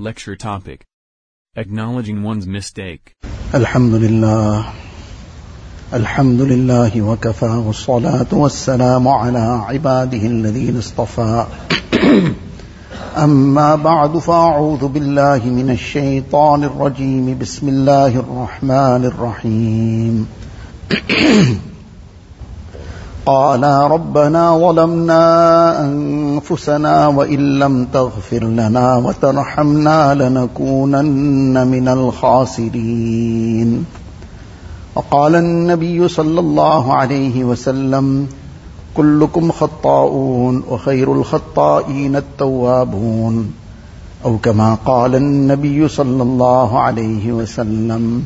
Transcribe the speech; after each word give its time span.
Lecture 0.00 0.34
topic 0.34 0.86
Acknowledging 1.54 2.22
one's 2.22 2.46
mistake. 2.46 3.14
الحمد 3.54 3.94
لله 3.94 4.72
الحمد 5.92 6.40
لله 6.40 7.02
وكفى 7.02 7.44
والصلاة 7.44 8.26
والسلام 8.32 9.08
على 9.08 9.38
عباده 9.38 10.18
الذين 10.18 10.78
اصطفى 10.78 11.46
أما 13.16 13.76
بعد 13.76 14.18
فأعوذ 14.18 14.88
بالله 14.88 15.44
من 15.44 15.70
الشيطان 15.70 16.64
الرجيم 16.64 17.38
بسم 17.38 17.68
الله 17.68 18.16
الرحمن 18.16 19.04
الرحيم 19.04 20.26
قالا 23.30 23.86
ربنا 23.86 24.58
ظلمنا 24.58 25.24
أنفسنا 25.86 27.06
وإن 27.06 27.58
لم 27.58 27.84
تغفر 27.84 28.44
لنا 28.44 28.96
وترحمنا 28.96 30.14
لنكونن 30.14 31.66
من 31.66 31.88
الخاسرين. 31.88 33.70
وقال 34.94 35.36
النبي 35.36 36.08
صلى 36.08 36.40
الله 36.40 36.94
عليه 36.94 37.44
وسلم 37.44 38.26
كلكم 38.96 39.52
خطاؤون 39.52 40.62
وخير 40.68 41.12
الخطائين 41.12 42.16
التوابون. 42.16 43.52
أو 44.24 44.38
كما 44.38 44.74
قال 44.74 45.14
النبي 45.14 45.88
صلى 45.88 46.22
الله 46.22 46.80
عليه 46.80 47.32
وسلم. 47.32 48.22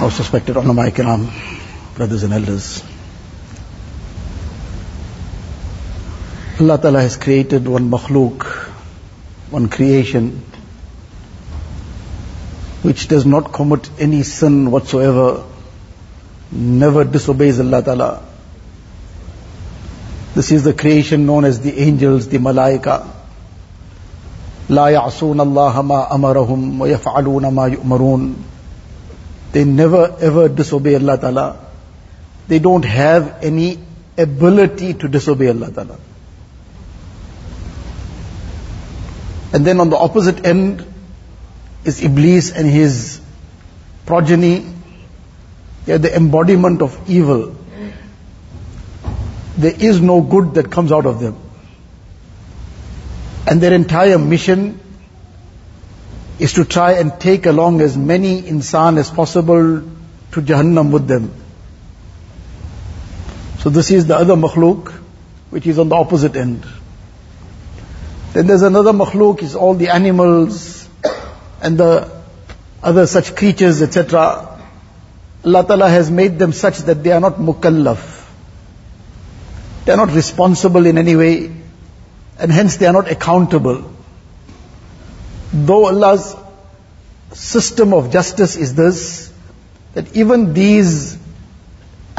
Most 0.00 0.18
respected 0.18 0.56
ulama 0.56 0.88
kiram, 0.90 1.28
brothers 1.99 2.23
and 2.23 2.33
elders. 2.33 2.83
Allah 6.59 6.77
Ta'ala 6.77 7.01
has 7.01 7.17
created 7.17 7.67
one 7.67 7.89
makhluk, 7.91 8.43
one 9.49 9.67
creation, 9.67 10.41
which 12.81 13.07
does 13.09 13.25
not 13.25 13.51
commit 13.51 13.89
any 13.99 14.23
sin 14.23 14.71
whatsoever, 14.71 15.43
never 16.51 17.03
disobeys 17.03 17.59
Allah 17.59 17.83
Ta'ala. 17.83 18.23
This 20.33 20.51
is 20.51 20.63
the 20.63 20.73
creation 20.73 21.25
known 21.25 21.45
as 21.45 21.59
the 21.61 21.77
angels, 21.79 22.27
the 22.29 22.37
malaika. 22.37 23.11
لا 24.69 24.87
يعصون 24.89 25.41
الله 25.41 25.81
ما 25.81 26.15
أمرهم 26.15 26.81
ويفعلون 26.81 27.47
ما 27.47 27.67
يؤمرون 27.67 28.35
They 29.51 29.63
never 29.63 30.15
ever 30.19 30.49
disobey 30.49 30.95
Allah 30.95 31.17
Ta'ala. 31.17 31.57
They 32.50 32.58
don't 32.58 32.84
have 32.84 33.44
any 33.44 33.78
ability 34.18 34.94
to 34.94 35.06
disobey 35.06 35.50
Allah 35.50 35.70
Ta'ala. 35.70 35.98
And 39.52 39.64
then 39.64 39.78
on 39.78 39.90
the 39.90 39.96
opposite 39.96 40.44
end 40.44 40.84
is 41.84 42.02
Iblis 42.02 42.50
and 42.50 42.68
his 42.68 43.20
progeny. 44.04 44.66
They 45.86 45.92
are 45.92 45.98
the 45.98 46.12
embodiment 46.16 46.82
of 46.82 46.98
evil. 47.08 47.54
There 49.56 49.76
is 49.88 50.00
no 50.00 50.20
good 50.20 50.54
that 50.54 50.72
comes 50.72 50.90
out 50.90 51.06
of 51.06 51.20
them. 51.20 51.36
And 53.46 53.60
their 53.60 53.74
entire 53.74 54.18
mission 54.18 54.80
is 56.40 56.54
to 56.54 56.64
try 56.64 56.94
and 56.94 57.20
take 57.20 57.46
along 57.46 57.80
as 57.80 57.96
many 57.96 58.42
insan 58.42 58.98
as 58.98 59.08
possible 59.08 59.82
to 60.32 60.42
Jahannam 60.42 60.90
with 60.90 61.06
them. 61.06 61.30
So 63.60 63.68
this 63.68 63.90
is 63.90 64.06
the 64.06 64.16
other 64.16 64.36
makhluk, 64.36 64.90
which 65.50 65.66
is 65.66 65.78
on 65.78 65.90
the 65.90 65.94
opposite 65.94 66.34
end. 66.34 66.64
Then 68.32 68.46
there's 68.46 68.62
another 68.62 68.92
makhluk, 68.92 69.42
is 69.42 69.54
all 69.54 69.74
the 69.74 69.90
animals 69.90 70.88
and 71.60 71.76
the 71.76 72.10
other 72.82 73.06
such 73.06 73.36
creatures, 73.36 73.82
etc. 73.82 74.58
Allah 75.44 75.66
Ta'ala 75.66 75.90
has 75.90 76.10
made 76.10 76.38
them 76.38 76.52
such 76.52 76.78
that 76.78 77.02
they 77.02 77.12
are 77.12 77.20
not 77.20 77.34
mukallaf. 77.34 78.26
They 79.84 79.92
are 79.92 79.98
not 79.98 80.14
responsible 80.14 80.86
in 80.86 80.96
any 80.96 81.16
way, 81.16 81.52
and 82.38 82.50
hence 82.50 82.76
they 82.76 82.86
are 82.86 82.94
not 82.94 83.10
accountable. 83.10 83.92
Though 85.52 85.86
Allah's 85.86 86.34
system 87.32 87.92
of 87.92 88.10
justice 88.10 88.56
is 88.56 88.74
this, 88.74 89.30
that 89.92 90.16
even 90.16 90.54
these 90.54 91.19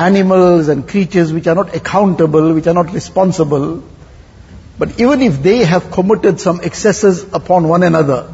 animals 0.08 0.68
and 0.68 0.88
creatures 0.88 1.32
which 1.32 1.48
are 1.48 1.56
not 1.56 1.76
accountable, 1.76 2.54
which 2.54 2.68
are 2.68 2.74
not 2.74 2.94
responsible, 2.94 3.84
but 4.80 5.00
even 5.00 5.22
if 5.22 5.42
they 5.44 5.58
have 5.72 5.92
committed 5.92 6.40
some 6.42 6.62
excesses 6.62 7.24
upon 7.34 7.68
one 7.68 7.84
another, 7.84 8.34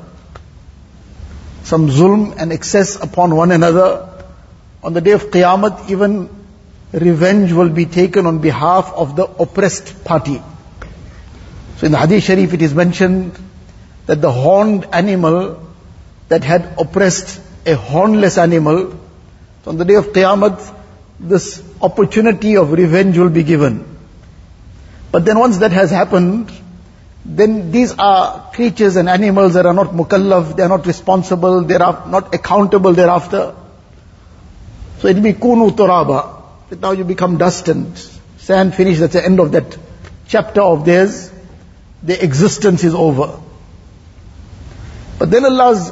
some 1.64 1.88
zulm 1.90 2.36
and 2.38 2.54
excess 2.54 2.96
upon 3.08 3.36
one 3.36 3.52
another, 3.52 3.90
on 4.84 4.94
the 4.94 5.02
day 5.02 5.12
of 5.12 5.26
Qiyamah, 5.26 5.90
even 5.90 6.30
revenge 6.94 7.52
will 7.52 7.70
be 7.70 7.86
taken 7.86 8.26
on 8.26 8.40
behalf 8.40 8.94
of 8.94 9.16
the 9.16 9.26
oppressed 9.26 10.06
party. 10.06 10.42
So 11.78 11.86
in 11.88 11.92
the 11.92 11.98
Hadith 11.98 12.24
Sharif 12.24 12.54
it 12.54 12.62
is 12.62 12.74
mentioned 12.74 13.38
that 14.06 14.22
the 14.22 14.32
horned 14.32 14.88
animal 14.94 15.62
that 16.30 16.44
had 16.44 16.76
oppressed 16.80 17.42
a 17.66 17.76
hornless 17.76 18.38
animal, 18.38 18.92
so 19.64 19.72
on 19.72 19.78
the 19.78 19.86
day 19.86 19.96
of 19.96 20.08
Qiyamah, 20.08 20.77
this 21.20 21.64
opportunity 21.82 22.58
of 22.58 22.72
revenge 22.72 23.18
will 23.18 23.30
be 23.30 23.44
given. 23.44 23.98
But 25.12 25.26
then 25.26 25.40
once 25.40 25.58
that 25.58 25.72
has 25.72 25.90
happened, 25.90 26.52
then 27.26 27.72
these 27.72 27.98
are 27.98 28.52
creatures 28.54 28.96
and 28.96 29.10
animals 29.10 29.56
that 29.56 29.66
are 29.66 29.74
not 29.74 29.88
mukallaf, 29.88 30.56
they 30.56 30.64
are 30.64 30.70
not 30.70 30.86
responsible, 30.86 31.62
they 31.62 31.76
are 31.76 32.08
not 32.08 32.34
accountable 32.34 32.94
thereafter. 32.94 33.56
So 35.00 35.08
it 35.08 35.16
will 35.16 35.24
be 35.24 35.34
kunu 35.34 35.72
turaba. 35.72 36.42
That 36.70 36.82
now 36.82 36.92
you 36.92 37.04
become 37.04 37.38
dust 37.38 37.68
and 37.68 37.98
sand 38.38 38.76
finish, 38.76 39.00
that's 39.00 39.14
the 39.14 39.24
end 39.24 39.40
of 39.40 39.52
that 39.54 39.78
chapter 40.28 40.62
of 40.62 40.86
theirs. 40.86 41.32
Their 42.04 42.22
existence 42.22 42.84
is 42.84 42.94
over. 42.94 43.40
But 45.18 45.32
then 45.32 45.46
Allah's 45.46 45.92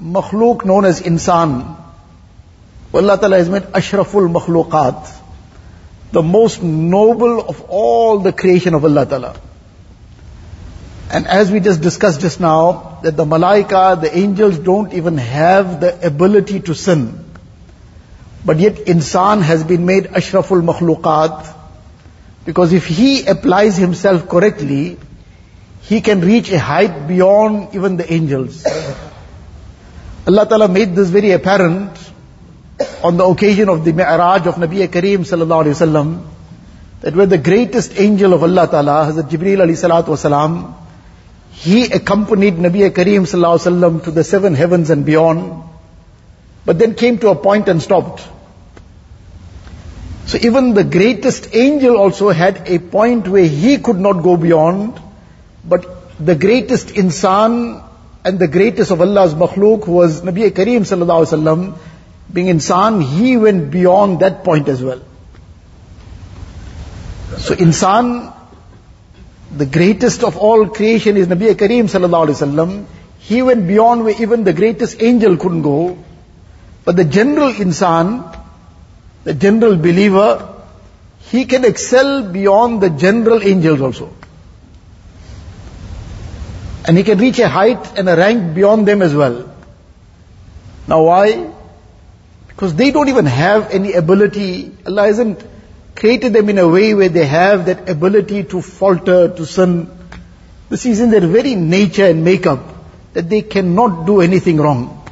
makhluk 0.00 0.64
known 0.64 0.84
as 0.84 1.00
insan, 1.00 1.77
Allah 2.94 3.18
Ta'ala 3.18 3.36
has 3.36 3.48
made 3.48 3.62
ashraful 3.64 4.32
makhluqat, 4.32 5.14
the 6.12 6.22
most 6.22 6.62
noble 6.62 7.40
of 7.40 7.62
all 7.68 8.18
the 8.18 8.32
creation 8.32 8.74
of 8.74 8.84
Allah 8.84 9.04
Ta'ala. 9.04 9.36
And 11.10 11.26
as 11.26 11.50
we 11.50 11.60
just 11.60 11.80
discussed 11.80 12.20
just 12.20 12.40
now, 12.40 12.98
that 13.02 13.16
the 13.16 13.24
malaika, 13.24 14.00
the 14.00 14.16
angels 14.16 14.58
don't 14.58 14.92
even 14.92 15.18
have 15.18 15.80
the 15.80 16.06
ability 16.06 16.60
to 16.60 16.74
sin. 16.74 17.24
But 18.44 18.58
yet 18.58 18.74
insan 18.86 19.42
has 19.42 19.64
been 19.64 19.84
made 19.84 20.04
ashraful 20.04 20.62
makhluqat, 20.62 21.54
because 22.46 22.72
if 22.72 22.86
he 22.86 23.26
applies 23.26 23.76
himself 23.76 24.28
correctly, 24.28 24.96
he 25.82 26.00
can 26.00 26.22
reach 26.22 26.50
a 26.50 26.58
height 26.58 27.06
beyond 27.06 27.74
even 27.74 27.98
the 27.98 28.10
angels. 28.10 28.64
Allah 30.26 30.46
Ta'ala 30.46 30.68
made 30.68 30.94
this 30.94 31.08
very 31.08 31.32
apparent 31.32 32.07
on 33.02 33.16
the 33.16 33.24
occasion 33.24 33.68
of 33.68 33.84
the 33.84 33.92
Mi'raj 33.92 34.46
of 34.46 34.54
Nabi 34.56 34.86
Kareem 34.86 35.20
sallallahu 35.20 35.64
alayhi 35.64 35.76
wasallam, 35.78 36.26
that 37.00 37.14
where 37.14 37.26
the 37.26 37.38
greatest 37.38 37.98
angel 37.98 38.32
of 38.34 38.42
Allah 38.42 38.68
Ta'ala, 38.68 39.10
Hazrat 39.10 39.30
Jibreel 39.30 39.58
alayhi 39.58 39.78
salatu 39.82 40.08
wasalam, 40.08 40.74
he 41.52 41.84
accompanied 41.90 42.54
Nabi 42.54 42.88
Kareem 42.90 43.22
sallallahu 43.22 43.58
alayhi 43.58 43.72
wasallam 43.72 44.04
to 44.04 44.10
the 44.12 44.24
seven 44.24 44.54
heavens 44.54 44.90
and 44.90 45.04
beyond, 45.04 45.62
but 46.64 46.78
then 46.78 46.94
came 46.94 47.18
to 47.18 47.30
a 47.30 47.34
point 47.34 47.68
and 47.68 47.82
stopped. 47.82 48.26
So 50.26 50.38
even 50.40 50.74
the 50.74 50.84
greatest 50.84 51.54
angel 51.54 51.96
also 51.96 52.30
had 52.30 52.68
a 52.68 52.78
point 52.78 53.26
where 53.26 53.46
he 53.46 53.78
could 53.78 53.98
not 53.98 54.22
go 54.22 54.36
beyond, 54.36 55.00
but 55.64 55.86
the 56.24 56.34
greatest 56.34 56.88
insan 56.88 57.82
and 58.24 58.38
the 58.38 58.48
greatest 58.48 58.90
of 58.90 59.00
Allah's 59.00 59.34
makhluk 59.34 59.86
was 59.86 60.20
Nabi 60.20 60.50
Kareem 60.50 60.80
sallallahu 60.90 61.24
alaihi 61.24 61.32
wasallam, 61.32 61.78
being 62.32 62.46
insan, 62.46 63.02
he 63.02 63.36
went 63.36 63.70
beyond 63.70 64.20
that 64.20 64.44
point 64.44 64.68
as 64.68 64.82
well. 64.82 65.00
So 67.38 67.54
insan, 67.54 68.34
the 69.56 69.66
greatest 69.66 70.24
of 70.24 70.36
all 70.36 70.68
creation 70.68 71.16
is 71.16 71.28
Nabi 71.28 71.54
Kareem 71.54 71.84
sallallahu 71.84 72.28
alaihi 72.28 72.38
wasallam. 72.38 72.86
He 73.18 73.42
went 73.42 73.66
beyond 73.66 74.04
where 74.04 74.20
even 74.20 74.44
the 74.44 74.52
greatest 74.52 75.02
angel 75.02 75.36
couldn't 75.36 75.62
go. 75.62 75.98
But 76.84 76.96
the 76.96 77.04
general 77.04 77.52
insan, 77.52 78.36
the 79.24 79.34
general 79.34 79.76
believer, 79.76 80.54
he 81.30 81.44
can 81.44 81.64
excel 81.64 82.30
beyond 82.30 82.82
the 82.82 82.90
general 82.90 83.42
angels 83.42 83.80
also. 83.80 84.12
And 86.86 86.96
he 86.96 87.04
can 87.04 87.18
reach 87.18 87.38
a 87.38 87.48
height 87.48 87.98
and 87.98 88.08
a 88.08 88.16
rank 88.16 88.54
beyond 88.54 88.88
them 88.88 89.02
as 89.02 89.14
well. 89.14 89.54
Now 90.86 91.02
why? 91.02 91.50
Because 92.58 92.74
they 92.74 92.90
don't 92.90 93.08
even 93.08 93.26
have 93.26 93.70
any 93.70 93.92
ability. 93.92 94.72
Allah 94.84 95.02
hasn't 95.06 95.44
created 95.94 96.32
them 96.32 96.48
in 96.48 96.58
a 96.58 96.66
way 96.66 96.92
where 96.92 97.08
they 97.08 97.24
have 97.24 97.66
that 97.66 97.88
ability 97.88 98.42
to 98.52 98.60
falter, 98.60 99.28
to 99.28 99.46
sin. 99.46 99.88
This 100.68 100.84
is 100.84 101.00
in 101.00 101.12
their 101.12 101.20
very 101.20 101.54
nature 101.54 102.06
and 102.06 102.24
makeup 102.24 102.58
that 103.12 103.28
they 103.30 103.42
cannot 103.42 104.06
do 104.06 104.20
anything 104.20 104.56
wrong. 104.56 105.08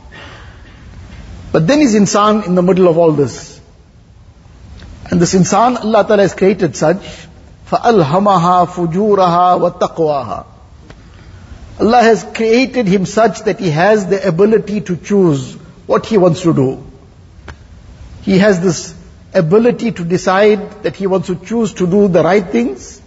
But 1.53 1.69
then 1.69 1.83
is 1.83 1.95
insan 1.95 2.45
in 2.49 2.57
the 2.57 2.63
middle 2.63 2.89
of 2.89 2.99
all 2.99 3.13
this. 3.13 3.61
And 5.13 5.21
this 5.21 5.33
insan, 5.33 5.77
Allah 5.85 6.03
Ta'ala 6.03 6.23
has 6.23 6.35
created 6.35 6.75
such, 6.75 6.97
فَأَلْهَمَهَا 7.71 8.67
فُجُورَهَا 8.67 9.71
وَتَقْوَاهَا 9.71 10.47
Allah 11.79 12.03
has 12.03 12.25
created 12.25 12.89
him 12.89 13.07
such 13.07 13.45
that 13.45 13.61
he 13.61 13.71
has 13.71 14.09
the 14.09 14.27
ability 14.27 14.81
to 14.81 14.97
choose 14.97 15.55
what 15.87 16.07
he 16.07 16.19
wants 16.19 16.43
to 16.43 16.53
do. 16.53 16.86
He 18.27 18.39
has 18.39 18.61
this 18.61 18.93
ability 19.33 19.93
to 19.93 20.05
decide 20.05 20.83
that 20.83 20.97
he 20.97 21.07
wants 21.07 21.29
to 21.29 21.37
choose 21.37 21.75
to 21.75 21.87
do 21.87 22.09
the 22.09 22.25
right 22.25 22.45
things 22.45 23.01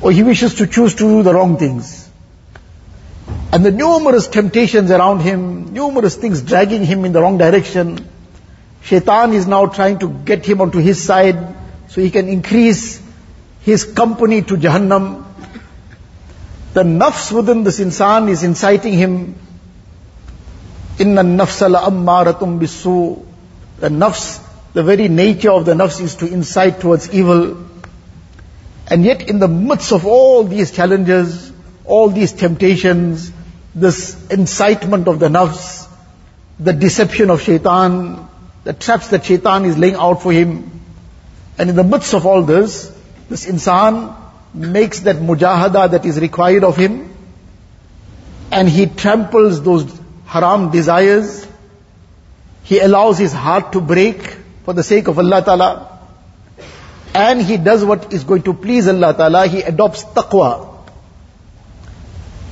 or 0.00 0.12
he 0.12 0.22
wishes 0.22 0.54
to 0.54 0.68
choose 0.68 0.94
to 0.94 1.00
do 1.00 1.22
the 1.24 1.34
wrong 1.34 1.56
things. 1.56 2.08
And 3.52 3.66
the 3.66 3.72
numerous 3.72 4.28
temptations 4.28 4.92
around 4.92 5.20
him, 5.20 5.72
numerous 5.72 6.14
things 6.14 6.42
dragging 6.42 6.84
him 6.84 7.04
in 7.04 7.12
the 7.12 7.20
wrong 7.20 7.38
direction. 7.38 8.08
Shaitan 8.82 9.32
is 9.32 9.48
now 9.48 9.66
trying 9.66 9.98
to 9.98 10.08
get 10.10 10.46
him 10.46 10.60
onto 10.60 10.78
his 10.78 11.02
side 11.02 11.56
so 11.88 12.00
he 12.00 12.10
can 12.12 12.28
increase 12.28 13.02
his 13.62 13.82
company 13.82 14.42
to 14.42 14.56
Jahannam. 14.56 15.24
The 16.74 16.84
nafs 16.84 17.32
within 17.32 17.64
this 17.64 17.80
insan 17.80 18.28
is 18.28 18.44
inciting 18.44 18.92
him. 18.92 19.34
Inna 21.00 21.22
nafsa 21.22 21.68
la 21.68 21.88
ammaratum 21.90 22.60
bisu. 22.60 23.24
The 23.78 23.88
nafs, 23.88 24.42
the 24.72 24.82
very 24.82 25.08
nature 25.08 25.50
of 25.50 25.64
the 25.66 25.74
nafs 25.74 26.00
is 26.00 26.16
to 26.16 26.26
incite 26.26 26.80
towards 26.80 27.12
evil. 27.12 27.64
And 28.88 29.04
yet 29.04 29.28
in 29.28 29.38
the 29.38 29.48
midst 29.48 29.92
of 29.92 30.06
all 30.06 30.44
these 30.44 30.70
challenges, 30.70 31.52
all 31.84 32.08
these 32.08 32.32
temptations, 32.32 33.32
this 33.74 34.28
incitement 34.30 35.08
of 35.08 35.18
the 35.18 35.28
nafs, 35.28 35.88
the 36.58 36.72
deception 36.72 37.30
of 37.30 37.42
shaitan, 37.42 38.28
the 38.64 38.72
traps 38.72 39.08
that 39.08 39.24
shaitan 39.24 39.64
is 39.64 39.76
laying 39.76 39.94
out 39.94 40.22
for 40.22 40.32
him, 40.32 40.80
and 41.58 41.70
in 41.70 41.76
the 41.76 41.84
midst 41.84 42.14
of 42.14 42.26
all 42.26 42.42
this, 42.42 42.92
this 43.28 43.46
insan 43.46 44.14
makes 44.54 45.00
that 45.00 45.16
mujahada 45.16 45.90
that 45.90 46.04
is 46.04 46.18
required 46.20 46.64
of 46.64 46.76
him, 46.76 47.14
and 48.50 48.68
he 48.68 48.86
tramples 48.86 49.62
those 49.62 49.86
haram 50.24 50.70
desires, 50.70 51.45
he 52.66 52.80
allows 52.80 53.18
his 53.18 53.32
heart 53.32 53.72
to 53.72 53.80
break 53.80 54.22
for 54.64 54.72
the 54.74 54.82
sake 54.82 55.06
of 55.06 55.18
Allah 55.20 55.40
Ta'ala, 55.48 55.98
and 57.14 57.40
he 57.40 57.56
does 57.56 57.84
what 57.84 58.12
is 58.12 58.24
going 58.24 58.42
to 58.42 58.54
please 58.54 58.88
Allah 58.88 59.14
Ta'ala, 59.14 59.46
he 59.46 59.62
adopts 59.62 60.02
taqwa. 60.02 60.48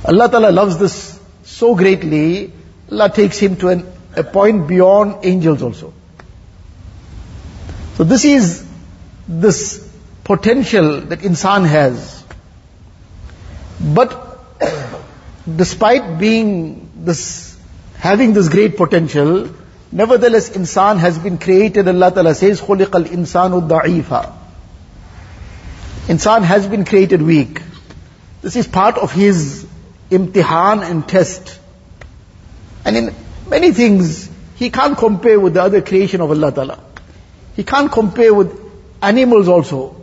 Allah 0.05 0.29
Ta'ala 0.29 0.51
loves 0.51 0.77
this 0.77 1.19
so 1.43 1.75
greatly, 1.75 2.53
Allah 2.89 3.09
takes 3.09 3.37
him 3.39 3.57
to 3.57 3.67
an, 3.69 3.85
a 4.15 4.23
point 4.23 4.69
beyond 4.69 5.25
angels 5.25 5.61
also. 5.61 5.93
So 7.95 8.05
this 8.05 8.23
is 8.23 8.65
this 9.27 9.85
potential 10.23 11.01
that 11.01 11.19
insan 11.19 11.67
has. 11.67 12.23
But 13.81 14.15
despite 15.57 16.17
being 16.19 16.89
this, 16.95 17.59
having 17.97 18.33
this 18.33 18.47
great 18.47 18.77
potential, 18.77 19.49
nevertheless 19.94 20.50
insan 20.50 20.98
has 20.98 21.18
been 21.18 21.38
created, 21.38 21.88
Allah 21.88 22.10
Ta'ala 22.10 22.34
says, 22.34 22.60
خُلِقَ 22.60 22.86
الْإِنسَانُ 22.86 23.68
ضَعِيفًا 23.68 24.32
Insan 26.08 26.42
has 26.42 26.66
been 26.66 26.84
created 26.84 27.22
weak. 27.22 27.62
This 28.42 28.56
is 28.56 28.66
part 28.66 28.98
of 28.98 29.12
his 29.12 29.66
imtihan 30.10 30.82
and 30.82 31.06
test. 31.06 31.58
And 32.84 32.96
in 32.96 33.14
many 33.48 33.72
things, 33.72 34.28
he 34.56 34.70
can't 34.70 34.96
compare 34.98 35.38
with 35.38 35.54
the 35.54 35.62
other 35.62 35.82
creation 35.82 36.20
of 36.20 36.30
Allah 36.30 36.52
Ta'ala. 36.52 36.78
He 37.54 37.64
can't 37.64 37.92
compare 37.92 38.32
with 38.34 38.58
animals 39.02 39.48
also. 39.48 39.96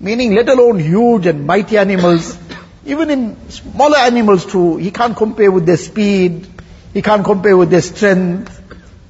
Meaning, 0.00 0.34
let 0.34 0.48
alone 0.48 0.78
huge 0.78 1.26
and 1.26 1.46
mighty 1.46 1.76
animals. 1.76 2.38
Even 2.84 3.10
in 3.10 3.50
smaller 3.50 3.98
animals 3.98 4.46
too, 4.46 4.76
he 4.76 4.90
can't 4.90 5.16
compare 5.16 5.50
with 5.50 5.66
their 5.66 5.76
speed. 5.76 6.46
He 6.94 7.02
can't 7.02 7.24
compare 7.24 7.56
with 7.56 7.70
their 7.70 7.82
strength. 7.82 8.54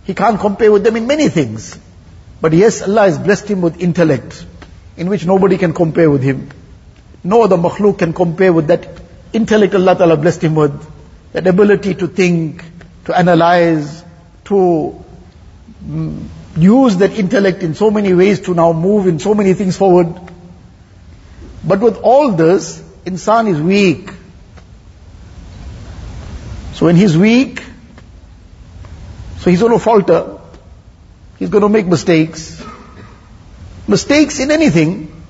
He 0.04 0.14
can't 0.14 0.40
compare 0.40 0.72
with 0.72 0.84
them 0.84 0.96
in 0.96 1.08
many 1.08 1.30
things. 1.30 1.78
But 2.42 2.54
yes, 2.54 2.82
Allah 2.82 3.04
has 3.04 3.18
blessed 3.18 3.48
him 3.48 3.62
with 3.62 3.82
intellect 3.82 4.46
in 4.98 5.10
which 5.10 5.26
nobody 5.26 5.58
can 5.58 5.74
compare 5.74 6.10
with 6.10 6.22
him. 6.22 6.50
No 7.24 7.44
other 7.44 7.58
makhluk 7.58 8.00
can 8.00 8.14
compare 8.14 8.52
with 8.52 8.68
that 8.68 8.88
intellect 9.32 9.74
Allah 9.76 9.96
Ta'ala 9.96 10.18
blessed 10.18 10.42
him 10.44 10.56
with. 10.56 10.90
That 11.32 11.48
ability 11.48 11.96
to 11.96 12.08
think, 12.08 12.64
to 13.06 13.18
analyze, 13.18 14.04
to 14.46 15.04
mm, 15.86 16.28
use 16.58 16.98
that 16.98 17.18
intellect 17.18 17.64
in 17.64 17.74
so 17.74 17.90
many 17.90 18.14
ways 18.14 18.42
to 18.42 18.54
now 18.54 18.74
move 18.74 19.08
in 19.08 19.20
so 19.20 19.34
many 19.34 19.54
things 19.54 19.78
forward. 19.78 20.14
But 21.64 21.80
with 21.80 21.98
all 21.98 22.34
this, 22.34 22.84
insan 23.06 23.48
is 23.48 23.62
weak. 23.62 24.12
So 26.74 26.88
when 26.88 26.96
he's 26.96 27.18
weak, 27.18 27.64
so 29.44 29.50
he's 29.50 29.60
going 29.60 29.74
to 29.74 29.80
falter. 29.80 30.40
He's 31.38 31.50
going 31.50 31.64
to 31.64 31.68
make 31.68 31.86
mistakes. 31.86 32.64
Mistakes 33.90 34.40
in 34.40 34.52
anything. 34.52 35.22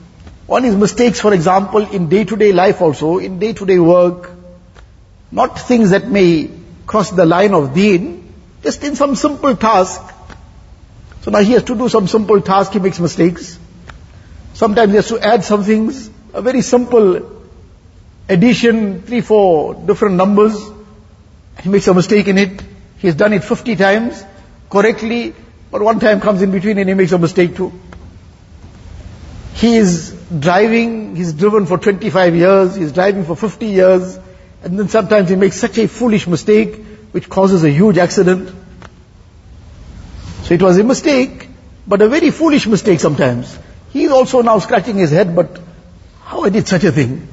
One 0.45 0.65
is 0.65 0.75
mistakes, 0.75 1.19
for 1.19 1.33
example, 1.33 1.89
in 1.89 2.10
day-to-day 2.10 2.51
life 2.51 2.80
also, 2.80 3.18
in 3.18 3.39
day-to-day 3.39 3.80
work. 3.80 4.30
Not 5.31 5.60
things 5.60 5.89
that 5.89 6.07
may 6.07 6.51
cross 6.86 7.10
the 7.10 7.25
line 7.25 7.56
of 7.56 7.74
deen, 7.74 8.31
just 8.62 8.83
in 8.83 8.95
some 8.95 9.15
simple 9.15 9.56
task. 9.56 10.00
So 11.21 11.31
now 11.31 11.39
he 11.39 11.54
has 11.54 11.63
to 11.63 11.75
do 11.75 11.89
some 11.89 12.07
simple 12.07 12.39
task, 12.39 12.74
he 12.74 12.80
makes 12.80 13.00
mistakes. 13.00 13.57
Sometimes 14.54 14.92
he 14.92 14.98
has 14.98 15.07
to 15.07 15.19
add 15.21 15.44
some 15.44 15.63
things, 15.63 16.12
a 16.36 16.42
very 16.44 16.62
simple 16.62 17.42
addition, 18.30 19.01
three, 19.01 19.21
four 19.21 19.74
different 19.74 20.18
numbers. 20.18 20.56
He 21.63 21.69
makes 21.69 21.88
a 21.88 21.95
mistake 21.95 22.27
in 22.27 22.38
it. 22.38 22.73
He 23.03 23.07
has 23.07 23.15
done 23.17 23.33
it 23.33 23.44
50 23.44 23.75
times 23.75 24.23
correctly, 24.69 25.35
but 25.69 25.81
one 25.81 26.00
time 26.00 26.21
comes 26.21 26.41
in 26.41 26.51
between 26.51 26.77
and 26.77 26.88
he 26.88 26.95
makes 26.95 27.11
a 27.11 27.17
mistake 27.17 27.53
too. 27.53 27.73
He 29.55 29.75
is 29.75 30.15
driving, 30.39 31.13
he's 31.13 31.33
driven 31.33 31.65
for 31.65 31.77
25 31.77 32.33
years, 32.33 32.75
he's 32.75 32.94
driving 32.94 33.25
for 33.25 33.35
50 33.35 33.65
years, 33.65 34.17
and 34.63 34.79
then 34.79 34.88
sometimes 34.88 35.29
he 35.29 35.35
makes 35.35 35.57
such 35.57 35.77
a 35.79 35.89
foolish 35.89 36.27
mistake 36.27 36.77
which 37.12 37.29
causes 37.29 37.65
a 37.65 37.69
huge 37.69 37.98
accident. 37.98 38.50
So 40.43 40.53
it 40.53 40.62
was 40.62 40.77
a 40.77 40.86
mistake, 40.86 41.50
but 41.86 42.01
a 42.01 42.07
very 42.07 42.31
foolish 42.31 42.67
mistake 42.67 43.01
sometimes. 43.01 43.60
He 43.91 44.05
is 44.05 44.13
also 44.13 44.43
now 44.43 44.60
scratching 44.60 44.95
his 44.95 45.12
head, 45.12 45.36
but 45.36 45.60
how 46.24 46.43
I 46.45 46.50
did 46.51 46.69
such 46.69 46.86
a 46.86 46.91
thing? 46.93 47.27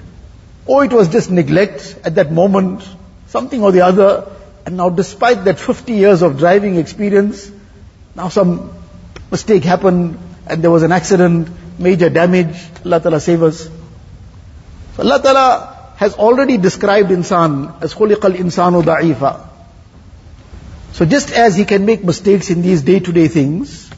Or 0.67 0.85
it 0.85 0.93
was 0.93 1.07
just 1.07 1.31
neglect 1.31 1.97
at 2.03 2.17
that 2.17 2.33
moment, 2.33 2.83
something 3.29 3.63
or 3.63 3.71
the 3.71 3.83
other, 3.83 4.27
and 4.66 4.78
now 4.78 4.90
despite 4.90 5.46
that 5.46 5.60
50 5.60 5.94
years 5.94 6.22
of 6.22 6.38
driving 6.38 6.78
experience, 6.78 7.52
now 8.16 8.30
some 8.30 8.74
mistake 9.32 9.64
happened, 9.64 10.18
and 10.48 10.64
there 10.64 10.72
was 10.72 10.84
an 10.84 10.92
accident, 10.92 11.50
major 11.80 12.10
damage, 12.10 12.56
Allah 12.86 13.00
Ta'ala 13.00 13.20
save 13.20 13.44
us. 13.44 13.70
So 14.96 15.04
Allah 15.04 15.22
Ta'ala 15.22 15.92
has 15.98 16.16
already 16.16 16.58
described 16.58 17.10
insan 17.10 17.82
as 17.82 17.94
خُلِقَ 17.94 18.20
الْإِنسَانُ 18.20 18.84
ضَعِيفًا 18.84 19.48
So 20.94 21.06
just 21.06 21.32
as 21.32 21.56
he 21.56 21.66
can 21.66 21.86
make 21.86 22.04
mistakes 22.04 22.50
in 22.50 22.62
these 22.62 22.82
day-to-day 22.82 23.28
things, 23.28 23.90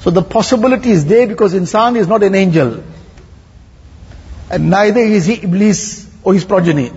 so 0.00 0.10
the 0.10 0.22
possibility 0.22 0.90
is 0.90 1.04
there 1.06 1.26
because 1.26 1.54
insan 1.54 1.96
is 1.96 2.08
not 2.08 2.22
an 2.22 2.34
angel. 2.34 2.82
And 4.50 4.70
neither 4.70 5.00
is 5.00 5.26
he 5.26 5.34
Iblis 5.42 6.08
or 6.22 6.34
his 6.34 6.44
progeny. 6.44 6.92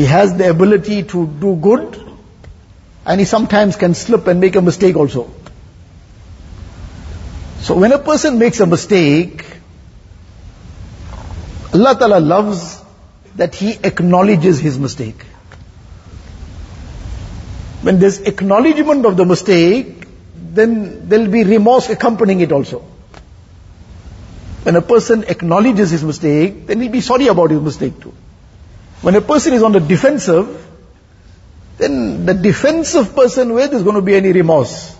He 0.00 0.06
has 0.06 0.34
the 0.34 0.48
ability 0.48 1.02
to 1.12 1.26
do 1.40 1.56
good, 1.56 1.96
and 3.04 3.20
he 3.20 3.26
sometimes 3.26 3.76
can 3.76 3.92
slip 3.92 4.28
and 4.28 4.40
make 4.40 4.56
a 4.56 4.62
mistake 4.62 4.96
also. 4.96 5.30
So 7.60 7.76
when 7.76 7.92
a 7.92 7.98
person 7.98 8.38
makes 8.38 8.60
a 8.60 8.66
mistake, 8.66 9.44
Allah 11.74 11.98
Ta'ala 11.98 12.18
loves 12.18 12.82
that 13.36 13.54
he 13.54 13.72
acknowledges 13.90 14.58
his 14.58 14.78
mistake. 14.78 15.26
When 17.82 17.98
there's 17.98 18.20
acknowledgement 18.20 19.04
of 19.04 19.18
the 19.18 19.26
mistake, 19.26 20.06
then 20.34 21.10
there'll 21.10 21.30
be 21.36 21.44
remorse 21.44 21.90
accompanying 21.90 22.40
it 22.40 22.52
also. 22.52 22.80
When 24.62 24.76
a 24.76 24.82
person 24.94 25.24
acknowledges 25.28 25.90
his 25.90 26.02
mistake, 26.02 26.66
then 26.68 26.80
he'll 26.80 26.90
be 26.98 27.02
sorry 27.02 27.26
about 27.26 27.50
his 27.50 27.60
mistake 27.60 28.00
too. 28.00 28.14
When 29.02 29.16
a 29.16 29.20
person 29.20 29.54
is 29.54 29.62
on 29.62 29.72
the 29.72 29.80
defensive, 29.80 30.66
then 31.78 32.26
the 32.26 32.34
defensive 32.34 33.14
person, 33.14 33.54
where 33.54 33.66
there's 33.66 33.82
going 33.82 33.96
to 33.96 34.02
be 34.02 34.14
any 34.14 34.32
remorse? 34.32 34.94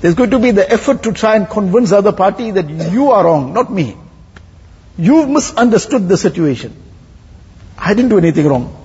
There's 0.00 0.14
going 0.14 0.30
to 0.30 0.38
be 0.38 0.50
the 0.50 0.68
effort 0.68 1.04
to 1.04 1.12
try 1.12 1.36
and 1.36 1.48
convince 1.48 1.90
the 1.90 1.98
other 1.98 2.12
party 2.12 2.50
that 2.50 2.68
you 2.68 3.10
are 3.12 3.24
wrong, 3.24 3.52
not 3.52 3.72
me. 3.72 3.96
You've 4.98 5.28
misunderstood 5.28 6.08
the 6.08 6.16
situation. 6.16 6.74
I 7.78 7.94
didn't 7.94 8.10
do 8.10 8.18
anything 8.18 8.46
wrong. 8.46 8.76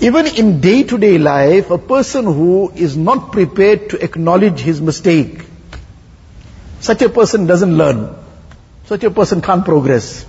Even 0.00 0.26
in 0.26 0.60
day-to-day 0.60 1.18
life, 1.18 1.70
a 1.70 1.78
person 1.78 2.24
who 2.24 2.72
is 2.74 2.96
not 2.96 3.30
prepared 3.30 3.90
to 3.90 4.02
acknowledge 4.02 4.58
his 4.58 4.80
mistake, 4.80 5.44
such 6.80 7.02
a 7.02 7.08
person 7.08 7.46
doesn't 7.46 7.76
learn. 7.76 8.16
Such 8.86 9.04
a 9.04 9.10
person 9.10 9.40
can't 9.40 9.64
progress. 9.64 10.26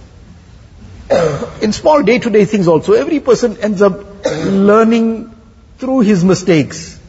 In 1.62 1.74
small 1.74 2.02
day-to-day 2.04 2.46
things 2.46 2.68
also, 2.68 2.94
every 2.94 3.20
person 3.20 3.58
ends 3.58 3.82
up 3.82 4.26
learning 4.26 5.36
through 5.78 6.02
his 6.02 6.24
mistakes. 6.24 7.00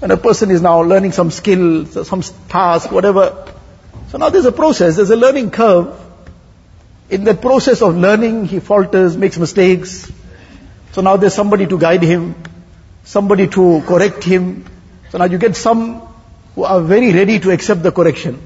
When 0.00 0.10
a 0.10 0.16
person 0.16 0.50
is 0.50 0.60
now 0.60 0.82
learning 0.82 1.12
some 1.12 1.30
skill, 1.30 1.86
some 1.86 2.22
task, 2.48 2.90
whatever. 2.92 3.46
So 4.10 4.18
now 4.18 4.28
there's 4.28 4.44
a 4.44 4.52
process, 4.52 4.96
there's 4.96 5.10
a 5.10 5.16
learning 5.16 5.50
curve. 5.50 5.94
In 7.08 7.24
that 7.24 7.40
process 7.40 7.82
of 7.82 7.96
learning, 7.96 8.46
he 8.46 8.58
falters, 8.58 9.16
makes 9.16 9.38
mistakes. 9.38 10.10
So 10.92 11.00
now 11.02 11.16
there's 11.16 11.34
somebody 11.34 11.66
to 11.66 11.78
guide 11.78 12.02
him, 12.02 12.34
somebody 13.04 13.46
to 13.48 13.82
correct 13.86 14.24
him. 14.24 14.64
So 15.10 15.18
now 15.18 15.24
you 15.26 15.38
get 15.38 15.56
some 15.56 16.00
who 16.54 16.64
are 16.64 16.80
very 16.80 17.12
ready 17.12 17.38
to 17.38 17.50
accept 17.50 17.82
the 17.82 17.92
correction. 17.92 18.40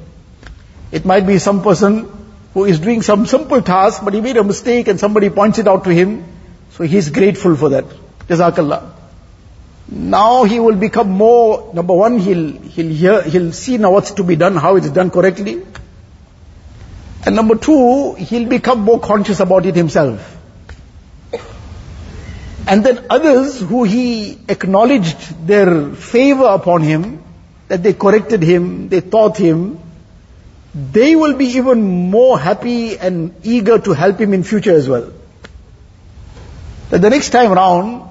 It 0.92 1.04
might 1.04 1.26
be 1.26 1.38
some 1.38 1.62
person 1.62 2.19
who 2.54 2.64
is 2.64 2.80
doing 2.80 3.02
some 3.02 3.26
simple 3.26 3.62
task, 3.62 4.04
but 4.04 4.14
he 4.14 4.20
made 4.20 4.36
a 4.36 4.44
mistake 4.44 4.88
and 4.88 4.98
somebody 4.98 5.30
points 5.30 5.58
it 5.58 5.68
out 5.68 5.84
to 5.84 5.90
him. 5.90 6.24
So 6.72 6.84
he's 6.84 7.10
grateful 7.10 7.56
for 7.56 7.68
that. 7.70 7.84
Jazakallah. 8.28 8.92
Now 9.88 10.44
he 10.44 10.60
will 10.60 10.76
become 10.76 11.10
more, 11.10 11.72
number 11.74 11.94
one, 11.94 12.18
he'll, 12.18 12.52
he'll 12.52 12.94
hear, 12.94 13.22
he'll 13.22 13.52
see 13.52 13.76
now 13.76 13.92
what's 13.92 14.12
to 14.12 14.24
be 14.24 14.36
done, 14.36 14.56
how 14.56 14.76
it's 14.76 14.90
done 14.90 15.10
correctly. 15.10 15.64
And 17.26 17.36
number 17.36 17.56
two, 17.56 18.14
he'll 18.14 18.48
become 18.48 18.80
more 18.80 19.00
conscious 19.00 19.40
about 19.40 19.66
it 19.66 19.74
himself. 19.74 20.38
And 22.66 22.84
then 22.84 23.04
others 23.10 23.60
who 23.60 23.84
he 23.84 24.38
acknowledged 24.48 25.46
their 25.46 25.90
favor 25.90 26.44
upon 26.44 26.82
him, 26.82 27.22
that 27.68 27.82
they 27.82 27.94
corrected 27.94 28.42
him, 28.42 28.88
they 28.88 29.00
taught 29.00 29.36
him, 29.36 29.78
they 30.74 31.16
will 31.16 31.34
be 31.36 31.46
even 31.58 32.10
more 32.10 32.38
happy 32.38 32.98
and 32.98 33.34
eager 33.42 33.78
to 33.78 33.92
help 33.92 34.20
him 34.20 34.34
in 34.34 34.42
future 34.42 34.74
as 34.74 34.88
well. 34.88 35.12
That 36.90 37.02
the 37.02 37.10
next 37.10 37.30
time 37.30 37.52
round, 37.52 38.08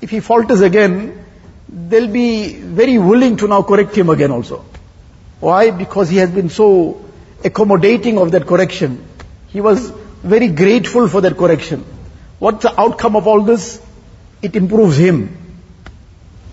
if 0.00 0.10
he 0.10 0.20
falters 0.20 0.60
again, 0.60 1.24
they'll 1.68 2.12
be 2.12 2.54
very 2.54 2.98
willing 2.98 3.36
to 3.38 3.48
now 3.48 3.62
correct 3.62 3.96
him 3.96 4.08
again 4.10 4.30
also. 4.30 4.64
Why? 5.40 5.70
Because 5.70 6.08
he 6.08 6.16
has 6.16 6.30
been 6.30 6.48
so 6.48 7.04
accommodating 7.44 8.18
of 8.18 8.32
that 8.32 8.46
correction. 8.46 9.04
He 9.48 9.60
was 9.60 9.90
very 10.22 10.48
grateful 10.48 11.08
for 11.08 11.20
that 11.22 11.36
correction. 11.36 11.84
What's 12.38 12.62
the 12.62 12.80
outcome 12.80 13.16
of 13.16 13.26
all 13.26 13.42
this? 13.42 13.80
it 14.42 14.56
improves 14.56 14.96
him. 14.96 15.36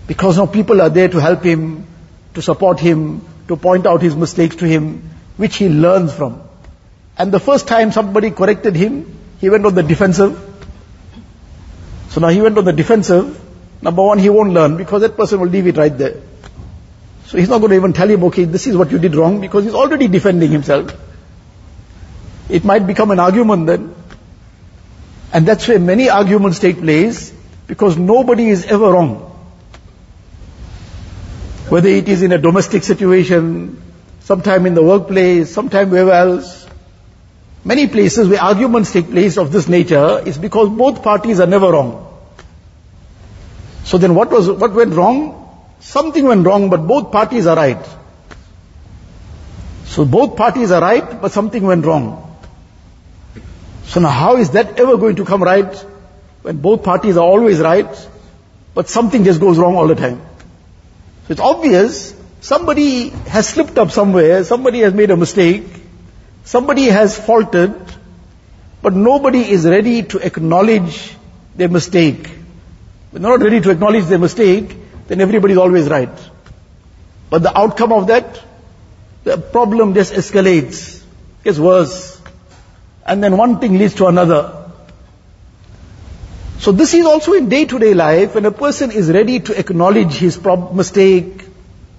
Because 0.06 0.38
now 0.38 0.46
people 0.46 0.80
are 0.80 0.90
there 0.90 1.08
to 1.08 1.18
help 1.18 1.42
him, 1.42 1.86
to 2.34 2.42
support 2.42 2.80
him, 2.80 3.22
to 3.48 3.56
point 3.56 3.86
out 3.86 4.02
his 4.02 4.16
mistakes 4.16 4.56
to 4.56 4.66
him, 4.66 5.10
which 5.38 5.56
he 5.56 5.68
learns 5.68 6.12
from. 6.12 6.42
And 7.16 7.32
the 7.32 7.40
first 7.40 7.66
time 7.66 7.90
somebody 7.92 8.30
corrected 8.30 8.76
him, 8.76 9.18
he 9.40 9.48
went 9.48 9.64
on 9.64 9.74
the 9.74 9.82
defensive. 9.82 10.38
So 12.10 12.20
now 12.20 12.28
he 12.28 12.42
went 12.42 12.58
on 12.58 12.64
the 12.64 12.72
defensive. 12.72 13.40
Number 13.80 14.02
one, 14.02 14.18
he 14.18 14.28
won't 14.28 14.52
learn 14.52 14.76
because 14.76 15.02
that 15.02 15.16
person 15.16 15.40
will 15.40 15.48
leave 15.48 15.66
it 15.66 15.76
right 15.76 15.96
there. 15.96 16.16
So 17.26 17.38
he's 17.38 17.48
not 17.48 17.58
going 17.58 17.70
to 17.70 17.76
even 17.76 17.92
tell 17.92 18.08
him, 18.08 18.24
okay, 18.24 18.44
this 18.44 18.66
is 18.66 18.76
what 18.76 18.90
you 18.90 18.98
did 18.98 19.14
wrong 19.14 19.40
because 19.40 19.64
he's 19.64 19.74
already 19.74 20.08
defending 20.08 20.50
himself. 20.50 20.92
It 22.48 22.64
might 22.64 22.86
become 22.86 23.10
an 23.10 23.20
argument 23.20 23.66
then. 23.66 23.94
And 25.32 25.46
that's 25.46 25.68
where 25.68 25.78
many 25.78 26.08
arguments 26.08 26.58
take 26.58 26.78
place 26.80 27.32
because 27.66 27.98
nobody 27.98 28.48
is 28.48 28.64
ever 28.64 28.92
wrong. 28.92 29.16
Whether 31.68 31.90
it 31.90 32.08
is 32.08 32.22
in 32.22 32.32
a 32.32 32.38
domestic 32.38 32.82
situation, 32.82 33.82
sometime 34.28 34.66
in 34.66 34.74
the 34.74 34.82
workplace, 34.82 35.52
sometime 35.52 35.90
wherever 35.90 36.12
else. 36.12 36.66
Many 37.64 37.86
places 37.86 38.28
where 38.28 38.40
arguments 38.40 38.92
take 38.92 39.10
place 39.10 39.36
of 39.38 39.52
this 39.52 39.68
nature 39.68 40.22
is 40.32 40.38
because 40.38 40.68
both 40.68 41.02
parties 41.02 41.40
are 41.40 41.46
never 41.46 41.72
wrong. 41.72 41.90
So 43.84 43.98
then 43.98 44.14
what 44.14 44.30
was, 44.30 44.50
what 44.50 44.72
went 44.72 44.94
wrong? 44.94 45.20
Something 45.80 46.26
went 46.26 46.46
wrong, 46.46 46.70
but 46.70 46.86
both 46.86 47.10
parties 47.12 47.46
are 47.46 47.56
right. 47.56 47.84
So 49.86 50.04
both 50.04 50.36
parties 50.36 50.70
are 50.70 50.80
right, 50.80 51.20
but 51.22 51.32
something 51.32 51.62
went 51.62 51.84
wrong. 51.84 52.36
So 53.84 54.00
now 54.00 54.10
how 54.10 54.36
is 54.36 54.50
that 54.50 54.78
ever 54.78 54.96
going 54.98 55.16
to 55.16 55.24
come 55.24 55.42
right? 55.42 55.84
when 56.42 56.58
both 56.58 56.82
parties 56.82 57.16
are 57.16 57.26
always 57.26 57.58
right, 57.58 58.08
but 58.74 58.88
something 58.88 59.24
just 59.24 59.40
goes 59.40 59.58
wrong 59.58 59.76
all 59.76 59.86
the 59.86 59.94
time. 59.94 60.20
So 61.26 61.32
it's 61.32 61.40
obvious 61.40 62.14
somebody 62.40 63.10
has 63.10 63.48
slipped 63.48 63.78
up 63.78 63.90
somewhere, 63.90 64.44
somebody 64.44 64.80
has 64.80 64.94
made 64.94 65.10
a 65.10 65.16
mistake, 65.16 65.64
somebody 66.44 66.84
has 66.84 67.18
faltered, 67.18 67.74
but 68.82 68.94
nobody 68.94 69.40
is 69.50 69.66
ready 69.66 70.02
to 70.02 70.18
acknowledge 70.18 71.14
their 71.56 71.68
mistake. 71.68 72.28
When 73.10 73.22
they're 73.22 73.30
not 73.36 73.42
ready 73.42 73.60
to 73.60 73.70
acknowledge 73.70 74.04
their 74.04 74.18
mistake, 74.18 74.76
then 75.08 75.20
everybody 75.20 75.54
is 75.54 75.58
always 75.58 75.88
right. 75.88 76.10
But 77.30 77.42
the 77.42 77.58
outcome 77.58 77.92
of 77.92 78.06
that, 78.06 78.40
the 79.24 79.38
problem 79.38 79.94
just 79.94 80.12
escalates, 80.12 81.02
gets 81.42 81.58
worse. 81.58 82.20
And 83.04 83.22
then 83.22 83.36
one 83.36 83.58
thing 83.58 83.78
leads 83.78 83.94
to 83.94 84.06
another. 84.06 84.70
So 86.58 86.72
this 86.72 86.92
is 86.94 87.06
also 87.06 87.32
in 87.32 87.48
day-to-day 87.48 87.94
life, 87.94 88.34
when 88.34 88.44
a 88.44 88.50
person 88.50 88.90
is 88.90 89.10
ready 89.10 89.40
to 89.40 89.58
acknowledge 89.58 90.14
his 90.14 90.40
mistake, 90.74 91.47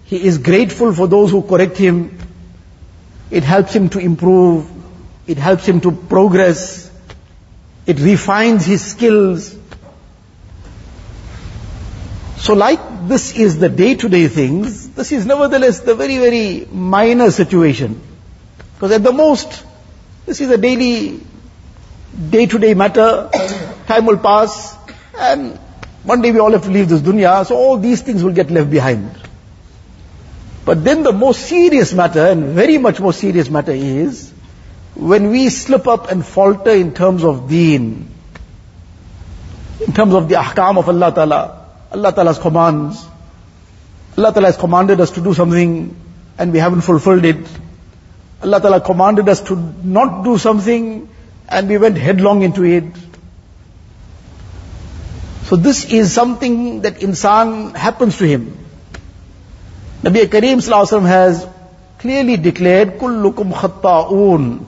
he 0.09 0.25
is 0.25 0.39
grateful 0.39 0.91
for 0.91 1.05
those 1.07 1.29
who 1.29 1.43
correct 1.43 1.77
him, 1.77 2.17
it 3.29 3.43
helps 3.43 3.75
him 3.75 3.89
to 3.89 3.99
improve, 3.99 4.67
it 5.27 5.37
helps 5.37 5.67
him 5.67 5.81
to 5.81 5.91
progress, 5.91 6.89
it 7.85 7.99
refines 7.99 8.65
his 8.65 8.83
skills. 8.83 9.55
So 12.37 12.55
like 12.55 13.07
this 13.07 13.35
is 13.35 13.59
the 13.59 13.69
day-to-day 13.69 14.29
things, 14.29 14.89
this 14.89 15.11
is 15.11 15.27
nevertheless 15.27 15.81
the 15.81 15.93
very, 15.93 16.17
very 16.17 16.67
minor 16.71 17.29
situation. 17.29 18.01
Because 18.73 18.93
at 18.93 19.03
the 19.03 19.13
most, 19.13 19.63
this 20.25 20.41
is 20.41 20.49
a 20.49 20.57
daily, 20.57 21.19
day-to-day 22.31 22.73
matter. 22.73 23.29
Time 23.85 24.07
will 24.07 24.17
pass, 24.17 24.75
and 25.15 25.55
one 26.03 26.23
day 26.23 26.31
we 26.31 26.39
all 26.39 26.51
have 26.51 26.63
to 26.63 26.71
leave 26.71 26.89
this 26.89 27.01
dunya, 27.01 27.45
so 27.45 27.55
all 27.55 27.77
these 27.77 28.01
things 28.01 28.23
will 28.23 28.33
get 28.33 28.49
left 28.49 28.71
behind. 28.71 29.28
But 30.65 30.83
then 30.83 31.03
the 31.03 31.13
most 31.13 31.41
serious 31.41 31.93
matter, 31.93 32.25
and 32.25 32.53
very 32.53 32.77
much 32.77 32.99
more 32.99 33.13
serious 33.13 33.49
matter 33.49 33.71
is, 33.71 34.31
when 34.95 35.29
we 35.31 35.49
slip 35.49 35.87
up 35.87 36.11
and 36.11 36.25
falter 36.25 36.71
in 36.71 36.93
terms 36.93 37.23
of 37.23 37.49
deen, 37.49 38.09
in 39.85 39.93
terms 39.93 40.13
of 40.13 40.27
the 40.27 40.35
ahkam 40.35 40.77
of 40.77 40.89
Allah 40.89 41.13
Ta'ala, 41.13 41.65
Allah 41.91 42.11
Ta'ala's 42.13 42.37
commands, 42.37 43.05
Allah 44.17 44.33
Ta'ala 44.33 44.47
has 44.47 44.57
commanded 44.57 44.99
us 44.99 45.11
to 45.11 45.21
do 45.21 45.33
something 45.33 45.95
and 46.37 46.51
we 46.53 46.59
haven't 46.59 46.81
fulfilled 46.81 47.23
it. 47.23 47.47
Allah 48.43 48.59
Ta'ala 48.59 48.81
commanded 48.81 49.29
us 49.29 49.41
to 49.43 49.55
not 49.55 50.23
do 50.23 50.37
something 50.37 51.07
and 51.47 51.69
we 51.69 51.77
went 51.77 51.97
headlong 51.97 52.41
into 52.41 52.63
it. 52.63 52.83
So 55.45 55.55
this 55.55 55.85
is 55.85 56.13
something 56.13 56.81
that 56.81 56.99
insan 56.99 57.75
happens 57.75 58.17
to 58.17 58.27
him. 58.27 58.58
Nabi 60.01 60.25
Kareem 60.27 60.61
Sallallahu 60.61 61.07
has 61.07 61.45
clearly 61.97 62.37
declared, 62.37 62.97
Kullukum 62.99 63.51
khatta'oon. 63.51 64.65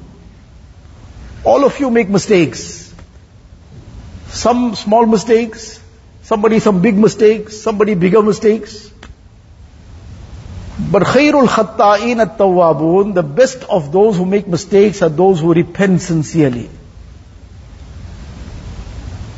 All 1.45 1.63
of 1.63 1.79
you 1.79 1.89
make 1.89 2.09
mistakes. 2.09 2.93
Some 4.27 4.75
small 4.75 5.05
mistakes, 5.05 5.79
somebody 6.23 6.59
some 6.59 6.81
big 6.81 6.97
mistakes, 6.97 7.61
somebody 7.61 7.93
bigger 7.95 8.21
mistakes. 8.21 8.91
But 10.91 11.03
khairul 11.03 11.47
khatta'in 11.47 12.21
at 12.21 12.37
tawwabun, 12.37 13.13
the 13.13 13.23
best 13.23 13.63
of 13.63 13.93
those 13.93 14.17
who 14.17 14.25
make 14.25 14.49
mistakes 14.49 15.01
are 15.01 15.09
those 15.09 15.39
who 15.39 15.53
repent 15.53 16.01
sincerely. 16.01 16.69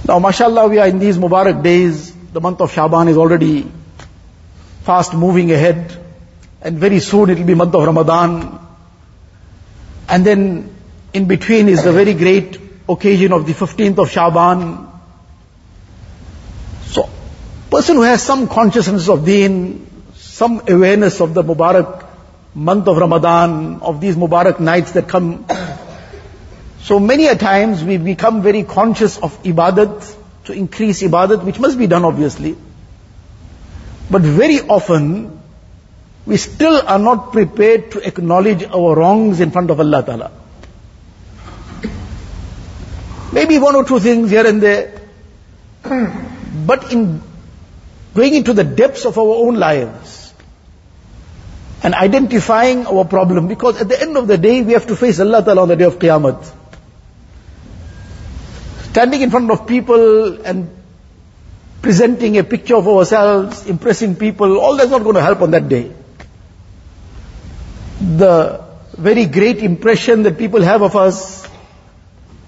Now, 0.05 0.17
mashallah, 0.17 0.67
we 0.67 0.79
are 0.79 0.87
in 0.87 0.97
these 0.97 1.19
Mubarak 1.19 1.61
days. 1.61 2.11
The 2.33 2.41
month 2.41 2.61
of 2.61 2.71
Shaban 2.71 3.07
is 3.09 3.17
already 3.17 3.71
fast 4.83 5.13
moving 5.13 5.51
ahead. 5.51 5.97
And 6.61 6.77
very 6.77 6.99
soon 6.99 7.29
it 7.29 7.37
will 7.37 7.45
be 7.45 7.55
month 7.55 7.75
of 7.75 7.83
Ramadan. 7.83 8.59
And 10.07 10.25
then 10.25 10.75
in 11.13 11.27
between 11.27 11.69
is 11.69 11.83
the 11.83 11.91
very 11.91 12.13
great 12.13 12.59
occasion 12.87 13.33
of 13.33 13.45
the 13.45 13.53
15th 13.53 13.97
of 13.97 14.09
Shaban. 14.09 14.87
So, 16.85 17.09
person 17.69 17.97
who 17.97 18.03
has 18.03 18.21
some 18.21 18.47
consciousness 18.47 19.09
of 19.09 19.25
deen, 19.25 19.87
some 20.15 20.61
awareness 20.67 21.21
of 21.21 21.33
the 21.33 21.43
Mubarak 21.43 22.05
month 22.53 22.87
of 22.87 22.97
Ramadan, 22.97 23.79
of 23.81 23.99
these 23.99 24.15
Mubarak 24.15 24.59
nights 24.59 24.91
that 24.91 25.07
come, 25.07 25.45
So 26.83 26.99
many 26.99 27.27
a 27.27 27.35
times 27.37 27.81
we 27.81 27.95
become 27.95 28.41
very 28.41 28.63
conscious 28.63 29.17
of 29.17 29.41
ibadat, 29.43 30.15
to 30.45 30.53
increase 30.53 31.01
ibadat, 31.01 31.41
which 31.45 31.57
must 31.57 31.77
be 31.77 31.87
done 31.87 32.03
obviously. 32.03 32.57
But 34.13 34.21
very 34.21 34.59
often, 34.61 35.41
we 36.27 36.37
still 36.37 36.79
are 36.87 36.99
not 36.99 37.31
prepared 37.31 37.89
to 37.93 38.07
acknowledge 38.07 38.63
our 38.63 38.95
wrongs 38.95 39.39
in 39.39 39.49
front 39.49 39.71
of 39.71 39.79
Allah 39.79 40.03
Ta'ala. 40.03 40.31
Maybe 43.31 43.57
one 43.57 43.75
or 43.75 43.85
two 43.85 43.99
things 43.99 44.29
here 44.29 44.45
and 44.45 44.61
there. 44.61 45.01
But 46.67 46.93
in 46.93 47.23
going 48.13 48.35
into 48.35 48.53
the 48.53 48.63
depths 48.63 49.05
of 49.05 49.17
our 49.17 49.35
own 49.47 49.55
lives 49.55 50.31
and 51.81 51.95
identifying 51.95 52.85
our 52.85 53.05
problem, 53.05 53.47
because 53.47 53.81
at 53.81 53.89
the 53.89 53.99
end 53.99 54.15
of 54.15 54.27
the 54.27 54.37
day, 54.37 54.61
we 54.61 54.73
have 54.73 54.85
to 54.93 54.95
face 54.95 55.19
Allah 55.19 55.43
Ta'ala 55.43 55.63
on 55.63 55.69
the 55.69 55.75
day 55.75 55.85
of 55.85 55.97
Qiyamah. 55.97 56.53
Standing 58.91 59.21
in 59.21 59.31
front 59.31 59.49
of 59.49 59.65
people 59.65 60.39
and 60.53 60.82
presenting 61.83 62.37
a 62.37 62.43
picture 62.45 62.77
of 62.77 62.87
ourselves, 62.87 63.67
impressing 63.67 64.15
people, 64.15 64.57
all 64.57 64.77
that's 64.77 64.89
not 64.89 65.03
going 65.03 65.15
to 65.15 65.21
help 65.21 65.41
on 65.41 65.51
that 65.51 65.67
day. 65.67 65.91
The 67.99 68.63
very 68.97 69.25
great 69.25 69.57
impression 69.57 70.23
that 70.23 70.37
people 70.37 70.61
have 70.61 70.81
of 70.81 70.95
us, 70.95 71.45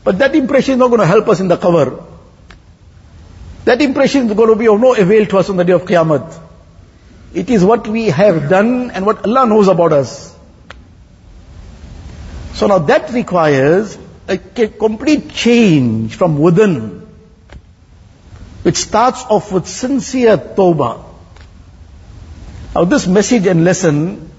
but 0.06 0.20
that 0.20 0.36
impression 0.36 0.76
is 0.76 0.80
not 0.80 0.88
going 0.88 1.02
to 1.02 1.06
help 1.06 1.28
us 1.28 1.42
in 1.42 1.50
the 1.50 1.58
qabr. 1.58 2.02
That 3.66 3.82
impression 3.82 4.28
is 4.28 4.34
going 4.34 4.50
to 4.50 4.56
be 4.56 4.70
of 4.70 4.80
no 4.80 4.96
avail 4.96 5.26
to 5.26 5.38
us 5.40 5.50
on 5.50 5.58
the 5.58 5.66
day 5.66 5.74
of 5.74 5.84
Qiyamah. 5.84 6.40
It 7.34 7.50
is 7.50 7.66
what 7.66 7.88
we 7.88 8.06
have 8.06 8.50
done 8.50 8.92
and 8.92 9.06
what 9.06 9.26
Allah 9.26 9.46
knows 9.48 9.68
about 9.68 9.92
us. 9.92 10.34
So 12.54 12.68
now 12.68 12.80
that 12.80 13.12
requires 13.12 13.98
a 14.30 14.38
complete 14.38 15.32
change 15.32 16.16
from 16.16 16.40
within, 16.40 17.05
which 18.66 18.78
starts 18.78 19.24
off 19.30 19.52
with 19.52 19.68
sincere 19.68 20.38
tawbah. 20.38 21.04
Now 22.74 22.86
this 22.86 23.06
message 23.06 23.46
and 23.46 23.64
lesson, 23.64 24.32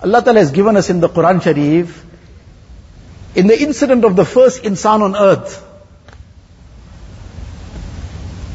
Allah 0.00 0.22
Ta'ala 0.22 0.38
has 0.38 0.52
given 0.52 0.76
us 0.76 0.88
in 0.88 1.00
the 1.00 1.08
Quran 1.08 1.42
Sharif, 1.42 2.06
in 3.34 3.48
the 3.48 3.60
incident 3.60 4.04
of 4.04 4.14
the 4.14 4.24
first 4.24 4.62
insan 4.62 5.02
on 5.06 5.16
earth. 5.16 5.56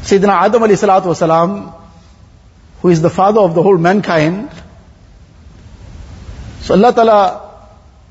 Sayyidina 0.04 0.38
Adam 0.46 0.62
alayhi 0.62 0.80
salatu 0.84 1.12
wasalam, 1.12 1.74
who 2.80 2.88
is 2.88 3.02
the 3.02 3.10
father 3.10 3.42
of 3.42 3.54
the 3.54 3.62
whole 3.62 3.76
mankind. 3.76 4.50
So 6.62 6.72
Allah 6.74 6.94
Ta'ala 6.94 7.68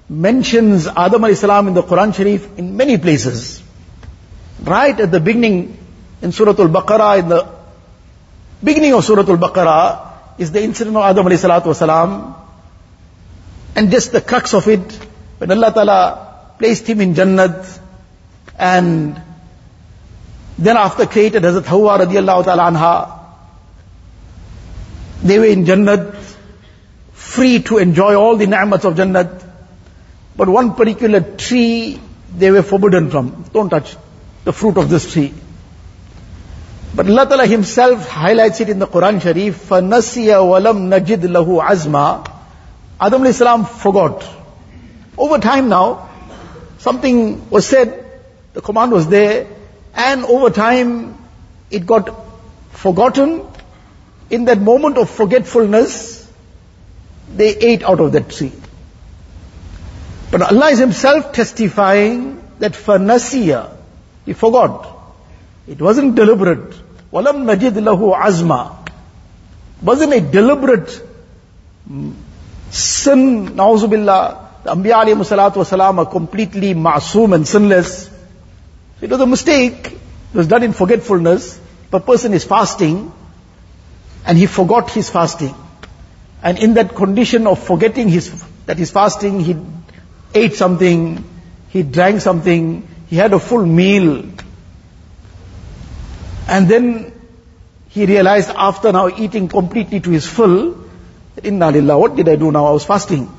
mentions 0.08 0.86
Adam 0.86 1.24
alayhi 1.24 1.38
salam 1.48 1.68
in 1.68 1.74
the 1.74 1.82
Quran 1.82 2.14
Sharif 2.14 2.60
in 2.60 2.78
many 2.78 3.00
places. 3.00 3.60
Right 4.62 5.00
at 5.00 5.12
the 5.12 5.20
beginning 5.20 5.80
in 6.22 6.32
Surah 6.32 6.56
Al-Baqarah, 6.58 7.20
in 7.20 7.30
the 7.30 7.48
beginning 8.64 8.94
of 8.94 9.04
Surah 9.04 9.22
Al-Baqarah 9.22 10.40
is 10.40 10.52
the 10.52 10.64
incident 10.64 10.96
of 10.96 11.04
Adam 11.04 11.26
alayhi 11.26 11.62
salatu. 11.62 12.36
And 13.76 13.92
just 13.92 14.12
the 14.12 14.22
crux 14.22 14.54
of 14.54 14.68
it, 14.68 14.92
when 15.38 15.52
Allah 15.52 15.72
Ta'ala 15.74 16.56
placed 16.58 16.88
him 16.88 17.02
in 17.02 17.14
Jannat 17.14 17.80
and 18.58 19.22
then 20.58 20.78
after 20.78 21.06
created 21.06 21.44
Hazrat 21.44 21.66
Hawa 21.66 22.00
radiallahu 22.00 22.46
ta'ala 22.46 22.72
anha, 22.72 23.20
they 25.22 25.38
were 25.38 25.46
in 25.46 25.66
Jannat, 25.66 26.16
free 27.14 27.62
to 27.62 27.78
enjoy 27.78 28.16
all 28.16 28.38
the 28.38 28.48
ni'mats 28.48 28.86
of 28.86 28.96
Jannat. 28.96 29.44
But 30.36 30.50
one 30.50 30.74
particular 30.74 31.22
tree 31.22 32.00
they 32.36 32.50
were 32.52 32.64
forbidden 32.64 33.12
from. 33.12 33.46
Don't 33.54 33.70
touch 33.70 33.96
the 34.44 34.54
fruit 34.54 34.78
of 34.78 34.90
this 34.90 35.12
tree. 35.12 35.34
But 36.95 37.09
Allah 37.09 37.27
Ta'ala 37.27 37.47
Himself 37.47 38.07
highlights 38.09 38.61
it 38.61 38.69
in 38.69 38.79
the 38.79 38.87
Quran 38.87 39.21
Sharif, 39.23 39.69
فَنَسِيَ 39.69 40.27
وَلَمْ 40.27 40.89
نَجِدْ 40.91 41.23
لَهُ 41.23 41.65
عَزْمًا 41.65 42.27
Adam 43.01 43.23
alayhi 43.23 43.35
salam 43.35 43.65
forgot. 43.65 44.25
Over 45.17 45.39
time 45.39 45.69
now, 45.69 46.09
something 46.79 47.51
was 47.51 47.67
said, 47.67 48.05
the 48.53 48.61
command 48.61 48.93
was 48.93 49.09
there, 49.09 49.47
and 49.95 50.25
over 50.25 50.51
time 50.51 51.19
it 51.71 51.87
got 51.87 52.11
forgotten. 52.71 53.47
In 54.31 54.45
that 54.45 54.61
moment 54.61 54.99
of 54.99 55.11
forgetfulness, 55.11 56.31
they 57.35 57.57
ate 57.57 57.83
out 57.83 58.01
of 58.01 58.13
that 58.13 58.29
tree. 58.29 58.53
But 60.31 60.43
Allah 60.43 60.71
is 60.71 60.79
Himself 60.79 61.33
testifying 61.33 62.43
that 62.59 62.73
fanasiya, 62.73 63.77
He 64.27 64.33
forgot. 64.33 64.96
It 65.68 65.82
wasn't 65.82 66.16
deliberate. 66.16 66.72
Walam 67.12 67.44
najid 67.46 67.74
lahu 67.74 68.16
azma. 68.16 68.78
Wasn't 69.82 70.14
a 70.14 70.22
deliberate 70.22 71.02
mm, 71.90 72.14
sin, 72.70 73.50
na'uzubillah. 73.50 74.64
The 74.64 74.76
Anbiya 74.76 75.04
alayhi 75.04 75.26
salatu 75.32 75.56
wasalam 75.64 76.00
are 76.00 76.06
completely 76.06 76.74
ma'soom 76.74 77.36
and 77.36 77.48
sinless. 77.48 78.08
So 78.08 78.12
It 79.02 79.10
was 79.10 79.20
a 79.20 79.26
mistake. 79.26 79.88
It 79.88 80.38
was 80.38 80.48
done 80.48 80.64
in 80.64 80.74
forgetfulness. 80.74 81.60
If 81.88 81.94
a 81.94 82.00
person 82.00 82.34
is 82.34 82.44
fasting 82.44 83.12
and 84.26 84.38
he 84.38 84.46
forgot 84.46 84.92
his 84.92 85.10
fasting. 85.10 85.56
And 86.44 86.60
in 86.60 86.74
that 86.76 86.96
condition 86.96 87.48
of 87.48 87.64
forgetting 87.64 88.10
his, 88.10 88.44
that 88.66 88.78
he's 88.78 88.92
fasting, 88.92 89.40
he 89.40 89.56
ate 90.34 90.56
something, 90.56 91.24
he 91.70 91.84
drank 91.84 92.22
something, 92.22 92.88
he 93.08 93.16
had 93.16 93.34
a 93.34 93.40
full 93.40 93.66
meal. 93.66 94.26
And 96.48 96.68
then 96.70 97.12
he 97.90 98.06
realized 98.06 98.50
after 98.56 98.92
now 98.92 99.08
eating 99.10 99.48
completely 99.48 100.00
to 100.00 100.10
his 100.10 100.26
full, 100.26 100.78
Inna 101.44 101.72
lillah, 101.72 101.98
what 102.00 102.16
did 102.16 102.30
I 102.30 102.36
do 102.36 102.52
now? 102.52 102.66
I 102.66 102.72
was 102.72 102.86
fasting. 102.86 103.32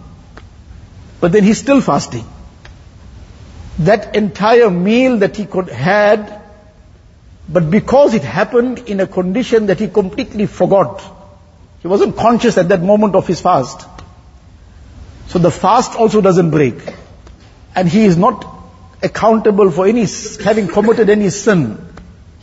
But 1.20 1.32
then 1.32 1.42
he's 1.42 1.58
still 1.58 1.80
fasting. 1.80 2.24
That 3.80 4.14
entire 4.14 4.70
meal 4.70 5.18
that 5.18 5.36
he 5.36 5.46
could 5.46 5.68
had, 5.68 6.42
but 7.48 7.70
because 7.70 8.14
it 8.14 8.22
happened 8.22 8.80
in 8.80 9.00
a 9.00 9.06
condition 9.06 9.66
that 9.66 9.78
he 9.78 9.88
completely 9.88 10.46
forgot, 10.46 11.02
he 11.80 11.88
wasn't 11.88 12.16
conscious 12.16 12.58
at 12.58 12.68
that 12.68 12.82
moment 12.82 13.14
of 13.14 13.26
his 13.26 13.40
fast. 13.40 13.86
So 15.28 15.38
the 15.38 15.50
fast 15.50 15.94
also 15.94 16.20
doesn't 16.20 16.50
break. 16.50 16.74
And 17.74 17.88
he 17.88 18.04
is 18.04 18.16
not 18.16 18.44
accountable 19.02 19.70
for 19.70 19.86
any, 19.86 20.06
having 20.42 20.68
committed 20.68 21.08
any 21.08 21.30
sin. 21.30 21.87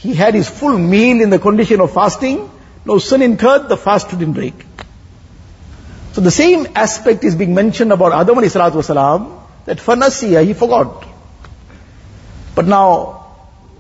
He 0.06 0.14
had 0.14 0.36
his 0.36 0.50
full 0.50 0.78
meal 0.78 1.22
in 1.22 1.30
the 1.30 1.40
condition 1.40 1.82
of 1.82 1.94
fasting, 1.94 2.50
no 2.86 3.00
sin 3.00 3.22
incurred, 3.22 3.70
the 3.70 3.78
fast 3.78 4.10
didn't 4.10 4.34
break. 4.34 4.66
So 6.14 6.22
the 6.22 6.32
same 6.32 6.68
aspect 6.76 7.24
is 7.24 7.36
being 7.36 7.54
mentioned 7.54 7.92
about 7.92 8.14
Adam 8.14 8.38
alayhi 8.38 8.54
salatu 8.56 8.82
wasalam, 8.82 9.42
that 9.66 9.80
fanasiya, 9.80 10.46
he 10.46 10.54
forgot. 10.54 11.08
But 12.54 12.68
now, 12.68 12.90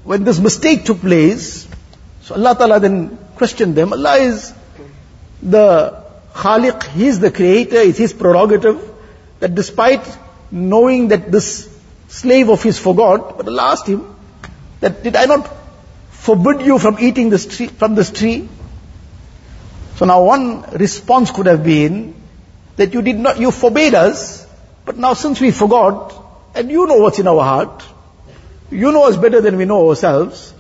when 0.04 0.24
this 0.24 0.40
mistake 0.40 0.86
took 0.86 1.00
place, 1.00 1.68
so 2.24 2.36
Allah 2.36 2.56
Ta'ala 2.56 2.80
then 2.80 3.18
questioned 3.36 3.76
them, 3.76 3.94
Allah 3.94 4.18
is 4.18 4.54
the 5.42 6.04
Khaliq, 6.34 6.84
He 6.88 7.08
is 7.08 7.20
the 7.20 7.32
creator, 7.32 7.78
it's 7.78 7.98
His 7.98 8.14
prerogative, 8.14 8.82
that 9.40 9.56
despite 9.56 10.18
knowing 10.52 11.10
that 11.10 11.32
this 11.32 11.70
slave 12.08 12.50
of 12.50 12.64
his 12.64 12.80
forgot, 12.80 13.38
but 13.38 13.48
Allah 13.48 13.72
asked 13.74 13.88
him, 13.88 14.16
that 14.80 15.04
did 15.04 15.16
I 15.16 15.26
not 15.26 15.50
forbid 16.26 16.66
you 16.66 16.80
from 16.80 16.98
eating 17.00 17.30
this 17.30 17.46
tree, 17.46 17.68
from 17.68 17.96
this 17.96 18.12
tree? 18.12 18.50
So 19.98 20.06
now 20.06 20.24
one 20.24 20.62
response 20.72 21.32
could 21.32 21.46
have 21.46 21.64
been 21.64 22.16
that 22.78 22.94
you 22.94 23.02
did 23.02 23.18
not, 23.18 23.40
you 23.40 23.52
forbade 23.52 23.94
us, 23.94 24.46
but 24.86 24.98
now 24.98 25.14
since 25.14 25.40
we 25.40 25.52
forgot, 25.52 26.14
and 26.56 26.72
you 26.72 26.88
know 26.88 26.98
what's 26.98 27.20
in 27.20 27.28
our 27.28 27.44
heart, 27.44 27.84
you 28.72 28.92
know 28.92 29.06
us 29.06 29.18
better 29.18 29.42
than 29.42 29.58
we 29.58 29.66
know 29.66 29.88
ourselves, 29.88 30.54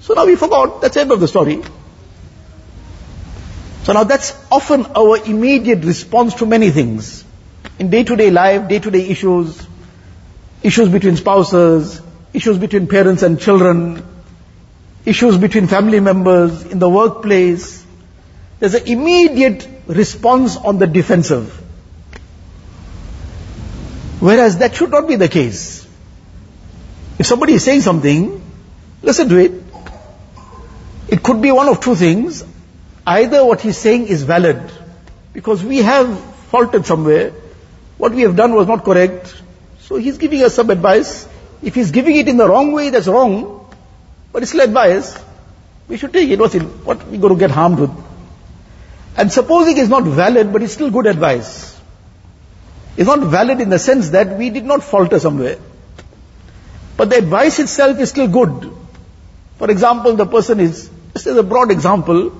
so 0.00 0.14
now 0.14 0.26
we 0.26 0.36
forgot, 0.36 0.80
that's 0.82 0.94
the 0.94 1.00
end 1.00 1.12
of 1.12 1.20
the 1.20 1.28
story. 1.28 1.62
So 3.84 3.92
now 3.94 4.04
that's 4.04 4.36
often 4.50 4.86
our 4.94 5.16
immediate 5.24 5.84
response 5.84 6.34
to 6.34 6.46
many 6.46 6.70
things. 6.70 7.24
In 7.78 7.90
day-to-day 7.90 8.30
life, 8.30 8.68
day-to-day 8.68 9.08
issues, 9.08 9.66
issues 10.62 10.88
between 10.88 11.16
spouses, 11.16 12.00
issues 12.32 12.58
between 12.58 12.86
parents 12.86 13.22
and 13.22 13.40
children, 13.40 14.02
issues 15.04 15.36
between 15.36 15.66
family 15.66 16.00
members, 16.00 16.64
in 16.66 16.78
the 16.78 16.88
workplace, 16.88 17.84
there's 18.60 18.74
an 18.74 18.86
immediate 18.86 19.68
response 19.86 20.56
on 20.56 20.78
the 20.78 20.86
defensive. 20.86 21.50
Whereas 24.20 24.58
that 24.58 24.74
should 24.76 24.90
not 24.90 25.08
be 25.08 25.16
the 25.16 25.28
case. 25.28 25.86
If 27.18 27.26
somebody 27.26 27.54
is 27.54 27.64
saying 27.64 27.80
something, 27.80 28.40
listen 29.02 29.28
to 29.28 29.36
it. 29.36 29.52
It 31.08 31.22
could 31.22 31.42
be 31.42 31.50
one 31.50 31.68
of 31.68 31.80
two 31.80 31.96
things. 31.96 32.44
Either 33.04 33.44
what 33.44 33.60
he's 33.60 33.76
saying 33.76 34.06
is 34.06 34.22
valid, 34.22 34.70
because 35.32 35.64
we 35.64 35.78
have 35.78 36.18
faulted 36.52 36.86
somewhere, 36.86 37.32
what 37.98 38.12
we 38.12 38.22
have 38.22 38.36
done 38.36 38.54
was 38.54 38.68
not 38.68 38.84
correct, 38.84 39.34
so 39.80 39.96
he's 39.96 40.18
giving 40.18 40.42
us 40.42 40.54
some 40.54 40.70
advice, 40.70 41.26
If 41.62 41.76
he's 41.76 41.92
giving 41.92 42.16
it 42.16 42.28
in 42.28 42.36
the 42.36 42.48
wrong 42.48 42.72
way, 42.72 42.90
that's 42.90 43.06
wrong. 43.06 43.61
But 44.32 44.42
it's 44.42 44.52
still 44.52 44.64
advice. 44.64 45.18
We 45.88 45.96
should 45.98 46.12
take 46.12 46.30
it. 46.30 46.38
What's 46.38 46.54
in, 46.54 46.62
what 46.84 47.06
we 47.08 47.18
going 47.18 47.34
to 47.34 47.38
get 47.38 47.50
harmed 47.50 47.78
with? 47.78 47.90
And 49.16 49.30
supposing 49.30 49.76
it's 49.76 49.90
not 49.90 50.04
valid, 50.04 50.52
but 50.52 50.62
it's 50.62 50.72
still 50.72 50.90
good 50.90 51.06
advice. 51.06 51.78
It's 52.96 53.06
not 53.06 53.20
valid 53.20 53.60
in 53.60 53.68
the 53.68 53.78
sense 53.78 54.10
that 54.10 54.38
we 54.38 54.50
did 54.50 54.64
not 54.64 54.82
falter 54.82 55.18
somewhere. 55.18 55.58
But 56.96 57.10
the 57.10 57.16
advice 57.16 57.58
itself 57.58 57.98
is 57.98 58.10
still 58.10 58.28
good. 58.28 58.72
For 59.58 59.70
example, 59.70 60.14
the 60.14 60.26
person 60.26 60.60
is, 60.60 60.88
this 61.12 61.26
is 61.26 61.36
a 61.36 61.42
broad 61.42 61.70
example, 61.70 62.32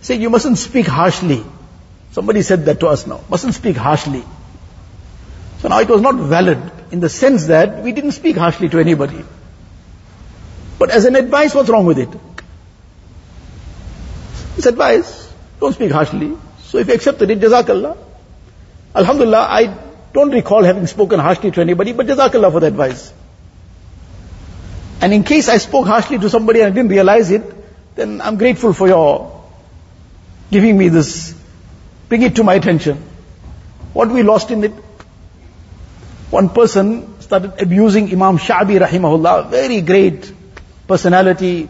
saying 0.00 0.20
you 0.20 0.30
mustn't 0.30 0.58
speak 0.58 0.86
harshly. 0.86 1.44
Somebody 2.12 2.42
said 2.42 2.64
that 2.66 2.80
to 2.80 2.88
us 2.88 3.06
now. 3.06 3.20
Mustn't 3.28 3.54
speak 3.54 3.76
harshly. 3.76 4.24
So 5.60 5.68
now 5.68 5.80
it 5.80 5.88
was 5.88 6.00
not 6.00 6.14
valid 6.14 6.58
in 6.90 7.00
the 7.00 7.08
sense 7.08 7.46
that 7.46 7.82
we 7.82 7.92
didn't 7.92 8.12
speak 8.12 8.36
harshly 8.36 8.68
to 8.68 8.78
anybody. 8.78 9.24
But 10.78 10.90
as 10.90 11.04
an 11.04 11.16
advice, 11.16 11.54
what's 11.54 11.68
wrong 11.68 11.86
with 11.86 11.98
it? 11.98 12.08
It's 14.56 14.66
advice. 14.66 15.32
Don't 15.60 15.72
speak 15.72 15.90
harshly. 15.90 16.36
So 16.62 16.78
if 16.78 16.88
you 16.88 16.94
accepted 16.94 17.30
it, 17.30 17.40
Jazakallah. 17.40 17.96
Alhamdulillah, 18.94 19.38
I 19.38 19.76
don't 20.12 20.30
recall 20.30 20.62
having 20.62 20.86
spoken 20.86 21.20
harshly 21.20 21.50
to 21.50 21.60
anybody, 21.60 21.92
but 21.92 22.06
Jazakallah 22.06 22.52
for 22.52 22.60
the 22.60 22.66
advice. 22.66 23.12
And 25.00 25.12
in 25.12 25.22
case 25.24 25.48
I 25.48 25.58
spoke 25.58 25.86
harshly 25.86 26.18
to 26.18 26.30
somebody 26.30 26.60
and 26.60 26.72
I 26.72 26.74
didn't 26.74 26.90
realize 26.90 27.30
it, 27.30 27.42
then 27.94 28.20
I'm 28.20 28.36
grateful 28.36 28.72
for 28.72 28.88
your 28.88 29.44
giving 30.50 30.76
me 30.78 30.88
this, 30.88 31.34
bring 32.08 32.22
it 32.22 32.36
to 32.36 32.44
my 32.44 32.54
attention. 32.54 33.02
What 33.92 34.10
we 34.10 34.22
lost 34.22 34.50
in 34.50 34.64
it? 34.64 34.72
One 36.30 36.48
person 36.50 37.20
started 37.20 37.60
abusing 37.60 38.10
Imam 38.12 38.38
Sha'bi 38.38 38.78
rahimahullah, 38.80 39.50
very 39.50 39.80
great 39.80 40.32
personality, 40.88 41.68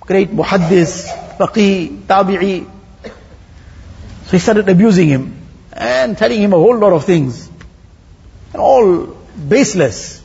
great 0.00 0.30
muhaddis, 0.30 1.08
faqih, 1.38 2.02
tabi'i. 2.06 2.66
So 4.26 4.30
he 4.32 4.38
started 4.38 4.68
abusing 4.68 5.08
him 5.08 5.36
and 5.72 6.16
telling 6.16 6.40
him 6.40 6.52
a 6.52 6.56
whole 6.56 6.78
lot 6.78 6.92
of 6.92 7.04
things. 7.04 7.50
All 8.54 9.06
baseless. 9.48 10.22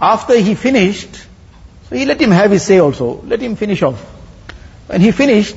After 0.00 0.36
he 0.38 0.54
finished, 0.54 1.14
so 1.88 1.96
he 1.96 2.06
let 2.06 2.20
him 2.20 2.30
have 2.30 2.50
his 2.50 2.62
say 2.62 2.78
also. 2.78 3.20
Let 3.22 3.40
him 3.40 3.56
finish 3.56 3.82
off. 3.82 4.00
When 4.86 5.00
he 5.00 5.10
finished, 5.10 5.56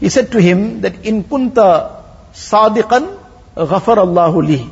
he 0.00 0.10
said 0.10 0.32
to 0.32 0.40
him 0.40 0.82
that 0.82 1.04
in 1.04 1.24
kunta 1.24 2.02
sadiqan 2.32 3.18
ghafar 3.56 3.98
Allahu 3.98 4.42
li. 4.42 4.70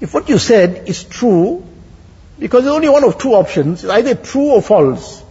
If 0.00 0.14
what 0.14 0.28
you 0.28 0.38
said 0.38 0.88
is 0.88 1.02
true, 1.04 1.66
because 2.38 2.64
there's 2.64 2.74
only 2.74 2.88
one 2.88 3.04
of 3.04 3.18
two 3.18 3.34
options, 3.34 3.84
it's 3.84 3.92
either 3.92 4.14
true 4.14 4.52
or 4.52 4.62
false. 4.62 5.22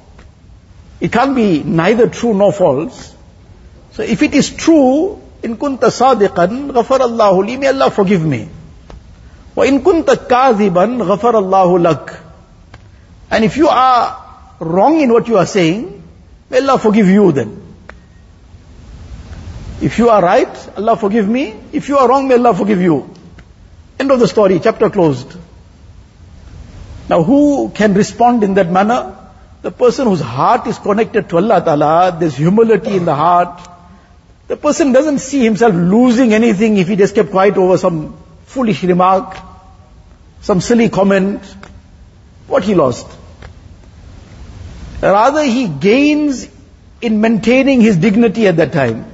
It 0.99 1.11
can't 1.11 1.35
be 1.35 1.63
neither 1.63 2.09
true 2.09 2.33
nor 2.33 2.51
false. 2.51 3.15
So 3.93 4.03
if 4.03 4.21
it 4.21 4.33
is 4.33 4.49
true, 4.49 5.21
in 5.41 5.55
kunta 5.57 5.89
sadiqan 5.89 6.71
ghafar 6.71 6.99
Allahu 7.01 7.43
li, 7.43 7.57
may 7.57 7.67
Allah 7.67 7.89
forgive 7.89 8.25
me. 8.25 8.49
Wa 9.55 9.63
in 9.63 9.81
kunta 9.81 10.15
kadhiban 10.15 10.99
ghafar 10.99 11.35
Allahu 11.35 11.77
lak. 11.77 12.19
And 13.31 13.45
if 13.45 13.57
you 13.57 13.69
are 13.69 14.25
wrong 14.59 14.99
in 14.99 15.13
what 15.13 15.27
you 15.27 15.37
are 15.37 15.45
saying, 15.45 16.03
may 16.49 16.59
Allah 16.59 16.77
forgive 16.77 17.07
you 17.07 17.31
then. 17.31 17.61
If 19.81 19.97
you 19.97 20.09
are 20.09 20.21
right, 20.21 20.77
Allah 20.77 20.97
forgive 20.97 21.27
me. 21.27 21.55
If 21.71 21.87
you 21.87 21.97
are 21.97 22.09
wrong, 22.09 22.27
may 22.27 22.35
Allah 22.35 22.53
forgive 22.53 22.81
you. 22.81 23.15
End 23.97 24.11
of 24.11 24.19
the 24.19 24.27
story, 24.27 24.59
chapter 24.59 24.89
closed. 24.89 25.37
Now 27.07 27.23
who 27.23 27.69
can 27.69 27.93
respond 27.93 28.43
in 28.43 28.55
that 28.55 28.69
manner? 28.69 29.15
The 29.61 29.71
person 29.71 30.07
whose 30.07 30.21
heart 30.21 30.67
is 30.67 30.77
connected 30.79 31.29
to 31.29 31.37
Allah 31.37 31.61
Ta'ala, 31.61 32.17
there's 32.17 32.37
humility 32.37 32.95
in 32.95 33.05
the 33.05 33.15
heart. 33.15 33.59
The 34.47 34.55
person 34.55 34.93
doesn't 34.93 35.19
see 35.19 35.43
himself 35.43 35.75
losing 35.75 36.33
anything 36.33 36.77
if 36.77 36.87
he 36.87 36.95
just 36.95 37.13
kept 37.13 37.31
quiet 37.31 37.57
over 37.57 37.77
some 37.77 38.17
foolish 38.45 38.83
remark, 38.83 39.37
some 40.41 40.61
silly 40.61 40.89
comment. 40.89 41.43
What 42.47 42.63
he 42.63 42.73
lost? 42.73 43.07
Rather, 45.01 45.43
he 45.43 45.67
gains 45.67 46.47
in 47.01 47.21
maintaining 47.21 47.81
his 47.81 47.97
dignity 47.97 48.47
at 48.47 48.57
that 48.57 48.73
time. 48.73 49.05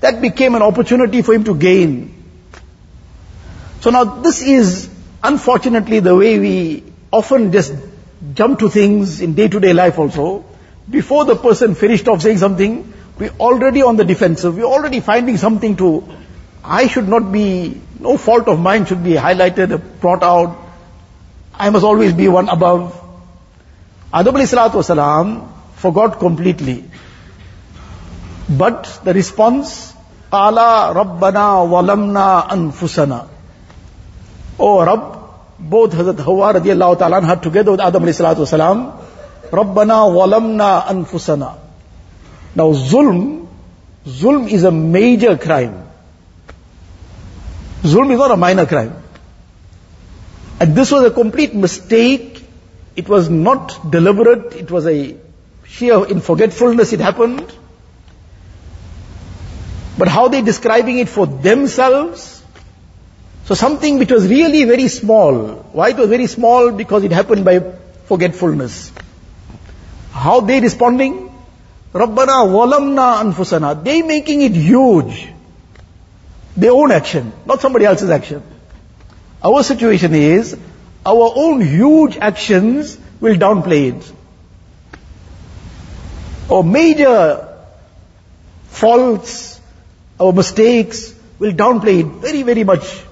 That 0.00 0.20
became 0.20 0.54
an 0.54 0.62
opportunity 0.62 1.22
for 1.22 1.34
him 1.34 1.44
to 1.44 1.54
gain. 1.54 2.12
So 3.80 3.90
now 3.90 4.04
this 4.04 4.42
is 4.42 4.88
unfortunately 5.22 6.00
the 6.00 6.14
way 6.14 6.38
we 6.38 6.84
often 7.12 7.52
just 7.52 7.74
jump 8.34 8.58
to 8.60 8.68
things 8.68 9.20
in 9.20 9.34
day-to-day 9.34 9.72
life 9.72 9.98
also. 9.98 10.44
Before 10.88 11.24
the 11.24 11.36
person 11.36 11.74
finished 11.74 12.08
off 12.08 12.22
saying 12.22 12.38
something, 12.38 12.92
we're 13.18 13.34
already 13.40 13.82
on 13.82 13.96
the 13.96 14.04
defensive. 14.04 14.56
We're 14.56 14.64
already 14.64 15.00
finding 15.00 15.36
something 15.36 15.76
to, 15.76 16.06
I 16.64 16.86
should 16.86 17.08
not 17.08 17.32
be, 17.32 17.80
no 17.98 18.16
fault 18.16 18.48
of 18.48 18.60
mine 18.60 18.86
should 18.86 19.02
be 19.02 19.12
highlighted, 19.12 20.00
brought 20.00 20.22
out. 20.22 20.56
I 21.54 21.70
must 21.70 21.84
always 21.84 22.12
be 22.12 22.28
one 22.28 22.48
above. 22.48 23.02
Adam 24.12 24.34
wasalam 24.34 25.48
forgot 25.74 26.18
completely. 26.18 26.84
But 28.48 29.00
the 29.04 29.12
response, 29.12 29.92
Qala 30.30 30.94
Rabbana 30.94 31.66
walamna 31.66 32.48
anfusana. 32.48 33.28
Oh 34.58 34.84
Rabb, 34.84 35.25
both 35.58 35.92
Hazrat 35.92 36.18
Hawa 36.18 36.54
radiallahu 36.54 36.98
ta'ala 36.98 37.20
had 37.22 37.42
together 37.42 37.72
with 37.72 37.80
Adam 37.80 38.02
salatu 38.04 38.46
wasalam, 38.46 39.02
Rabbana 39.50 40.08
walamna 40.10 40.84
anfusana. 40.84 41.58
Now 42.54 42.72
zulm, 42.72 43.48
zulm 44.04 44.50
is 44.50 44.64
a 44.64 44.70
major 44.70 45.36
crime. 45.36 45.86
Zulm 47.82 48.10
is 48.12 48.18
not 48.18 48.30
a 48.30 48.36
minor 48.36 48.66
crime. 48.66 49.02
And 50.58 50.74
this 50.74 50.90
was 50.90 51.04
a 51.04 51.10
complete 51.10 51.54
mistake 51.54 52.36
it 52.96 53.08
was 53.10 53.28
not 53.28 53.90
deliberate, 53.90 54.54
it 54.54 54.70
was 54.70 54.86
a 54.86 55.16
sheer 55.66 56.06
in 56.06 56.20
forgetfulness 56.22 56.94
it 56.94 57.00
happened. 57.00 57.52
But 59.98 60.08
how 60.08 60.28
they 60.28 60.40
describing 60.40 60.98
it 60.98 61.08
for 61.08 61.26
themselves? 61.26 62.35
So 63.46 63.54
something 63.54 63.98
which 63.98 64.10
was 64.10 64.26
really 64.26 64.64
very 64.64 64.88
small. 64.88 65.34
Why 65.72 65.90
it 65.90 65.96
was 65.96 66.08
very 66.08 66.26
small? 66.26 66.72
Because 66.72 67.04
it 67.04 67.12
happened 67.12 67.44
by 67.44 67.60
forgetfulness. 68.06 68.92
How 70.10 70.40
they 70.40 70.60
responding? 70.60 71.32
Rabbana 71.92 72.38
walamna 72.56 73.22
anfusana. 73.22 73.84
They 73.84 74.02
making 74.02 74.42
it 74.42 74.52
huge. 74.52 75.28
Their 76.56 76.72
own 76.72 76.90
action, 76.90 77.32
not 77.44 77.60
somebody 77.60 77.84
else's 77.84 78.10
action. 78.10 78.42
Our 79.44 79.62
situation 79.62 80.14
is, 80.14 80.56
our 81.04 81.32
own 81.36 81.60
huge 81.60 82.16
actions 82.16 82.98
will 83.20 83.36
downplay 83.36 83.94
it. 83.94 84.12
Our 86.50 86.64
major 86.64 87.46
faults, 88.70 89.60
our 90.18 90.32
mistakes 90.32 91.14
will 91.38 91.52
downplay 91.52 92.00
it 92.00 92.06
very, 92.06 92.42
very 92.42 92.64
much. 92.64 93.02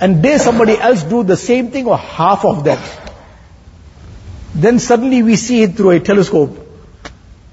And 0.00 0.22
dare 0.22 0.38
somebody 0.38 0.78
else 0.78 1.02
do 1.02 1.22
the 1.24 1.36
same 1.36 1.70
thing 1.70 1.86
or 1.86 1.98
half 1.98 2.44
of 2.44 2.64
that. 2.64 2.78
Then 4.54 4.78
suddenly 4.78 5.22
we 5.22 5.36
see 5.36 5.62
it 5.62 5.76
through 5.76 5.90
a 5.90 6.00
telescope 6.00 6.56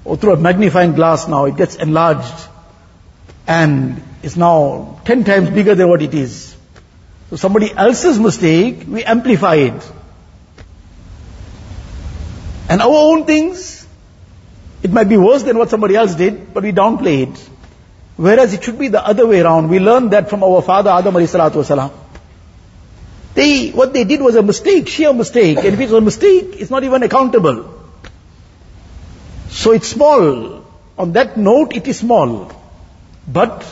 or 0.04 0.16
through 0.16 0.34
a 0.34 0.36
magnifying 0.36 0.92
glass 0.94 1.26
now. 1.28 1.46
It 1.46 1.56
gets 1.56 1.74
enlarged 1.74 2.48
and 3.46 4.02
is 4.22 4.36
now 4.36 5.00
ten 5.04 5.24
times 5.24 5.50
bigger 5.50 5.74
than 5.74 5.88
what 5.88 6.02
it 6.02 6.14
is. 6.14 6.56
So 7.30 7.36
somebody 7.36 7.72
else's 7.72 8.18
mistake, 8.18 8.84
we 8.88 9.02
amplify 9.02 9.56
it. 9.56 9.92
And 12.68 12.80
our 12.80 12.88
own 12.88 13.24
things, 13.24 13.86
it 14.82 14.92
might 14.92 15.08
be 15.08 15.16
worse 15.16 15.42
than 15.42 15.58
what 15.58 15.70
somebody 15.70 15.96
else 15.96 16.14
did, 16.14 16.52
but 16.54 16.62
we 16.62 16.72
downplay 16.72 17.28
it. 17.28 17.50
Whereas 18.16 18.54
it 18.54 18.64
should 18.64 18.78
be 18.78 18.88
the 18.88 19.04
other 19.04 19.26
way 19.26 19.40
around. 19.40 19.68
We 19.68 19.78
learn 19.78 20.10
that 20.10 20.30
from 20.30 20.42
our 20.42 20.62
father 20.62 20.90
Adam 20.90 21.14
alayhi 21.14 21.28
salatu 21.36 21.62
wasalam. 21.64 21.92
They, 23.36 23.68
what 23.68 23.92
they 23.92 24.04
did 24.04 24.22
was 24.22 24.34
a 24.34 24.42
mistake, 24.42 24.88
sheer 24.88 25.12
mistake. 25.12 25.58
And 25.58 25.66
if 25.66 25.80
it's 25.80 25.92
a 25.92 26.00
mistake, 26.00 26.56
it's 26.58 26.70
not 26.70 26.84
even 26.84 27.02
accountable. 27.02 27.70
So 29.50 29.72
it's 29.72 29.88
small. 29.88 30.64
On 30.98 31.12
that 31.12 31.36
note, 31.36 31.76
it 31.76 31.86
is 31.86 31.98
small. 31.98 32.50
But 33.28 33.62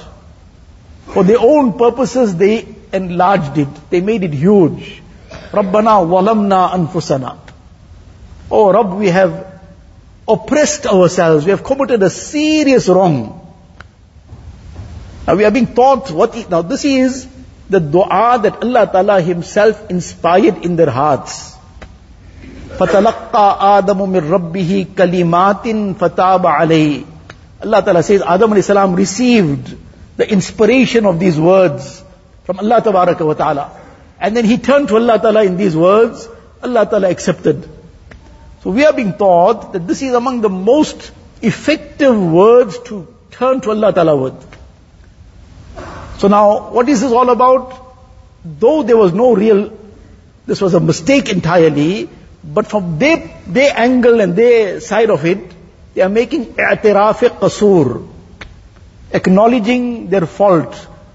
for 1.07 1.25
their 1.25 1.39
own 1.39 1.79
purposes, 1.79 2.37
they 2.37 2.69
enlarged 2.93 3.57
it. 3.57 3.69
They 3.89 4.03
made 4.03 4.23
it 4.23 4.35
huge. 4.35 5.03
Rabbana 5.51 5.97
walamna 6.13 6.71
anfusana. 6.71 7.39
Oh 8.51 8.71
Rabb, 8.71 8.93
we 8.93 9.09
have 9.09 9.63
oppressed 10.29 10.87
ourselves. 10.87 11.47
We 11.47 11.53
have 11.53 11.65
committed 11.65 12.03
a 12.03 12.11
serious 12.11 12.87
wrong. 12.87 13.41
Now 15.27 15.37
we 15.37 15.47
are 15.47 15.51
being 15.51 15.75
taught 15.75 16.11
what, 16.11 16.51
now 16.51 16.61
this 16.61 16.85
is 16.85 17.27
the 17.70 17.80
dua 17.80 18.40
that 18.42 18.64
Allah 18.64 18.90
Ta'ala 18.92 19.22
Himself 19.22 19.90
inspired 19.90 20.66
in 20.66 20.76
their 20.76 20.90
hearts. 20.90 21.56
فَتَلَقَّى 22.78 23.46
آدَمُ 23.82 24.00
مِنْ 24.10 24.30
رَبِّهِ 24.30 24.96
كَلِمَاتٍ 24.96 25.96
فَتَابَ 25.98 26.42
عَلَيْهِ 26.42 27.06
Allah 27.62 27.82
Ta'ala 27.84 28.04
says 28.04 28.22
Adam 28.22 28.52
alayhi 28.52 28.64
salam 28.64 28.96
received 28.96 29.76
the 30.18 30.32
inspiration 30.32 31.06
of 31.06 31.20
these 31.20 31.40
words 31.40 32.04
from 32.46 32.60
Allah 32.60 32.82
Tabaraka 32.82 33.26
wa 33.26 33.34
Ta'ala. 33.34 33.72
And 34.20 34.36
then 34.36 34.46
he 34.46 34.58
turned 34.58 34.88
to 34.90 34.96
Allah 34.96 35.20
Ta'ala 35.20 35.44
in 35.44 35.58
these 35.58 35.76
words, 35.76 36.28
Allah 36.64 36.86
Ta'ala 36.86 37.10
accepted. 37.10 37.68
So 38.64 38.72
we 38.72 38.86
are 38.86 38.94
being 38.94 39.14
taught 39.14 39.74
that 39.74 39.88
this 39.88 40.02
is 40.02 40.14
among 40.14 40.42
the 40.42 40.50
most 40.50 41.12
effective 41.42 42.18
words 42.20 42.80
to 42.86 43.08
turn 43.32 43.62
to 43.62 43.72
Allah 43.72 43.94
Ta'ala 43.94 44.16
with. 44.16 44.53
So 46.19 46.29
now, 46.29 46.71
what 46.71 46.89
is 46.89 47.01
this 47.01 47.13
all 47.13 47.31
about? 47.31 47.81
Though 48.45 48.83
there 48.83 48.97
was 48.97 49.13
no 49.13 49.35
real, 49.35 49.77
this 50.47 50.61
was 50.61 50.75
a 50.75 50.81
mistake 50.81 51.29
entirely, 51.29 52.09
but 52.45 52.67
from 52.67 52.99
their, 52.99 53.41
their 53.47 53.73
angle 53.77 54.21
and 54.21 54.37
their 54.37 54.81
side 54.81 55.11
of 55.11 55.25
it, 55.25 55.39
they 55.95 56.03
are 56.03 56.09
making 56.09 56.47
i'tiraf 56.55 57.21
qasur, 57.41 58.07
acknowledging 59.13 60.11
their 60.11 60.27
fault, 60.27 60.75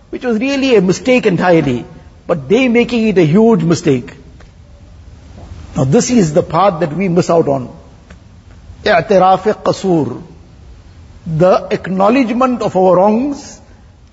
which 0.09 0.23
was 0.23 0.39
really 0.39 0.75
a 0.75 0.81
mistake 0.81 1.25
entirely, 1.25 1.85
but 2.25 2.49
they 2.49 2.67
making 2.67 3.07
it 3.07 3.17
a 3.17 3.25
huge 3.25 3.63
mistake. 3.63 4.15
Now 5.75 5.83
this 5.83 6.09
is 6.09 6.33
the 6.33 6.43
part 6.43 6.79
that 6.79 6.93
we 6.93 7.09
miss 7.09 7.29
out 7.29 7.47
on. 7.47 7.77
I'tiraf 8.83 9.43
qasur. 9.63 10.23
The 11.27 11.67
acknowledgement 11.71 12.62
of 12.63 12.75
our 12.75 12.95
wrongs 12.95 13.59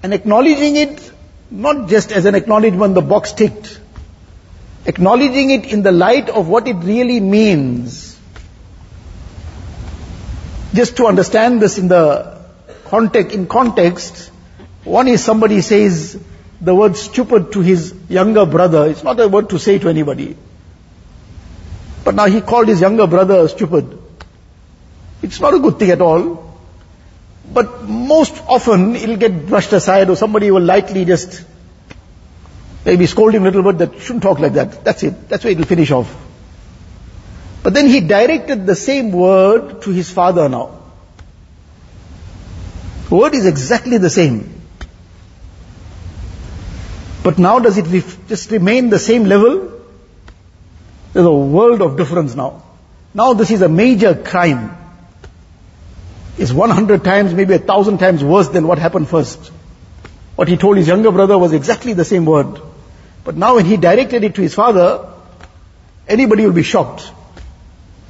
and 0.07 0.15
acknowledging 0.15 0.77
it 0.77 1.01
not 1.51 1.89
just 1.89 2.13
as 2.13 2.27
an 2.27 2.37
acknowledgement, 2.37 2.95
the 2.95 3.03
box 3.03 3.33
ticked. 3.33 3.81
Acknowledging 4.85 5.51
it 5.51 5.67
in 5.67 5.83
the 5.83 5.91
light 5.91 6.29
of 6.29 6.47
what 6.49 6.69
it 6.69 6.77
really 6.77 7.19
means. 7.19 8.17
Just 10.75 10.97
to 10.99 11.07
understand 11.07 11.61
this 11.61 11.77
in 11.79 11.89
the 11.89 12.41
context, 12.85 13.35
in 13.35 13.49
context, 13.49 14.31
one 14.85 15.09
is 15.09 15.25
somebody 15.25 15.61
says 15.61 16.17
the 16.61 16.73
word 16.73 16.97
stupid 16.97 17.53
to 17.55 17.61
his 17.61 17.93
younger 18.09 18.47
brother. 18.47 18.87
It's 18.87 19.03
not 19.03 19.19
a 19.19 19.27
word 19.27 19.51
to 19.51 19.59
say 19.59 19.81
to 19.81 19.89
anybody. 19.89 20.37
But 22.05 22.15
now 22.15 22.27
he 22.27 22.41
called 22.41 22.69
his 22.69 22.81
younger 22.81 23.09
brother 23.09 23.49
stupid. 23.49 23.99
It's 25.23 25.41
not 25.41 25.55
a 25.55 25.59
good 25.59 25.81
thing 25.81 25.91
at 25.91 26.01
all. 26.01 26.46
But 27.53 27.83
most 27.85 28.43
often 28.49 28.97
it'll 28.97 29.17
get 29.17 29.47
brushed 29.47 29.73
aside 29.73 30.11
or 30.11 30.17
somebody 30.17 30.51
will 30.51 30.63
lightly 30.63 31.05
just 31.05 31.45
maybe 32.85 33.07
scold 33.07 33.35
him 33.35 33.43
a 33.43 33.51
little 33.51 33.63
bit 33.63 33.79
that 33.79 34.01
shouldn't 34.01 34.23
talk 34.23 34.39
like 34.39 34.55
that. 34.55 34.85
That's 34.85 35.03
it. 35.03 35.29
That's 35.29 35.45
where 35.45 35.53
it'll 35.53 35.65
finish 35.65 35.91
off. 35.91 36.15
But 37.63 37.75
then 37.75 37.89
he 37.89 38.01
directed 38.01 38.67
the 38.67 38.77
same 38.77 39.13
word 39.13 39.83
to 39.83 39.91
his 39.91 40.11
father 40.11 40.49
now. 40.49 40.83
The 43.09 43.15
word 43.15 43.35
is 43.35 43.47
exactly 43.47 43.99
the 43.99 44.11
same. 44.11 44.53
But 47.23 47.39
now 47.39 47.59
does 47.59 47.77
it 47.79 47.87
just 48.29 48.51
remain 48.51 48.91
the 48.91 48.99
same 48.99 49.25
level? 49.25 49.73
There's 51.13 51.27
a 51.27 51.33
world 51.33 51.83
of 51.83 51.97
difference 51.97 52.35
now. 52.35 52.63
Now 53.15 53.35
this 53.35 53.51
is 53.51 53.63
a 53.63 53.69
major 53.69 54.15
crime 54.15 54.77
is 56.39 56.53
100 56.53 57.03
times, 57.05 57.33
maybe 57.35 57.55
a 57.55 57.59
thousand 57.59 57.99
times 57.99 58.23
worse 58.23 58.49
than 58.49 58.67
what 58.67 58.79
happened 58.79 59.09
first. 59.09 59.51
What 60.35 60.49
he 60.49 60.57
told 60.57 60.77
his 60.77 60.87
younger 60.87 61.11
brother 61.11 61.39
was 61.39 61.53
exactly 61.53 61.95
the 61.95 62.05
same 62.05 62.27
word. 62.27 62.61
But 63.25 63.37
now 63.37 63.57
when 63.57 63.65
he 63.65 63.77
directed 63.77 64.23
it 64.23 64.35
to 64.35 64.43
his 64.43 64.55
father, 64.55 65.09
anybody 66.07 66.45
will 66.45 66.53
be 66.53 66.63
shocked. 66.63 67.11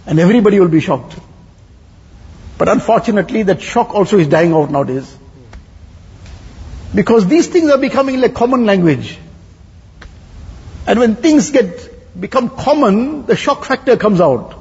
And 0.07 0.19
everybody 0.19 0.61
will 0.61 0.69
be 0.69 0.81
shocked. 0.81 1.17
But 2.59 2.69
unfortunately, 2.69 3.45
that 3.45 3.61
shock 3.61 3.95
also 3.95 4.19
is 4.19 4.29
dying 4.29 4.53
out 4.53 4.71
nowadays. 4.71 5.17
Because 6.95 7.27
these 7.27 7.49
things 7.49 7.71
are 7.71 7.79
becoming 7.79 8.21
like 8.21 8.35
common 8.35 8.67
language. 8.67 9.19
And 10.87 10.99
when 10.99 11.17
things 11.17 11.51
get, 11.51 12.21
become 12.21 12.49
common, 12.49 13.27
the 13.27 13.37
shock 13.37 13.65
factor 13.65 13.97
comes 13.97 14.21
out. 14.21 14.55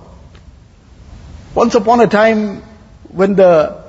Once 1.53 1.75
upon 1.75 2.01
a 2.01 2.07
time, 2.07 2.63
when 3.11 3.35
the 3.35 3.83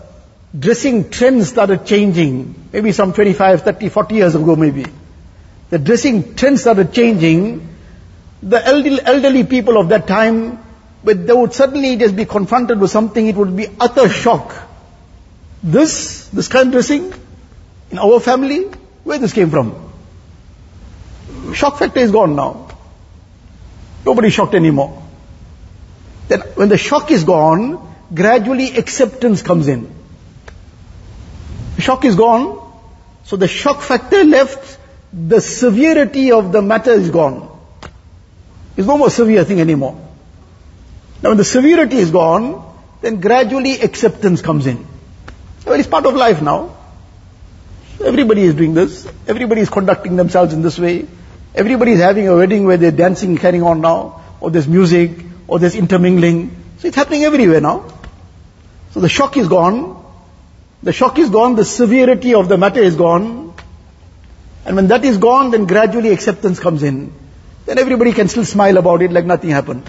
dressing 0.59 1.11
trends 1.11 1.49
started 1.49 1.85
changing, 1.87 2.69
maybe 2.73 2.93
some 2.93 3.13
25, 3.13 3.63
30, 3.63 3.89
40 3.89 4.15
years 4.15 4.35
ago 4.35 4.57
maybe, 4.57 4.87
the 5.71 5.79
dressing 5.79 6.35
trends 6.35 6.61
started 6.61 6.93
changing, 6.93 7.69
the 8.43 8.65
elderly, 8.65 9.01
elderly 9.03 9.45
people 9.45 9.79
of 9.79 9.89
that 9.89 10.07
time, 10.07 10.59
but 11.03 11.27
they 11.27 11.33
would 11.33 11.53
suddenly 11.53 11.97
just 11.97 12.17
be 12.17 12.25
confronted 12.25 12.81
with 12.81 12.91
something, 12.91 13.27
it 13.27 13.37
would 13.37 13.57
be 13.57 13.69
utter 13.81 14.09
shock. 14.09 14.55
This, 15.63 16.29
this 16.29 16.49
kind 16.49 16.69
of 16.69 16.73
dressing, 16.73 17.13
in 17.91 17.99
our 17.99 18.21
family, 18.21 18.65
where 19.05 19.19
this 19.19 19.33
came 19.33 19.51
from? 19.51 19.93
Shock 21.55 21.79
factor 21.79 22.01
is 22.01 22.11
gone 22.11 22.37
now. 22.37 22.69
Nobody 24.05 24.31
shocked 24.31 24.55
anymore. 24.55 25.03
Then 26.29 26.41
when 26.55 26.69
the 26.69 26.79
shock 26.79 27.11
is 27.11 27.25
gone, 27.25 27.96
gradually 28.15 28.77
acceptance 28.77 29.43
comes 29.43 29.69
in. 29.69 29.93
The 31.77 31.83
shock 31.83 32.05
is 32.05 32.17
gone, 32.17 32.63
so 33.25 33.37
the 33.37 33.49
shock 33.49 33.83
factor 33.83 34.25
left, 34.25 34.79
the 35.13 35.41
severity 35.41 36.33
of 36.33 36.53
the 36.53 36.63
matter 36.63 36.93
is 36.93 37.11
gone. 37.11 37.49
It's 38.77 38.87
no 38.87 38.99
more 38.99 39.11
severe 39.11 39.45
thing 39.45 39.61
anymore. 39.61 40.01
Now 41.23 41.31
when 41.31 41.39
the 41.39 41.45
severity 41.45 41.97
is 41.97 42.11
gone, 42.11 42.63
then 43.01 43.21
gradually 43.21 43.81
acceptance 43.81 44.43
comes 44.43 44.67
in. 44.67 44.87
Well, 45.65 45.79
it's 45.79 45.89
part 45.89 46.07
of 46.07 46.15
life 46.15 46.43
now. 46.43 46.77
Everybody 48.05 48.43
is 48.43 48.55
doing 48.55 48.75
this. 48.75 49.07
Everybody 49.27 49.63
is 49.63 49.71
conducting 49.71 50.17
themselves 50.17 50.53
in 50.53 50.63
this 50.63 50.79
way. 50.79 51.07
Everybody 51.55 51.93
is 51.93 52.01
having 52.01 52.29
a 52.29 52.37
wedding 52.37 52.67
where 52.67 52.77
they're 52.77 52.91
dancing, 52.91 53.37
carrying 53.39 53.63
on 53.63 53.81
now, 53.81 54.23
or 54.41 54.51
there's 54.51 54.69
music, 54.69 55.13
or 55.49 55.59
there's 55.59 55.75
intermingling. 55.75 56.51
So 56.79 56.89
it's 56.89 56.97
happening 56.97 57.25
everywhere 57.25 57.63
now. 57.63 57.91
So 58.96 59.00
the 59.00 59.10
shock 59.10 59.38
is 59.38 59.48
gone. 59.48 60.02
The 60.84 60.92
shock 60.92 61.20
is 61.20 61.30
gone, 61.30 61.56
the 61.56 61.66
severity 61.66 62.34
of 62.34 62.50
the 62.50 62.58
matter 62.58 62.82
is 62.82 62.96
gone. 62.96 63.54
And 64.66 64.76
when 64.76 64.88
that 64.88 65.06
is 65.06 65.18
gone, 65.18 65.52
then 65.52 65.66
gradually 65.66 66.10
acceptance 66.10 66.60
comes 66.60 66.82
in. 66.82 67.14
Then 67.66 67.78
everybody 67.78 68.14
can 68.14 68.28
still 68.28 68.46
smile 68.46 68.78
about 68.78 69.04
it 69.04 69.12
like 69.12 69.26
nothing 69.26 69.52
happened. 69.52 69.88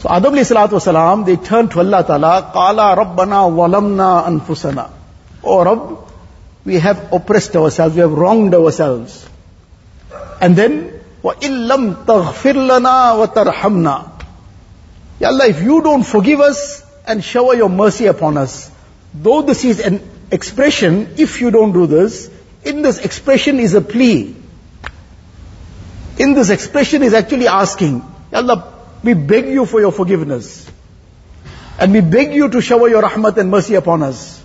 So 0.00 0.08
Adam 0.10 0.34
salatu 0.34 0.80
wasalam, 0.80 1.24
they 1.24 1.36
turned 1.36 1.70
to 1.72 1.78
Allah 1.78 2.02
Ta'ala, 2.04 2.50
Qala 2.52 2.96
Rabbana 2.96 3.48
walamna 3.48 4.24
anfusana. 4.24 4.90
Oh 5.44 5.64
Rabb, 5.64 5.98
we 6.64 6.80
have 6.80 7.12
oppressed 7.12 7.54
ourselves, 7.54 7.94
we 7.94 8.00
have 8.00 8.12
wronged 8.12 8.54
ourselves. 8.54 9.28
And 10.40 10.56
then, 10.56 11.00
وَإِلَّمْ 11.22 12.04
تَغْفِرْ 12.04 12.54
لَنَا 12.54 13.24
وَتَرْحَمْنَا 13.24 14.10
Ya 15.20 15.28
Allah, 15.28 15.46
if 15.46 15.62
you 15.62 15.80
don't 15.82 16.02
forgive 16.02 16.40
us, 16.40 16.84
and 17.06 17.22
shower 17.22 17.54
your 17.54 17.68
mercy 17.68 18.06
upon 18.06 18.36
us. 18.36 18.70
Though 19.14 19.42
this 19.42 19.64
is 19.64 19.80
an 19.80 20.00
expression, 20.30 21.14
if 21.18 21.40
you 21.40 21.50
don't 21.50 21.72
do 21.72 21.86
this, 21.86 22.30
in 22.64 22.82
this 22.82 22.98
expression 22.98 23.58
is 23.58 23.74
a 23.74 23.80
plea. 23.80 24.34
In 26.18 26.34
this 26.34 26.50
expression 26.50 27.02
is 27.02 27.14
actually 27.14 27.48
asking, 27.48 28.02
Allah, 28.32 28.72
we 29.02 29.14
beg 29.14 29.46
you 29.48 29.66
for 29.66 29.80
your 29.80 29.92
forgiveness. 29.92 30.70
And 31.78 31.92
we 31.92 32.00
beg 32.00 32.32
you 32.32 32.48
to 32.48 32.60
shower 32.60 32.88
your 32.88 33.02
rahmat 33.02 33.36
and 33.38 33.50
mercy 33.50 33.74
upon 33.74 34.02
us. 34.02 34.42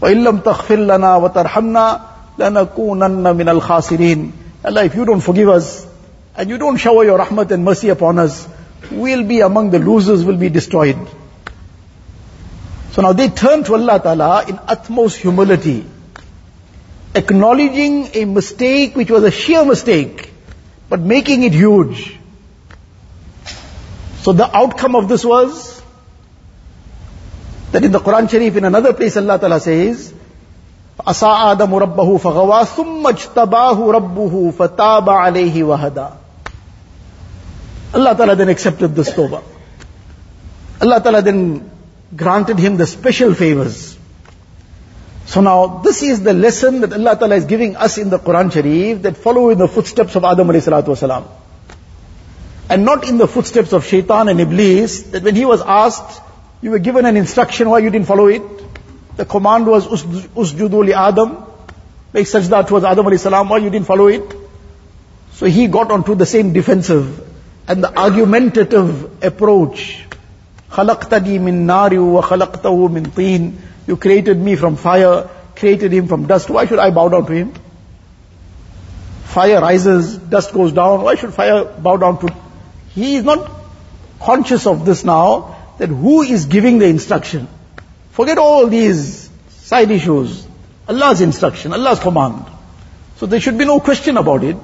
وَإِلَّمْ 0.00 0.42
تَغْفِرْ 0.42 0.86
لَنَا 0.86 1.20
وَتَرْحَمْنَا 1.22 2.00
لَنَكُونَنَّ 2.38 3.22
مِنَ 3.22 3.60
الْخَاسِرِينَ 3.60 4.32
Allah, 4.64 4.84
if 4.84 4.94
you 4.94 5.04
don't 5.04 5.20
forgive 5.20 5.48
us, 5.48 5.86
and 6.36 6.48
you 6.48 6.58
don't 6.58 6.76
shower 6.76 7.04
your 7.04 7.18
rahmat 7.18 7.50
and 7.50 7.64
mercy 7.64 7.88
upon 7.90 8.18
us, 8.18 8.48
we'll 8.90 9.24
be 9.24 9.40
among 9.40 9.70
the 9.70 9.78
losers, 9.78 10.24
will 10.24 10.36
be 10.36 10.48
destroyed. 10.48 10.96
So 12.91 13.01
now 13.01 13.13
they 13.13 13.29
turn 13.29 13.63
to 13.65 13.73
Allah 13.73 13.99
Ta'ala 13.99 14.45
in 14.47 14.59
utmost 14.67 15.17
humility, 15.17 15.85
acknowledging 17.13 18.15
a 18.15 18.25
mistake 18.25 18.95
which 18.95 19.11
was 19.11 19.23
a 19.23 19.31
sheer 19.31 19.65
mistake, 19.65 20.31
but 20.89 20.99
making 20.99 21.43
it 21.43 21.53
huge. 21.53 22.17
So 24.21 24.33
the 24.33 24.49
outcome 24.57 24.95
of 24.95 25.07
this 25.07 25.23
was 25.23 25.81
that 27.71 27.83
in 27.83 27.91
the 27.91 27.99
Quran 27.99 28.29
Sharif, 28.29 28.55
in 28.55 28.65
another 28.65 28.93
place, 28.93 29.17
Allah 29.17 29.37
Ta'ala 29.39 29.59
says, 29.59 30.13
"Asa 31.05 31.25
آدَمُ 31.25 31.71
رَبَّهُ 31.85 32.19
فَغَوَىٰ 32.19 32.65
ثُمَّ 32.65 33.03
rabbuhu 33.03 34.53
fataba 34.53 35.05
فَتَابَ 35.05 35.05
عَلَيْهِ 35.05 36.17
Allah 37.93 38.15
Ta'ala 38.15 38.35
then 38.35 38.49
accepted 38.49 38.95
this 38.95 39.11
tawbah. 39.11 39.43
Allah 40.81 40.99
Ta'ala 41.01 41.21
then 41.21 41.76
granted 42.15 42.59
him 42.59 42.77
the 42.77 42.87
special 42.87 43.33
favors. 43.33 43.97
So 45.25 45.41
now, 45.41 45.79
this 45.79 46.03
is 46.03 46.21
the 46.23 46.33
lesson 46.33 46.81
that 46.81 46.93
Allah 46.93 47.17
Ta'ala 47.17 47.35
is 47.35 47.45
giving 47.45 47.75
us 47.75 47.97
in 47.97 48.09
the 48.09 48.17
Quran 48.17 48.51
Sharif 48.51 49.01
that 49.01 49.17
follow 49.17 49.49
in 49.49 49.57
the 49.57 49.67
footsteps 49.67 50.15
of 50.15 50.23
Adam 50.23 50.47
alayhi 50.47 50.65
salatu 50.69 50.95
wasalam. 50.95 51.27
and 52.69 52.85
not 52.85 53.07
in 53.07 53.17
the 53.17 53.27
footsteps 53.27 53.73
of 53.73 53.85
shaitan 53.85 54.27
and 54.27 54.39
iblis, 54.39 55.03
that 55.11 55.23
when 55.23 55.35
he 55.35 55.45
was 55.45 55.61
asked, 55.61 56.21
you 56.61 56.71
were 56.71 56.79
given 56.79 57.05
an 57.05 57.15
instruction, 57.15 57.69
why 57.69 57.79
you 57.79 57.89
didn't 57.89 58.07
follow 58.07 58.27
it? 58.27 58.41
The 59.17 59.25
command 59.25 59.67
was, 59.67 59.87
usjudu 59.87 60.85
li 60.85 60.93
Adam, 60.93 61.45
make 62.13 62.27
sajda 62.27 62.67
towards 62.67 62.85
Adam 62.85 63.05
alayhi 63.05 63.19
salam, 63.19 63.49
why 63.49 63.57
you 63.57 63.69
didn't 63.69 63.87
follow 63.87 64.07
it? 64.07 64.35
So 65.33 65.45
he 65.45 65.67
got 65.67 65.91
onto 65.91 66.15
the 66.15 66.25
same 66.25 66.51
defensive 66.53 67.23
and 67.67 67.83
the 67.83 67.97
argumentative 67.97 69.23
approach. 69.23 70.06
خَلَقْتَنِي 70.70 71.38
مِن 71.38 71.66
نَارِ 71.66 71.90
وَخَلَقْتَهُ 71.90 72.88
مِن 72.90 73.06
طِينٍ 73.06 73.52
You 73.86 73.96
created 73.96 74.38
me 74.38 74.56
from 74.56 74.76
fire, 74.76 75.28
created 75.56 75.92
him 75.92 76.08
from 76.08 76.26
dust. 76.26 76.48
Why 76.50 76.66
should 76.66 76.78
I 76.78 76.90
bow 76.90 77.08
down 77.08 77.26
to 77.26 77.32
him? 77.32 77.52
Fire 79.24 79.60
rises, 79.60 80.16
dust 80.18 80.52
goes 80.52 80.72
down. 80.72 81.02
Why 81.02 81.14
should 81.14 81.34
fire 81.34 81.64
bow 81.64 81.96
down 81.96 82.18
to 82.20 82.34
he 82.94 83.16
is 83.16 83.24
not 83.24 83.50
conscious 84.20 84.66
of 84.66 84.84
this 84.84 85.04
now, 85.04 85.56
that 85.78 85.88
who 85.88 86.22
is 86.22 86.46
giving 86.46 86.78
the 86.78 86.86
instruction. 86.86 87.48
Forget 88.10 88.38
all 88.38 88.66
these 88.66 89.30
side 89.48 89.90
issues. 89.90 90.46
Allah's 90.88 91.20
instruction, 91.20 91.72
Allah's 91.72 92.00
command. 92.00 92.44
So 93.16 93.26
there 93.26 93.40
should 93.40 93.56
be 93.56 93.64
no 93.64 93.80
question 93.80 94.16
about 94.16 94.44
it. 94.44 94.56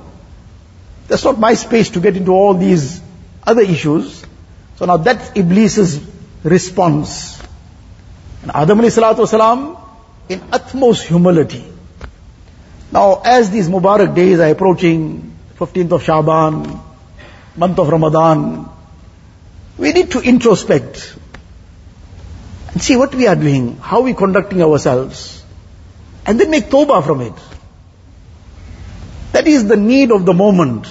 That's 1.07 1.25
not 1.25 1.39
my 1.39 1.55
space 1.55 1.91
to 1.91 2.01
get 2.01 2.17
into 2.17 2.33
all 2.33 2.55
these 2.55 3.01
other 3.47 3.63
issues. 3.63 4.25
So 4.76 4.86
now 4.86 4.98
that's 4.98 5.30
Iblis's 5.32 6.02
response. 6.44 7.42
And 8.42 8.52
Adam 8.54 8.80
wasalam, 8.80 9.80
in 10.30 10.42
utmost 10.52 11.04
humility. 11.06 11.66
Now 12.92 13.22
as 13.24 13.52
these 13.52 13.70
Mubarak 13.70 14.16
days 14.16 14.40
are 14.40 14.50
approaching, 14.50 15.36
15th 15.60 15.92
of 15.92 16.04
Shaban, 16.04 16.80
month 17.56 17.80
of 17.80 17.90
Ramadan, 17.90 18.70
we 19.78 19.92
need 19.94 20.12
to 20.12 20.20
introspect 20.20 21.18
and 22.72 22.82
see 22.82 22.96
what 22.96 23.14
we 23.14 23.28
are 23.28 23.36
doing, 23.36 23.78
how 23.78 24.02
we 24.02 24.14
conducting 24.14 24.62
ourselves, 24.62 25.44
and 26.26 26.40
then 26.40 26.50
make 26.50 26.66
tawbah 26.66 27.04
from 27.06 27.22
it. 27.22 27.34
That 29.32 29.48
is 29.48 29.68
the 29.68 29.78
need 29.78 30.12
of 30.12 30.26
the 30.26 30.34
moment. 30.34 30.88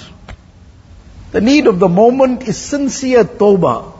The 1.32 1.40
need 1.40 1.66
of 1.66 1.78
the 1.78 1.88
moment 1.88 2.46
is 2.46 2.58
sincere 2.58 3.24
tawbah, 3.24 3.92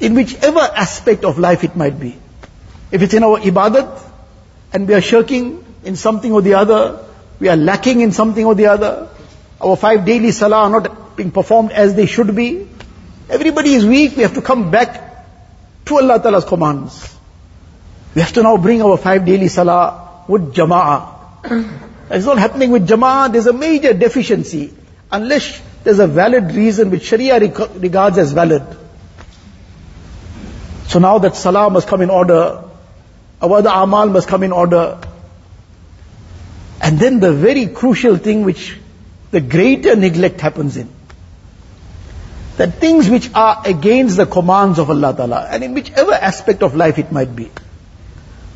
in 0.00 0.14
whichever 0.14 0.60
aspect 0.60 1.24
of 1.24 1.38
life 1.38 1.62
it 1.62 1.76
might 1.76 2.00
be. 2.00 2.16
If 2.90 3.02
it's 3.02 3.12
in 3.12 3.22
our 3.22 3.38
ibadat, 3.38 4.02
and 4.72 4.88
we 4.88 4.94
are 4.94 5.02
shirking 5.02 5.62
in 5.84 5.96
something 5.96 6.32
or 6.32 6.40
the 6.40 6.54
other, 6.54 7.04
we 7.38 7.48
are 7.48 7.56
lacking 7.56 8.00
in 8.00 8.12
something 8.12 8.44
or 8.44 8.54
the 8.54 8.66
other, 8.66 9.08
our 9.60 9.76
five 9.76 10.06
daily 10.06 10.32
salah 10.32 10.64
are 10.64 10.70
not 10.70 11.16
being 11.16 11.30
performed 11.30 11.72
as 11.72 11.94
they 11.94 12.06
should 12.06 12.34
be. 12.34 12.66
Everybody 13.28 13.74
is 13.74 13.84
weak, 13.84 14.16
we 14.16 14.22
have 14.22 14.34
to 14.34 14.42
come 14.42 14.70
back 14.70 15.26
to 15.86 15.96
Allah 15.96 16.18
Ta'ala's 16.18 16.44
commands. 16.44 17.14
We 18.14 18.22
have 18.22 18.32
to 18.32 18.42
now 18.42 18.56
bring 18.56 18.80
our 18.80 18.96
five 18.96 19.26
daily 19.26 19.48
salah 19.48 20.24
with 20.28 20.54
jama'ah. 20.54 21.12
It's 22.08 22.24
not 22.24 22.38
happening 22.38 22.70
with 22.70 22.88
jama'ah, 22.88 23.32
there's 23.32 23.48
a 23.48 23.52
major 23.52 23.92
deficiency. 23.92 24.72
Unless 25.10 25.60
there's 25.86 26.00
a 26.00 26.08
valid 26.08 26.50
reason 26.50 26.90
which 26.90 27.04
Sharia 27.04 27.38
regards 27.38 28.18
as 28.18 28.32
valid. 28.32 28.64
So 30.88 30.98
now 30.98 31.18
that 31.18 31.36
salah 31.36 31.70
must 31.70 31.86
come 31.86 32.02
in 32.02 32.10
order, 32.10 32.64
our 33.40 33.58
other 33.58 33.70
amal 33.72 34.08
must 34.08 34.26
come 34.26 34.42
in 34.42 34.50
order. 34.50 34.98
And 36.82 36.98
then 36.98 37.20
the 37.20 37.32
very 37.32 37.68
crucial 37.68 38.16
thing 38.16 38.42
which 38.42 38.76
the 39.30 39.40
greater 39.40 39.94
neglect 39.94 40.40
happens 40.40 40.76
in 40.76 40.90
that 42.56 42.80
things 42.80 43.08
which 43.08 43.30
are 43.34 43.62
against 43.64 44.16
the 44.16 44.26
commands 44.26 44.80
of 44.80 44.90
Allah 44.90 45.14
Ta'ala, 45.14 45.46
and 45.50 45.62
in 45.62 45.74
whichever 45.74 46.14
aspect 46.14 46.64
of 46.64 46.74
life 46.74 46.98
it 46.98 47.12
might 47.12 47.36
be, 47.36 47.48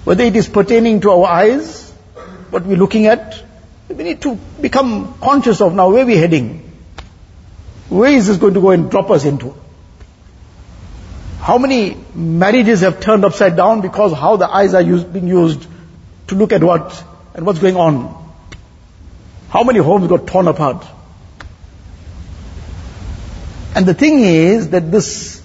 whether 0.02 0.24
it 0.24 0.34
is 0.34 0.48
pertaining 0.48 1.00
to 1.02 1.10
our 1.10 1.26
eyes, 1.26 1.92
what 2.50 2.64
we're 2.64 2.78
looking 2.78 3.06
at, 3.06 3.40
we 3.88 4.02
need 4.02 4.20
to 4.22 4.34
become 4.60 5.14
conscious 5.20 5.60
of 5.60 5.74
now 5.74 5.90
where 5.90 6.04
we're 6.04 6.18
heading. 6.18 6.69
Where 7.90 8.12
is 8.12 8.28
this 8.28 8.36
going 8.36 8.54
to 8.54 8.60
go 8.60 8.70
and 8.70 8.90
drop 8.90 9.10
us 9.10 9.24
into? 9.24 9.54
How 11.40 11.58
many 11.58 11.96
marriages 12.14 12.82
have 12.82 13.00
turned 13.00 13.24
upside 13.24 13.56
down 13.56 13.80
because 13.80 14.12
how 14.12 14.36
the 14.36 14.48
eyes 14.48 14.74
are 14.74 14.80
used, 14.80 15.12
being 15.12 15.26
used 15.26 15.66
to 16.28 16.36
look 16.36 16.52
at 16.52 16.62
what 16.62 17.04
and 17.34 17.44
what's 17.44 17.58
going 17.58 17.76
on? 17.76 18.16
How 19.48 19.64
many 19.64 19.80
homes 19.80 20.06
got 20.06 20.28
torn 20.28 20.46
apart? 20.46 20.86
And 23.74 23.86
the 23.86 23.94
thing 23.94 24.20
is 24.20 24.68
that 24.70 24.92
this, 24.92 25.40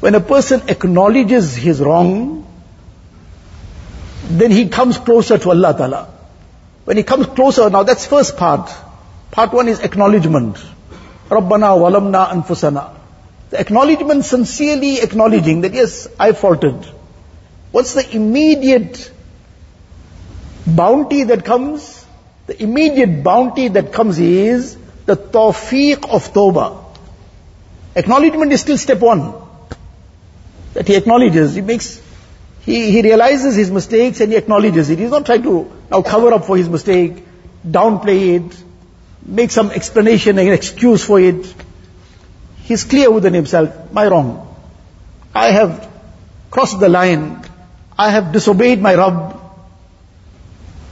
when 0.00 0.14
a 0.14 0.20
person 0.20 0.62
acknowledges 0.68 1.56
his 1.56 1.80
wrong, 1.80 2.46
then 4.28 4.50
he 4.50 4.68
comes 4.68 4.98
closer 4.98 5.38
to 5.38 5.50
Allah 5.50 5.74
Ta'ala. 5.78 6.08
When 6.84 6.98
he 6.98 7.02
comes 7.02 7.26
closer, 7.26 7.70
now 7.70 7.84
that's 7.84 8.06
first 8.06 8.36
part. 8.36 8.70
Part 9.30 9.54
one 9.54 9.68
is 9.68 9.80
acknowledgement. 9.80 10.58
Rabbana 11.28 11.76
walamna 11.76 12.28
anfusana. 12.28 12.94
The 13.50 13.60
acknowledgement, 13.60 14.24
sincerely 14.24 15.00
acknowledging 15.00 15.62
that 15.62 15.74
yes, 15.74 16.08
I 16.18 16.32
faltered. 16.32 16.84
What's 17.70 17.94
the 17.94 18.16
immediate 18.16 19.10
bounty 20.66 21.24
that 21.24 21.44
comes? 21.44 22.04
The 22.46 22.62
immediate 22.62 23.22
bounty 23.22 23.68
that 23.68 23.92
comes 23.92 24.18
is 24.18 24.76
the 25.06 25.16
tawfiq 25.16 26.08
of 26.08 26.32
tawbah. 26.32 26.84
Acknowledgement 27.94 28.52
is 28.52 28.60
still 28.60 28.78
step 28.78 29.00
one. 29.00 29.34
That 30.74 30.86
he 30.86 30.96
acknowledges, 30.96 31.54
he 31.54 31.60
makes, 31.62 32.00
he, 32.62 32.90
he 32.90 33.02
realizes 33.02 33.56
his 33.56 33.70
mistakes 33.70 34.20
and 34.20 34.32
he 34.32 34.38
acknowledges 34.38 34.88
it. 34.90 34.98
He's 34.98 35.10
not 35.10 35.26
trying 35.26 35.42
to 35.42 35.70
now 35.90 36.02
cover 36.02 36.32
up 36.32 36.44
for 36.44 36.56
his 36.56 36.68
mistake, 36.68 37.24
downplay 37.66 38.36
it, 38.36 38.64
make 39.24 39.50
some 39.50 39.70
explanation 39.70 40.38
and 40.38 40.48
excuse 40.48 41.04
for 41.04 41.20
it. 41.20 41.54
He's 42.64 42.84
clear 42.84 43.10
within 43.10 43.34
himself, 43.34 43.92
my 43.92 44.06
wrong. 44.06 44.56
I 45.34 45.52
have 45.52 45.88
crossed 46.50 46.80
the 46.80 46.88
line. 46.88 47.44
I 47.96 48.10
have 48.10 48.32
disobeyed 48.32 48.80
my 48.80 48.94
Rabb. 48.94 49.40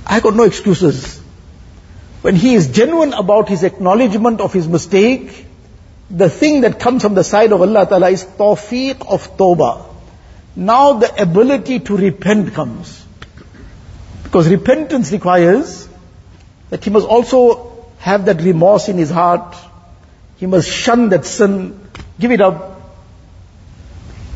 I 0.07 0.21
got 0.21 0.35
no 0.35 0.45
excuses. 0.45 1.21
When 2.23 2.37
he 2.37 2.55
is 2.55 2.69
genuine 2.69 3.12
about 3.12 3.49
his 3.49 3.62
acknowledgement 3.62 4.41
of 4.41 4.53
his 4.53 4.67
mistake, 4.67 5.47
the 6.11 6.31
thing 6.31 6.62
that 6.62 6.79
comes 6.79 7.03
from 7.03 7.15
the 7.15 7.25
side 7.25 7.53
of 7.53 7.61
Allah 7.61 7.87
Ta'ala 7.87 8.11
is 8.11 8.25
tawfiq 8.25 9.07
of 9.09 9.37
tawbah. 9.37 9.87
Now 10.55 10.95
the 10.95 11.23
ability 11.23 11.81
to 11.81 11.97
repent 11.97 12.55
comes. 12.55 13.05
Because 14.23 14.49
repentance 14.49 15.12
requires 15.12 15.89
that 16.71 16.85
he 16.85 16.91
must 16.91 17.07
also 17.07 17.76
have 17.99 18.27
that 18.27 18.41
remorse 18.43 18.89
in 18.89 18.99
his 18.99 19.11
heart. 19.11 19.57
He 20.37 20.47
must 20.47 20.69
shun 20.69 21.09
that 21.11 21.25
sin, 21.25 21.81
give 22.21 22.31
it 22.31 22.41
up, 22.41 22.81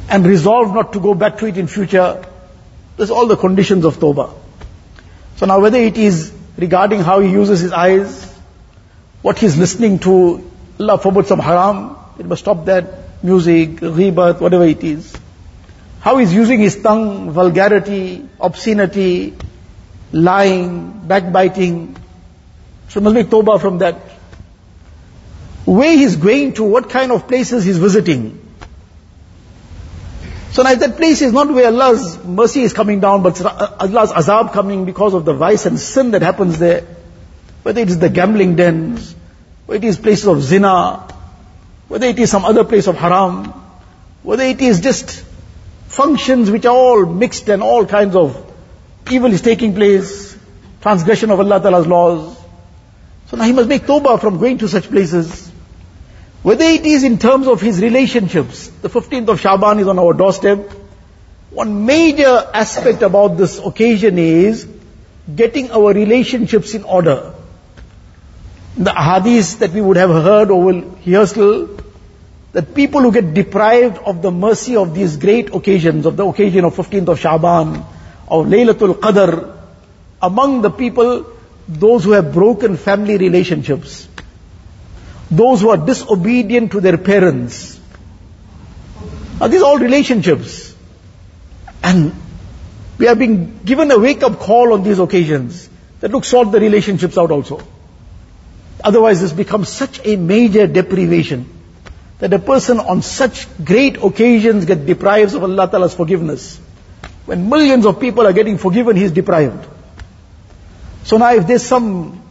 and 0.08 0.26
resolve 0.26 0.74
not 0.74 0.92
to 0.94 1.00
go 1.00 1.14
back 1.14 1.38
to 1.38 1.46
it 1.46 1.56
in 1.56 1.66
future. 1.66 2.24
There's 2.96 3.10
all 3.10 3.26
the 3.26 3.36
conditions 3.36 3.84
of 3.84 3.98
tawbah. 3.98 4.34
So 5.36 5.46
now 5.46 5.60
whether 5.60 5.78
it 5.78 5.96
is 5.96 6.32
regarding 6.56 7.00
how 7.00 7.20
he 7.20 7.30
uses 7.30 7.60
his 7.60 7.72
eyes, 7.72 8.30
what 9.22 9.38
he's 9.38 9.56
listening 9.56 9.98
to, 10.00 10.50
Allah 10.78 10.98
forbid 10.98 11.26
some 11.26 11.38
haram, 11.38 11.96
it 12.18 12.26
must 12.26 12.42
stop 12.42 12.64
that. 12.66 12.96
Music, 13.22 13.76
ghibat, 13.80 14.40
whatever 14.40 14.64
it 14.64 14.82
is. 14.82 15.14
How 16.00 16.16
he's 16.16 16.32
using 16.32 16.58
his 16.58 16.82
tongue, 16.82 17.30
vulgarity, 17.32 18.26
obscenity, 18.40 19.34
lying, 20.10 21.06
backbiting. 21.06 21.96
So 22.90 23.00
must 23.00 23.14
make 23.14 23.28
tawbah 23.28 23.60
from 23.60 23.78
that. 23.78 23.94
Where 25.64 25.96
he's 25.96 26.16
going 26.16 26.54
to, 26.54 26.64
what 26.64 26.90
kind 26.90 27.12
of 27.12 27.28
places 27.28 27.64
he's 27.64 27.78
visiting. 27.78 28.36
So 30.50 30.64
now 30.64 30.74
that 30.74 30.96
place 30.96 31.22
is 31.22 31.32
not 31.32 31.48
where 31.52 31.66
Allah's 31.66 32.22
mercy 32.24 32.62
is 32.62 32.72
coming 32.72 32.98
down, 32.98 33.22
but 33.22 33.40
uh, 33.40 33.76
Allah's 33.78 34.10
azab 34.10 34.52
coming 34.52 34.84
because 34.84 35.14
of 35.14 35.24
the 35.24 35.32
vice 35.32 35.66
and 35.66 35.78
sin 35.78 36.10
that 36.10 36.22
happens 36.22 36.58
there. 36.58 36.84
Whether 37.62 37.82
it 37.82 37.88
is 37.88 38.00
the 38.00 38.08
gambling 38.08 38.56
dens, 38.56 39.14
whether 39.66 39.86
it 39.86 39.88
is 39.88 39.96
places 39.96 40.26
of 40.26 40.42
zina, 40.42 41.06
whether 41.86 42.08
it 42.08 42.18
is 42.18 42.30
some 42.30 42.44
other 42.44 42.64
place 42.64 42.88
of 42.88 42.96
haram, 42.96 43.52
whether 44.24 44.42
it 44.42 44.60
is 44.60 44.80
just 44.80 45.24
functions 45.86 46.50
which 46.50 46.66
are 46.66 46.74
all 46.74 47.06
mixed 47.06 47.48
and 47.48 47.62
all 47.62 47.86
kinds 47.86 48.16
of 48.16 48.52
evil 49.08 49.32
is 49.32 49.42
taking 49.42 49.76
place, 49.76 50.36
transgression 50.80 51.30
of 51.30 51.38
Allah 51.38 51.60
Ta'ala's 51.60 51.86
laws. 51.86 52.39
So 53.30 53.36
now 53.36 53.44
he 53.44 53.52
must 53.52 53.68
make 53.68 53.82
tawbah 53.82 54.20
from 54.20 54.38
going 54.38 54.58
to 54.58 54.68
such 54.68 54.90
places. 54.90 55.52
Whether 56.42 56.64
it 56.64 56.84
is 56.84 57.04
in 57.04 57.18
terms 57.18 57.46
of 57.46 57.60
his 57.60 57.80
relationships, 57.80 58.66
the 58.82 58.88
15th 58.88 59.28
of 59.28 59.40
Shaban 59.40 59.78
is 59.78 59.86
on 59.86 60.00
our 60.00 60.12
doorstep. 60.14 60.58
One 61.50 61.86
major 61.86 62.50
aspect 62.52 63.02
about 63.02 63.36
this 63.36 63.58
occasion 63.58 64.18
is 64.18 64.66
getting 65.36 65.70
our 65.70 65.92
relationships 65.92 66.74
in 66.74 66.82
order. 66.82 67.34
The 68.76 68.92
hadith 68.92 69.60
that 69.60 69.70
we 69.70 69.80
would 69.80 69.96
have 69.96 70.10
heard 70.10 70.50
or 70.50 70.64
will 70.64 70.96
hear 70.96 71.24
still, 71.26 71.78
that 72.52 72.74
people 72.74 73.02
who 73.02 73.12
get 73.12 73.32
deprived 73.32 73.98
of 73.98 74.22
the 74.22 74.32
mercy 74.32 74.74
of 74.74 74.92
these 74.92 75.18
great 75.18 75.54
occasions, 75.54 76.04
of 76.04 76.16
the 76.16 76.26
occasion 76.26 76.64
of 76.64 76.74
15th 76.74 77.08
of 77.08 77.20
Shaban, 77.20 77.76
of 78.26 78.46
Laylatul 78.46 78.94
Qadr, 78.94 79.56
among 80.20 80.62
the 80.62 80.70
people, 80.70 81.26
those 81.68 82.04
who 82.04 82.12
have 82.12 82.32
broken 82.32 82.76
family 82.76 83.16
relationships, 83.16 84.08
those 85.30 85.60
who 85.60 85.70
are 85.70 85.76
disobedient 85.76 86.72
to 86.72 86.80
their 86.80 86.98
parents. 86.98 87.78
Now 89.38 89.48
these 89.48 89.62
are 89.62 89.66
all 89.66 89.78
relationships. 89.78 90.74
And 91.82 92.14
we 92.98 93.08
are 93.08 93.14
being 93.14 93.60
given 93.64 93.90
a 93.90 93.98
wake 93.98 94.22
up 94.22 94.38
call 94.38 94.72
on 94.74 94.82
these 94.82 94.98
occasions 94.98 95.68
that 96.00 96.10
look, 96.10 96.24
sort 96.24 96.52
the 96.52 96.60
relationships 96.60 97.16
out 97.16 97.30
also. 97.30 97.62
Otherwise 98.82 99.20
this 99.20 99.32
becomes 99.32 99.68
such 99.68 100.00
a 100.04 100.16
major 100.16 100.66
deprivation 100.66 101.48
that 102.18 102.32
a 102.34 102.38
person 102.38 102.80
on 102.80 103.00
such 103.02 103.46
great 103.64 103.96
occasions 103.96 104.66
get 104.66 104.84
deprived 104.84 105.34
of 105.34 105.42
Allah 105.42 105.68
Ta'ala's 105.70 105.94
forgiveness. 105.94 106.58
When 107.24 107.48
millions 107.48 107.86
of 107.86 108.00
people 108.00 108.26
are 108.26 108.32
getting 108.32 108.58
forgiven, 108.58 108.96
he 108.96 109.04
is 109.04 109.12
deprived. 109.12 109.66
So 111.09 111.17
now 111.17 111.33
if 111.33 111.47
there's 111.47 111.63
some 111.63 112.21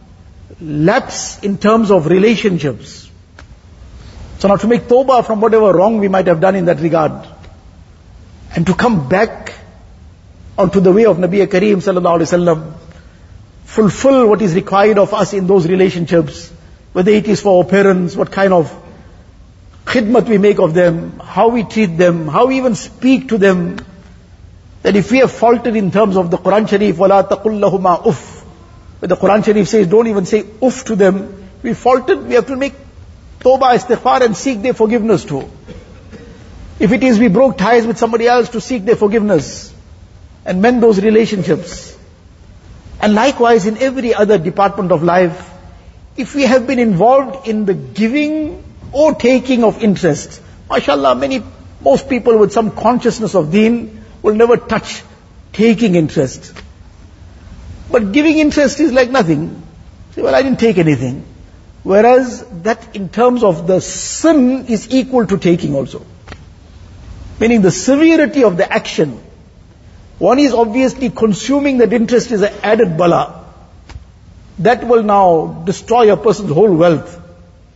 lapse 0.59 1.43
in 1.43 1.57
terms 1.57 1.91
of 1.91 2.07
relationships, 2.07 3.09
so 4.39 4.47
now 4.47 4.57
to 4.57 4.67
make 4.67 4.83
tawbah 4.83 5.25
from 5.25 5.41
whatever 5.41 5.71
wrong 5.73 5.99
we 5.99 6.07
might 6.07 6.27
have 6.27 6.41
done 6.41 6.55
in 6.55 6.65
that 6.65 6.79
regard, 6.79 7.27
and 8.55 8.65
to 8.67 8.73
come 8.73 9.07
back 9.09 9.53
onto 10.57 10.79
the 10.79 10.91
way 10.91 11.05
of 11.05 11.17
Nabi 11.17 11.45
Kareem 11.47 11.77
sallallahu 11.77 12.19
alaihi 12.19 12.29
wasallam, 12.31 12.73
fulfill 13.65 14.27
what 14.29 14.41
is 14.41 14.55
required 14.55 14.97
of 14.97 15.13
us 15.13 15.33
in 15.33 15.47
those 15.47 15.67
relationships, 15.67 16.51
whether 16.93 17.11
it 17.11 17.27
is 17.27 17.41
for 17.41 17.57
our 17.57 17.69
parents, 17.69 18.15
what 18.15 18.31
kind 18.31 18.53
of 18.53 18.73
khidmat 19.85 20.27
we 20.29 20.37
make 20.37 20.59
of 20.59 20.73
them, 20.73 21.19
how 21.19 21.49
we 21.49 21.63
treat 21.63 21.97
them, 21.97 22.27
how 22.27 22.47
we 22.47 22.57
even 22.57 22.75
speak 22.75 23.29
to 23.29 23.37
them, 23.37 23.77
that 24.83 24.95
if 24.95 25.11
we 25.11 25.19
have 25.19 25.31
faulted 25.31 25.75
in 25.75 25.91
terms 25.91 26.15
of 26.15 26.31
the 26.31 26.37
Quran 26.37 26.69
Sharif, 26.69 26.95
وَلَا 26.95 27.27
تَقُلْ 27.27 27.59
لَهُمَا 27.59 28.05
uff, 28.05 28.38
where 29.00 29.08
the 29.08 29.16
Quran 29.16 29.44
Sharif 29.44 29.68
says, 29.68 29.86
don't 29.86 30.06
even 30.06 30.26
say 30.26 30.42
uff 30.42 30.84
to 30.84 30.94
them, 30.94 31.50
we 31.62 31.74
faulted, 31.74 32.26
we 32.26 32.34
have 32.34 32.46
to 32.46 32.56
make 32.56 32.74
tawbah, 33.40 33.74
istighfar 33.76 34.20
and 34.22 34.36
seek 34.36 34.60
their 34.62 34.74
forgiveness 34.74 35.24
too. 35.24 35.50
If 36.78 36.92
it 36.92 37.02
is 37.02 37.18
we 37.18 37.28
broke 37.28 37.58
ties 37.58 37.86
with 37.86 37.98
somebody 37.98 38.26
else 38.26 38.50
to 38.50 38.60
seek 38.60 38.84
their 38.84 38.96
forgiveness 38.96 39.74
and 40.44 40.60
mend 40.62 40.82
those 40.82 41.02
relationships. 41.02 41.96
And 43.00 43.14
likewise 43.14 43.66
in 43.66 43.78
every 43.78 44.14
other 44.14 44.38
department 44.38 44.92
of 44.92 45.02
life, 45.02 45.50
if 46.16 46.34
we 46.34 46.42
have 46.42 46.66
been 46.66 46.78
involved 46.78 47.48
in 47.48 47.64
the 47.64 47.72
giving 47.72 48.62
or 48.92 49.14
taking 49.14 49.64
of 49.64 49.82
interest, 49.82 50.42
mashallah, 50.68 51.14
many, 51.14 51.42
most 51.80 52.10
people 52.10 52.36
with 52.36 52.52
some 52.52 52.70
consciousness 52.70 53.34
of 53.34 53.50
deen 53.50 54.04
will 54.22 54.34
never 54.34 54.58
touch 54.58 55.02
taking 55.54 55.94
interest. 55.94 56.52
But 57.90 58.12
giving 58.12 58.38
interest 58.38 58.80
is 58.80 58.92
like 58.92 59.10
nothing. 59.10 59.62
Say, 60.14 60.22
well, 60.22 60.34
I 60.34 60.42
didn't 60.42 60.60
take 60.60 60.78
anything. 60.78 61.24
Whereas 61.82 62.44
that 62.62 62.94
in 62.94 63.08
terms 63.08 63.42
of 63.42 63.66
the 63.66 63.80
sin 63.80 64.66
is 64.66 64.90
equal 64.90 65.26
to 65.26 65.38
taking 65.38 65.74
also. 65.74 66.04
Meaning 67.40 67.62
the 67.62 67.70
severity 67.70 68.44
of 68.44 68.56
the 68.56 68.70
action. 68.70 69.20
One 70.18 70.38
is 70.38 70.52
obviously 70.52 71.08
consuming 71.08 71.78
that 71.78 71.92
interest 71.92 72.30
is 72.30 72.42
an 72.42 72.52
added 72.62 72.98
bala. 72.98 73.46
That 74.58 74.86
will 74.86 75.02
now 75.02 75.62
destroy 75.64 76.12
a 76.12 76.16
person's 76.18 76.52
whole 76.52 76.74
wealth. 76.74 77.18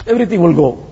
Everything 0.07 0.43
will 0.43 0.53
go. 0.53 0.87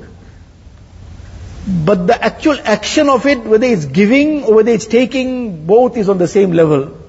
But 1.84 2.06
the 2.06 2.24
actual 2.24 2.58
action 2.64 3.10
of 3.10 3.26
it, 3.26 3.44
whether 3.44 3.66
it's 3.66 3.84
giving 3.84 4.44
or 4.44 4.54
whether 4.54 4.72
it's 4.72 4.86
taking, 4.86 5.66
both 5.66 5.98
is 5.98 6.08
on 6.08 6.16
the 6.16 6.26
same 6.26 6.52
level. 6.52 7.01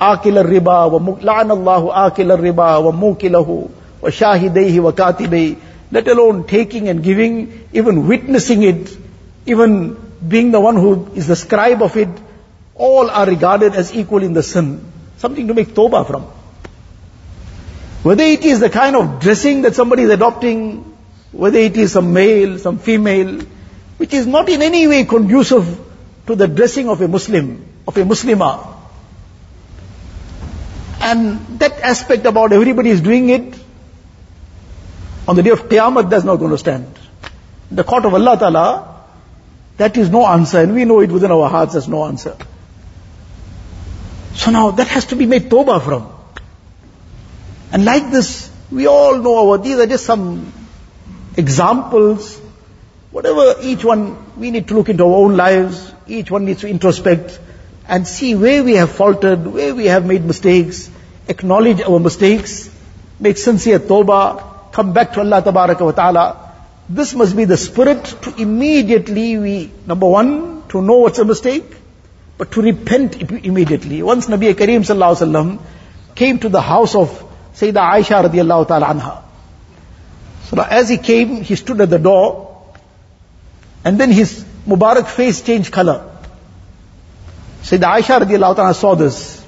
آكل 0.00 0.38
الربا 0.38 0.84
وملعن 0.84 1.50
الله 1.50 2.06
آكل 2.06 2.32
الربا 2.32 2.76
وموكله 2.76 3.68
وشاهديه 4.02 4.80
وكاتبيه 4.80 5.54
let 5.94 6.08
alone 6.08 6.44
taking 6.44 6.88
and 6.88 7.04
giving, 7.04 7.68
even 7.72 8.08
witnessing 8.08 8.64
it, 8.64 8.96
even 9.46 9.94
being 10.26 10.50
the 10.50 10.60
one 10.60 10.74
who 10.74 11.08
is 11.14 11.28
the 11.28 11.36
scribe 11.36 11.82
of 11.82 11.96
it, 11.96 12.08
all 12.74 13.08
are 13.08 13.26
regarded 13.26 13.76
as 13.76 13.94
equal 13.94 14.24
in 14.24 14.32
the 14.32 14.42
sin. 14.42 14.80
Something 15.18 15.46
to 15.46 15.54
make 15.54 15.68
tawbah 15.68 16.04
from. 16.04 16.22
Whether 18.02 18.24
it 18.24 18.44
is 18.44 18.58
the 18.58 18.70
kind 18.70 18.96
of 18.96 19.20
dressing 19.20 19.62
that 19.62 19.76
somebody 19.76 20.02
is 20.02 20.10
adopting, 20.10 20.96
whether 21.30 21.58
it 21.58 21.76
is 21.76 21.92
some 21.92 22.12
male, 22.12 22.58
some 22.58 22.78
female, 22.78 23.40
which 23.98 24.12
is 24.14 24.26
not 24.26 24.48
in 24.48 24.62
any 24.62 24.88
way 24.88 25.04
conducive 25.04 25.80
to 26.26 26.34
the 26.34 26.48
dressing 26.48 26.88
of 26.88 27.00
a 27.00 27.06
Muslim, 27.06 27.64
of 27.86 27.96
a 27.96 28.02
Muslimah. 28.02 28.74
and 31.09 31.59
that 31.59 31.79
aspect 31.81 32.25
about 32.27 32.53
everybody 32.53 32.91
is 32.91 33.01
doing 33.01 33.29
it, 33.29 33.55
on 35.27 35.35
the 35.35 35.43
day 35.43 35.49
of 35.49 35.63
Qiyamah, 35.67 36.09
that's 36.09 36.23
not 36.23 36.35
going 36.35 36.51
to 36.51 36.57
stand. 36.57 36.99
The 37.71 37.83
court 37.83 38.05
of 38.05 38.13
Allah 38.13 38.37
Ta'ala, 38.37 39.05
that 39.77 39.97
is 39.97 40.09
no 40.09 40.25
answer, 40.27 40.59
and 40.59 40.75
we 40.75 40.85
know 40.85 40.99
it 40.99 41.11
within 41.11 41.31
our 41.31 41.49
hearts 41.49 41.73
as 41.75 41.87
no 41.87 42.05
answer. 42.05 42.35
So 44.33 44.51
now 44.51 44.71
that 44.71 44.87
has 44.87 45.05
to 45.05 45.15
be 45.15 45.25
made 45.25 45.49
tawbah 45.49 45.81
from. 45.83 46.11
And 47.71 47.85
like 47.85 48.11
this, 48.11 48.51
we 48.71 48.85
all 48.87 49.17
know 49.17 49.49
our, 49.49 49.57
these 49.57 49.79
are 49.79 49.87
just 49.87 50.05
some 50.05 50.53
examples. 51.37 52.39
Whatever 53.09 53.55
each 53.61 53.83
one, 53.83 54.39
we 54.39 54.51
need 54.51 54.67
to 54.67 54.75
look 54.75 54.89
into 54.89 55.05
our 55.05 55.15
own 55.25 55.35
lives. 55.35 55.91
Each 56.07 56.29
one 56.29 56.45
needs 56.45 56.61
to 56.61 56.67
introspect 56.67 57.39
and 57.87 58.07
see 58.07 58.35
where 58.35 58.63
we 58.63 58.75
have 58.75 58.91
faltered, 58.91 59.47
where 59.47 59.73
we 59.73 59.85
have 59.85 60.05
made 60.05 60.23
mistakes, 60.23 60.89
acknowledge 61.29 61.81
our 61.81 61.99
mistakes, 61.99 62.69
make 63.19 63.37
sincere 63.37 63.79
tawbah, 63.79 64.71
come 64.73 64.93
back 64.93 65.13
to 65.13 65.21
Allah 65.21 65.41
wa 65.45 65.91
ta'ala. 65.91 66.53
This 66.89 67.13
must 67.13 67.35
be 67.37 67.45
the 67.45 67.57
spirit 67.57 68.03
to 68.23 68.33
immediately 68.41 69.37
we, 69.37 69.71
number 69.85 70.07
one, 70.07 70.63
to 70.69 70.81
know 70.81 70.97
what's 70.97 71.19
a 71.19 71.25
mistake, 71.25 71.75
but 72.37 72.51
to 72.53 72.61
repent 72.61 73.21
immediately. 73.21 74.01
Once 74.01 74.27
Nabi 74.27 74.53
Kareem 74.53 74.85
sallallahu 74.89 75.59
came 76.15 76.39
to 76.39 76.49
the 76.49 76.61
house 76.61 76.95
of 76.95 77.09
Sayyidah 77.53 77.91
Aisha 77.95 78.23
radiallahu 78.27 78.67
ta'ala 78.67 78.87
anha. 78.87 79.21
So 80.45 80.61
as 80.61 80.89
he 80.89 80.97
came, 80.97 81.41
he 81.41 81.55
stood 81.55 81.81
at 81.81 81.89
the 81.89 81.99
door, 81.99 82.73
and 83.85 83.99
then 83.99 84.11
his 84.11 84.43
Mubarak 84.67 85.07
face 85.07 85.41
changed 85.41 85.71
color. 85.71 85.99
Sayyidah 87.63 87.99
Aisha 87.99 88.19
radiallahu 88.25 88.55
ta'ala 88.55 88.73
saw 88.73 88.95
this. 88.95 89.45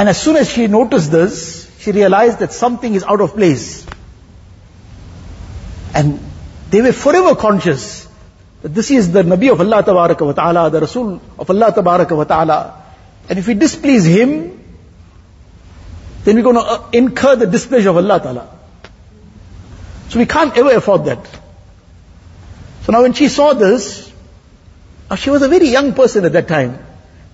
And 0.00 0.08
as 0.08 0.18
soon 0.18 0.36
as 0.36 0.48
she 0.48 0.66
noticed 0.66 1.10
this, 1.12 1.70
she 1.78 1.92
realized 1.92 2.38
that 2.38 2.54
something 2.54 2.94
is 2.94 3.04
out 3.04 3.20
of 3.20 3.34
place. 3.34 3.86
And 5.94 6.18
they 6.70 6.80
were 6.80 6.92
forever 6.92 7.34
conscious 7.34 8.08
that 8.62 8.74
this 8.74 8.90
is 8.90 9.12
the 9.12 9.22
Nabi 9.22 9.52
of 9.52 9.60
Allah 9.60 9.82
Tabaraka 9.82 10.24
wa 10.24 10.32
Ta'ala, 10.32 10.70
the 10.70 10.80
Rasul 10.80 11.20
of 11.38 11.50
Allah 11.50 11.70
Tabaraka 11.72 12.16
wa 12.16 12.24
Ta'ala. 12.24 12.82
And 13.28 13.38
if 13.38 13.46
we 13.46 13.52
displease 13.52 14.06
him, 14.06 14.64
then 16.24 16.36
we're 16.36 16.44
going 16.44 16.56
to 16.56 16.62
uh, 16.62 16.88
incur 16.94 17.36
the 17.36 17.46
displeasure 17.46 17.90
of 17.90 17.98
Allah 17.98 18.20
Ta'ala. 18.20 18.58
So 20.08 20.18
we 20.18 20.24
can't 20.24 20.56
ever 20.56 20.76
afford 20.76 21.04
that. 21.04 21.26
So 22.84 22.92
now 22.92 23.02
when 23.02 23.12
she 23.12 23.28
saw 23.28 23.52
this, 23.52 24.10
she 25.18 25.28
was 25.28 25.42
a 25.42 25.48
very 25.48 25.68
young 25.68 25.92
person 25.92 26.24
at 26.24 26.32
that 26.32 26.48
time. 26.48 26.86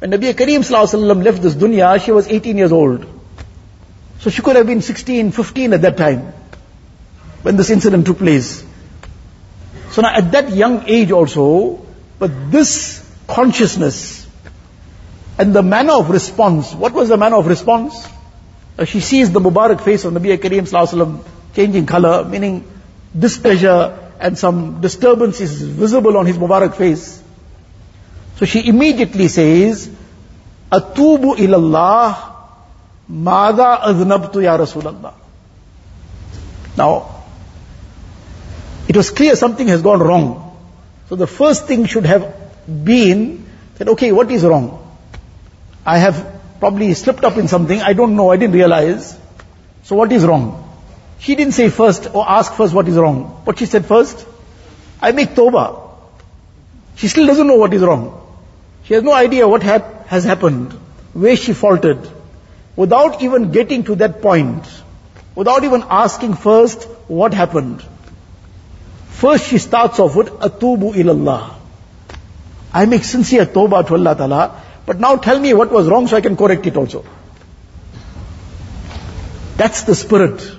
When 0.06 0.20
Nabi 0.20 0.32
Kareem 0.34 0.60
Sallallahu 0.60 1.24
left 1.24 1.42
this 1.42 1.54
dunya, 1.56 2.00
she 2.00 2.12
was 2.12 2.28
18 2.28 2.56
years 2.56 2.70
old. 2.70 3.04
So 4.20 4.30
she 4.30 4.40
could 4.40 4.54
have 4.54 4.64
been 4.64 4.80
16, 4.80 5.32
15 5.32 5.72
at 5.72 5.82
that 5.82 5.96
time, 5.96 6.32
when 7.42 7.56
this 7.56 7.70
incident 7.70 8.06
took 8.06 8.18
place. 8.18 8.64
So 9.90 10.02
now 10.02 10.14
at 10.14 10.30
that 10.30 10.52
young 10.52 10.84
age 10.86 11.10
also, 11.10 11.84
but 12.20 12.52
this 12.52 13.04
consciousness 13.26 14.28
and 15.38 15.52
the 15.52 15.62
manner 15.64 15.94
of 15.94 16.08
response, 16.08 16.72
what 16.72 16.92
was 16.92 17.08
the 17.08 17.16
manner 17.16 17.38
of 17.38 17.48
response? 17.48 18.06
Uh, 18.78 18.84
she 18.84 19.00
sees 19.00 19.32
the 19.32 19.40
Mubarak 19.40 19.80
face 19.80 20.04
of 20.04 20.12
Nabi 20.12 20.38
Kareem 20.38 20.68
Sallallahu 20.68 21.24
changing 21.56 21.86
color, 21.86 22.24
meaning 22.24 22.64
displeasure 23.18 24.12
and 24.20 24.38
some 24.38 24.80
disturbance 24.80 25.40
is 25.40 25.62
visible 25.62 26.16
on 26.16 26.26
his 26.26 26.38
Mubarak 26.38 26.76
face. 26.76 27.20
So 28.36 28.44
she 28.44 28.68
immediately 28.68 29.26
says, 29.26 29.95
Atubu 30.70 31.36
ilallah 31.36 32.36
Mada 33.08 33.82
aznabtu 33.82 34.42
ya 34.42 34.56
Rasulallah. 34.56 35.12
Now, 36.76 37.22
it 38.88 38.96
was 38.96 39.10
clear 39.10 39.36
something 39.36 39.68
has 39.68 39.82
gone 39.82 40.00
wrong. 40.00 40.56
So 41.08 41.14
the 41.14 41.26
first 41.26 41.66
thing 41.66 41.86
should 41.86 42.04
have 42.04 42.34
been 42.84 43.46
that, 43.78 43.88
okay, 43.90 44.10
what 44.10 44.30
is 44.30 44.44
wrong? 44.44 44.82
I 45.84 45.98
have 45.98 46.40
probably 46.58 46.92
slipped 46.94 47.22
up 47.22 47.36
in 47.36 47.46
something, 47.46 47.80
I 47.80 47.92
don't 47.92 48.16
know, 48.16 48.30
I 48.30 48.36
didn't 48.36 48.54
realize. 48.54 49.16
So 49.84 49.94
what 49.94 50.10
is 50.10 50.24
wrong? 50.24 50.64
She 51.20 51.36
didn't 51.36 51.52
say 51.52 51.68
first 51.68 52.12
or 52.12 52.28
ask 52.28 52.52
first 52.54 52.74
what 52.74 52.88
is 52.88 52.96
wrong. 52.96 53.40
What 53.44 53.58
she 53.58 53.66
said 53.66 53.86
first? 53.86 54.26
I 55.00 55.12
make 55.12 55.30
tawbah. 55.30 55.80
She 56.96 57.08
still 57.08 57.26
doesn't 57.26 57.46
know 57.46 57.56
what 57.56 57.72
is 57.72 57.82
wrong. 57.82 58.20
She 58.84 58.94
has 58.94 59.02
no 59.04 59.12
idea 59.12 59.46
what 59.46 59.62
hap- 59.62 59.95
has 60.06 60.24
happened, 60.24 60.72
where 61.12 61.36
she 61.36 61.52
faltered. 61.52 62.08
Without 62.76 63.22
even 63.22 63.50
getting 63.52 63.84
to 63.84 63.94
that 63.96 64.20
point, 64.22 64.66
without 65.34 65.64
even 65.64 65.84
asking 65.88 66.34
first 66.34 66.84
what 67.08 67.34
happened. 67.34 67.84
First 69.08 69.46
she 69.46 69.58
starts 69.58 69.98
off 69.98 70.14
with 70.14 70.28
atubu 70.48 70.94
ilallah. 70.94 71.54
I 72.72 72.84
make 72.86 73.04
sincere 73.04 73.46
tawbah 73.46 73.86
to 73.88 73.94
Allah 73.94 74.14
Ta'ala, 74.14 74.62
but 74.84 75.00
now 75.00 75.16
tell 75.16 75.40
me 75.40 75.54
what 75.54 75.70
was 75.72 75.88
wrong 75.88 76.06
so 76.06 76.16
I 76.16 76.20
can 76.20 76.36
correct 76.36 76.66
it 76.66 76.76
also. 76.76 77.04
That's 79.56 79.82
the 79.84 79.94
spirit 79.94 80.52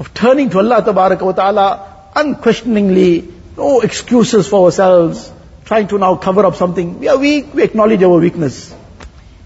of 0.00 0.12
turning 0.12 0.50
to 0.50 0.58
Allah 0.58 0.82
Ta'ala 0.82 2.10
unquestioningly, 2.16 3.32
no 3.56 3.80
excuses 3.80 4.48
for 4.48 4.64
ourselves, 4.66 5.32
trying 5.68 5.86
to 5.88 5.98
now 5.98 6.16
cover 6.16 6.46
up 6.46 6.54
something. 6.56 6.98
We 6.98 7.08
are 7.08 7.18
weak, 7.18 7.52
we 7.52 7.62
acknowledge 7.62 8.02
our 8.02 8.18
weakness. 8.18 8.74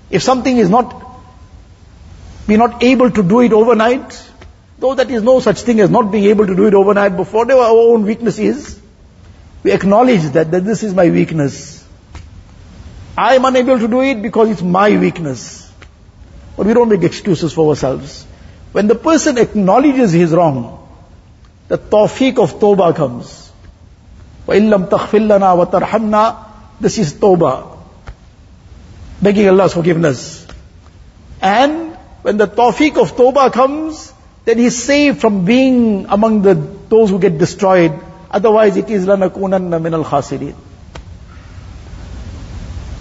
If 0.08 0.22
something 0.22 0.56
is 0.56 0.70
not, 0.70 0.94
we're 2.46 2.58
not 2.58 2.84
able 2.84 3.10
to 3.10 3.22
do 3.24 3.40
it 3.40 3.52
overnight, 3.52 4.22
though 4.78 4.94
that 4.94 5.10
is 5.10 5.24
no 5.24 5.40
such 5.40 5.62
thing 5.62 5.80
as 5.80 5.90
not 5.90 6.12
being 6.12 6.26
able 6.26 6.46
to 6.46 6.54
do 6.54 6.66
it 6.66 6.74
overnight, 6.74 7.16
but 7.16 7.32
whatever 7.32 7.62
our 7.62 7.76
own 7.94 8.04
weakness 8.04 8.38
is, 8.38 8.80
we 9.64 9.72
acknowledge 9.72 10.22
that, 10.36 10.52
that 10.52 10.64
this 10.64 10.84
is 10.84 10.94
my 10.94 11.10
weakness. 11.10 11.84
I 13.18 13.34
am 13.34 13.44
unable 13.44 13.80
to 13.80 13.88
do 13.88 14.00
it 14.02 14.22
because 14.22 14.50
it's 14.50 14.62
my 14.62 14.96
weakness. 14.96 15.72
But 16.56 16.66
we 16.66 16.74
don't 16.74 16.88
make 16.88 17.02
excuses 17.02 17.52
for 17.52 17.68
ourselves. 17.68 18.24
When 18.70 18.86
the 18.86 18.94
person 18.94 19.38
acknowledges 19.38 20.12
his 20.12 20.30
wrong, 20.30 20.88
the 21.66 21.78
tawfiq 21.78 22.38
of 22.38 22.60
tawbah 22.60 22.94
comes. 22.94 23.41
وَإِن 24.47 24.69
لَمْ 24.69 24.89
تَغْفِرْ 24.89 25.27
لَنَا 25.27 25.49
وَتَرْحَمْنَا 25.65 26.45
This 26.79 26.97
is 26.97 27.13
tawbah. 27.13 27.77
Begging 29.21 29.49
Allah's 29.49 29.73
forgiveness. 29.73 30.47
And 31.41 31.95
when 32.21 32.37
the 32.37 32.47
tawfiq 32.47 32.97
of 32.97 33.15
tawbah 33.15 33.51
comes, 33.51 34.13
then 34.45 34.57
he's 34.57 34.81
saved 34.81 35.19
from 35.19 35.43
being 35.45 36.05
among 36.07 36.41
the 36.43 36.53
those 36.53 37.09
who 37.09 37.19
get 37.19 37.37
destroyed. 37.37 37.99
Otherwise 38.31 38.77
it 38.77 38.89
is 38.89 39.05
لَنَكُونَنَّ 39.05 39.69
مِنَ 39.69 40.03
الْخَاسِرِينَ 40.03 40.55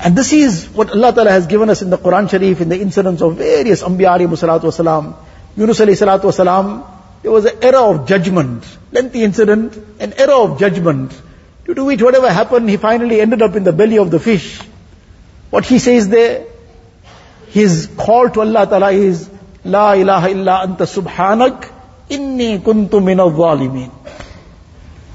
and 0.07 0.15
this 0.15 0.33
is 0.33 0.67
what 0.69 0.91
Allah 0.91 1.13
Ta'ala 1.13 1.31
has 1.33 1.47
given 1.49 1.69
us 1.69 1.83
in 1.83 1.91
the 1.91 1.99
Quran 1.99 2.31
Sharif, 2.31 2.61
in 2.61 2.69
the 2.69 2.79
incidents 2.81 3.23
of 3.23 3.39
various 3.39 3.83
Anbiya 3.83 4.11
alayhi 4.17 4.37
salatu 4.41 4.69
wasalam. 4.71 5.17
Yunus 5.57 5.81
alayhi 5.81 5.99
salatu 6.01 6.31
wasalam, 6.31 6.87
there 7.23 7.33
was 7.33 7.47
an 7.47 7.59
era 7.61 7.81
of 7.81 8.07
judgment, 8.07 8.65
lengthy 8.93 9.25
incident, 9.25 9.77
an 9.99 10.13
era 10.13 10.37
of 10.37 10.61
judgment. 10.61 11.11
To 11.76 11.86
which 11.86 12.02
whatever 12.02 12.30
happened, 12.32 12.70
he 12.70 12.78
finally 12.78 13.22
ended 13.22 13.42
up 13.42 13.56
in 13.56 13.64
the 13.64 13.72
belly 13.72 13.98
of 13.98 14.12
the 14.12 14.20
fish. 14.20 14.60
What 15.50 15.66
he 15.66 15.80
says 15.80 16.10
there, 16.10 16.46
his 17.50 17.90
call 17.98 18.30
to 18.30 18.42
Allah 18.42 18.66
Ta'ala 18.68 18.92
is, 18.92 19.30
La 19.64 19.94
ilaha 19.94 20.30
illa 20.30 20.66
anta 20.66 20.86
subhanak, 20.86 21.70
inni 22.10 22.60
kuntu 22.60 23.04
min 23.04 23.20
al 23.20 23.32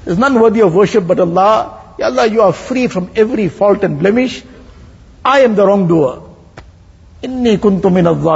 There's 0.05 0.17
none 0.17 0.39
worthy 0.39 0.61
of 0.61 0.73
worship 0.73 1.05
but 1.05 1.19
Allah. 1.19 1.95
Ya 1.99 2.05
Allah, 2.05 2.27
you 2.27 2.41
are 2.41 2.53
free 2.53 2.87
from 2.87 3.11
every 3.15 3.49
fault 3.49 3.83
and 3.83 3.99
blemish. 3.99 4.43
I 5.25 5.41
am 5.41 5.55
the 5.55 5.65
wrongdoer. 5.65 6.23
Inni 7.23 7.57
kuntu 7.57 7.91
min 7.91 8.07
al 8.07 8.29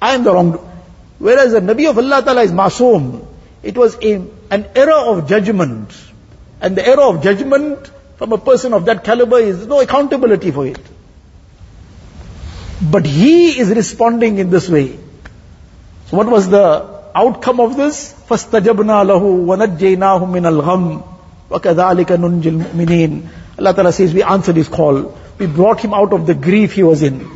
I 0.00 0.14
am 0.14 0.24
the 0.24 0.32
wrongdoer. 0.32 0.72
Whereas 1.18 1.52
the 1.52 1.60
Nabi 1.60 1.88
of 1.88 1.98
Allah 1.98 2.22
Ta'ala 2.22 2.42
is 2.42 2.52
masoom. 2.52 3.26
It 3.62 3.76
was 3.76 3.96
a, 4.02 4.14
an 4.50 4.66
error 4.74 5.16
of 5.16 5.28
judgment. 5.28 5.90
And 6.61 6.75
the 6.75 6.87
era 6.87 7.09
of 7.09 7.23
judgment 7.23 7.91
from 8.17 8.33
a 8.33 8.37
person 8.37 8.73
of 8.73 8.85
that 8.85 9.03
caliber 9.03 9.39
is 9.39 9.65
no 9.65 9.79
accountability 9.79 10.51
for 10.51 10.67
it. 10.67 10.79
But 12.81 13.05
he 13.05 13.59
is 13.59 13.69
responding 13.69 14.37
in 14.37 14.49
this 14.49 14.69
way. 14.69 14.97
So 16.07 16.17
what 16.17 16.27
was 16.27 16.49
the 16.49 17.01
outcome 17.15 17.59
of 17.59 17.77
this? 17.77 18.13
فَاسْتَجَبْنَا 18.29 19.05
لَهُ 19.05 19.21
وَنَجَّيْنَاهُ 19.21 20.19
مِنَ 20.29 20.45
الْغَمِّ 20.45 21.03
وَكَذَلِكَ 21.49 22.05
نُنْجِ 22.05 22.43
الْمُؤْمِنِينَ 22.43 23.29
Allah 23.57 23.73
Ta'ala 23.73 23.91
says, 23.93 24.13
we 24.13 24.23
answered 24.23 24.55
his 24.55 24.67
call. 24.67 25.17
We 25.37 25.47
brought 25.47 25.81
him 25.81 25.93
out 25.93 26.13
of 26.13 26.25
the 26.25 26.33
grief 26.33 26.73
he 26.73 26.83
was 26.83 27.03
in. 27.03 27.29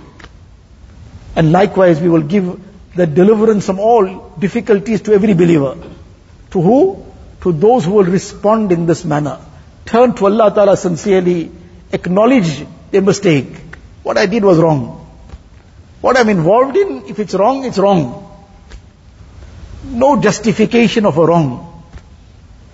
And 1.35 1.51
likewise, 1.51 1.99
we 1.99 2.09
will 2.09 2.21
give 2.21 2.59
the 2.95 3.05
deliverance 3.05 3.65
from 3.65 3.79
all 3.79 4.31
difficulties 4.39 5.01
to 5.01 5.13
every 5.13 5.33
believer. 5.33 5.77
To 6.51 6.61
who? 6.61 7.05
To 7.42 7.52
those 7.52 7.84
who 7.84 7.92
will 7.92 8.04
respond 8.04 8.72
in 8.72 8.86
this 8.86 9.04
manner. 9.04 9.38
Turn 9.86 10.14
to 10.14 10.26
Allah 10.26 10.52
Ta'ala 10.54 10.76
sincerely, 10.76 11.50
acknowledge 11.92 12.66
their 12.90 13.02
mistake. 13.02 13.46
What 14.02 14.18
I 14.18 14.26
did 14.26 14.44
was 14.44 14.58
wrong. 14.58 15.06
What 16.00 16.16
I'm 16.16 16.28
involved 16.28 16.76
in, 16.76 17.04
if 17.06 17.18
it's 17.18 17.34
wrong, 17.34 17.64
it's 17.64 17.78
wrong. 17.78 18.26
No 19.84 20.20
justification 20.20 21.06
of 21.06 21.18
a 21.18 21.26
wrong. 21.26 21.82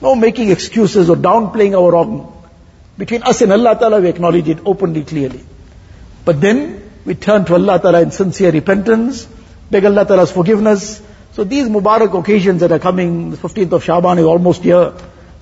No 0.00 0.14
making 0.14 0.50
excuses 0.50 1.08
or 1.08 1.16
downplaying 1.16 1.76
our 1.80 1.90
wrong. 1.90 2.32
Between 2.98 3.22
us 3.22 3.42
and 3.42 3.52
Allah 3.52 3.76
Ta'ala, 3.78 4.00
we 4.00 4.08
acknowledge 4.08 4.48
it 4.48 4.58
openly, 4.64 5.04
clearly. 5.04 5.40
But 6.24 6.40
then, 6.40 6.90
we 7.04 7.14
turn 7.14 7.44
to 7.46 7.54
Allah 7.54 7.78
Ta'ala 7.78 8.02
in 8.02 8.10
sincere 8.10 8.50
repentance, 8.50 9.26
beg 9.70 9.84
Allah 9.84 10.04
Ta'ala's 10.04 10.32
forgiveness. 10.32 11.00
So 11.36 11.44
these 11.44 11.68
Mubarak 11.68 12.18
occasions 12.18 12.62
that 12.62 12.72
are 12.72 12.78
coming, 12.78 13.30
the 13.30 13.36
15th 13.36 13.72
of 13.72 13.84
Shaban 13.84 14.18
is 14.18 14.24
almost 14.24 14.62
here. 14.62 14.94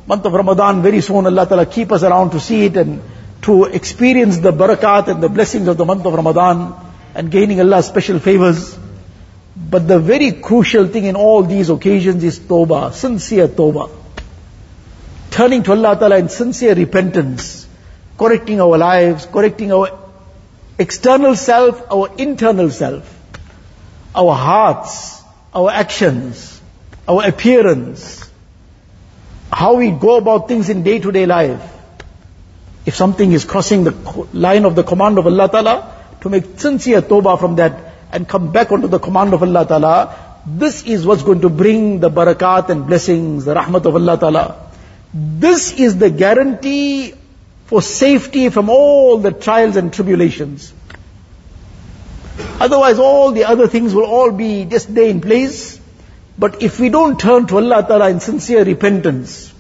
Month 0.07 0.27
of 0.27 0.33
Ramadan, 0.33 0.83
very 0.83 1.01
soon 1.01 1.25
Allah 1.27 1.47
Ta'ala 1.47 1.67
keep 1.67 1.93
us 1.93 2.03
around 2.03 2.31
to 2.31 2.41
see 2.41 2.65
it 2.67 2.77
and 2.77 3.01
to 3.43 3.65
experience 3.65 4.39
the 4.39 4.53
barakat 4.53 5.09
and 5.09 5.23
the 5.23 5.29
blessings 5.29 5.69
of 5.69 5.77
the 5.77 5.85
month 5.85 6.05
of 6.05 6.13
Ramadan 6.13 6.75
and 7.15 7.31
gaining 7.31 7.61
Allah's 7.61 7.87
special 7.87 8.19
favors. 8.19 8.77
But 9.57 9.87
the 9.87 10.01
very 10.01 10.33
crucial 10.33 10.89
thing 10.89 11.05
in 11.05 11.15
all 11.17 11.45
these 11.45 11.71
occasions 11.71 12.25
is 12.25 12.41
tawbah, 12.41 12.93
sincere 12.93 13.47
tawbah 13.49 13.91
turning 15.35 15.65
to 15.65 15.73
Allah 15.73 15.97
Ta'ala 15.99 16.19
in 16.19 16.29
sincere 16.29 16.75
repentance, 16.75 17.67
correcting 18.17 18.61
our 18.61 18.79
lives, 18.79 19.27
correcting 19.27 19.73
our 19.73 19.89
external 20.79 21.35
self, 21.35 21.81
our 21.91 22.09
internal 22.19 22.71
self, 22.71 23.19
our 24.15 24.33
hearts, 24.33 25.24
our 25.55 25.71
actions, 25.71 26.61
our 27.07 27.27
appearance, 27.27 28.29
how 29.53 29.75
we 29.77 29.91
go 29.91 30.17
about 30.17 30.49
things 30.49 30.69
in 30.69 30.83
day 30.83 30.99
to 30.99 31.13
day 31.13 31.27
life. 31.27 31.71
If 32.87 32.97
something 32.97 33.33
is 33.33 33.45
crossing 33.45 33.85
the 33.85 33.93
line 34.33 34.65
of 34.65 34.75
the 34.75 34.83
command 34.83 35.19
of 35.19 35.27
Allah 35.27 35.49
Ta'ala, 35.49 35.77
to 36.21 36.29
make 36.29 36.59
sincere 36.59 37.03
tawbah 37.03 37.39
from 37.39 37.57
that 37.57 37.93
and 38.11 38.29
come 38.29 38.53
back 38.53 38.73
onto 38.73 38.89
the 38.89 38.99
command 38.99 39.35
of 39.35 39.43
Allah 39.43 39.67
Ta'ala, 39.67 40.41
this 40.47 40.83
is 40.85 41.07
what's 41.07 41.23
going 41.23 41.41
to 41.41 41.49
bring 41.49 42.01
the 42.01 42.11
barakat 42.11 42.69
and 42.69 42.87
blessings, 42.87 43.45
the 43.45 43.55
rahmat 43.55 43.87
of 43.87 43.95
Allah 43.95 44.19
Ta'ala. 44.19 44.71
This 45.15 45.73
is 45.73 45.97
the 45.97 46.11
guarantee 46.11 47.15
for 47.67 47.81
safety 47.81 48.49
from 48.51 48.69
all 48.69 49.19
the 49.19 49.31
trials 49.33 49.77
and 49.77 49.93
tribulations. 49.93 50.73
Otherwise, 52.65 52.99
all 52.99 53.33
the 53.33 53.45
other 53.45 53.67
things 53.69 53.95
will 53.95 54.07
all 54.07 54.31
be 54.33 54.65
just 54.65 54.95
there 54.95 55.09
in 55.09 55.21
place. 55.21 55.79
But 56.39 56.63
if 56.63 56.81
we 56.81 56.89
don't 56.89 57.21
turn 57.21 57.47
to 57.49 57.59
Allah 57.59 57.85
Ta'ala 57.87 58.09
in 58.09 58.21
sincere 58.21 58.65
repentance, 58.65 59.53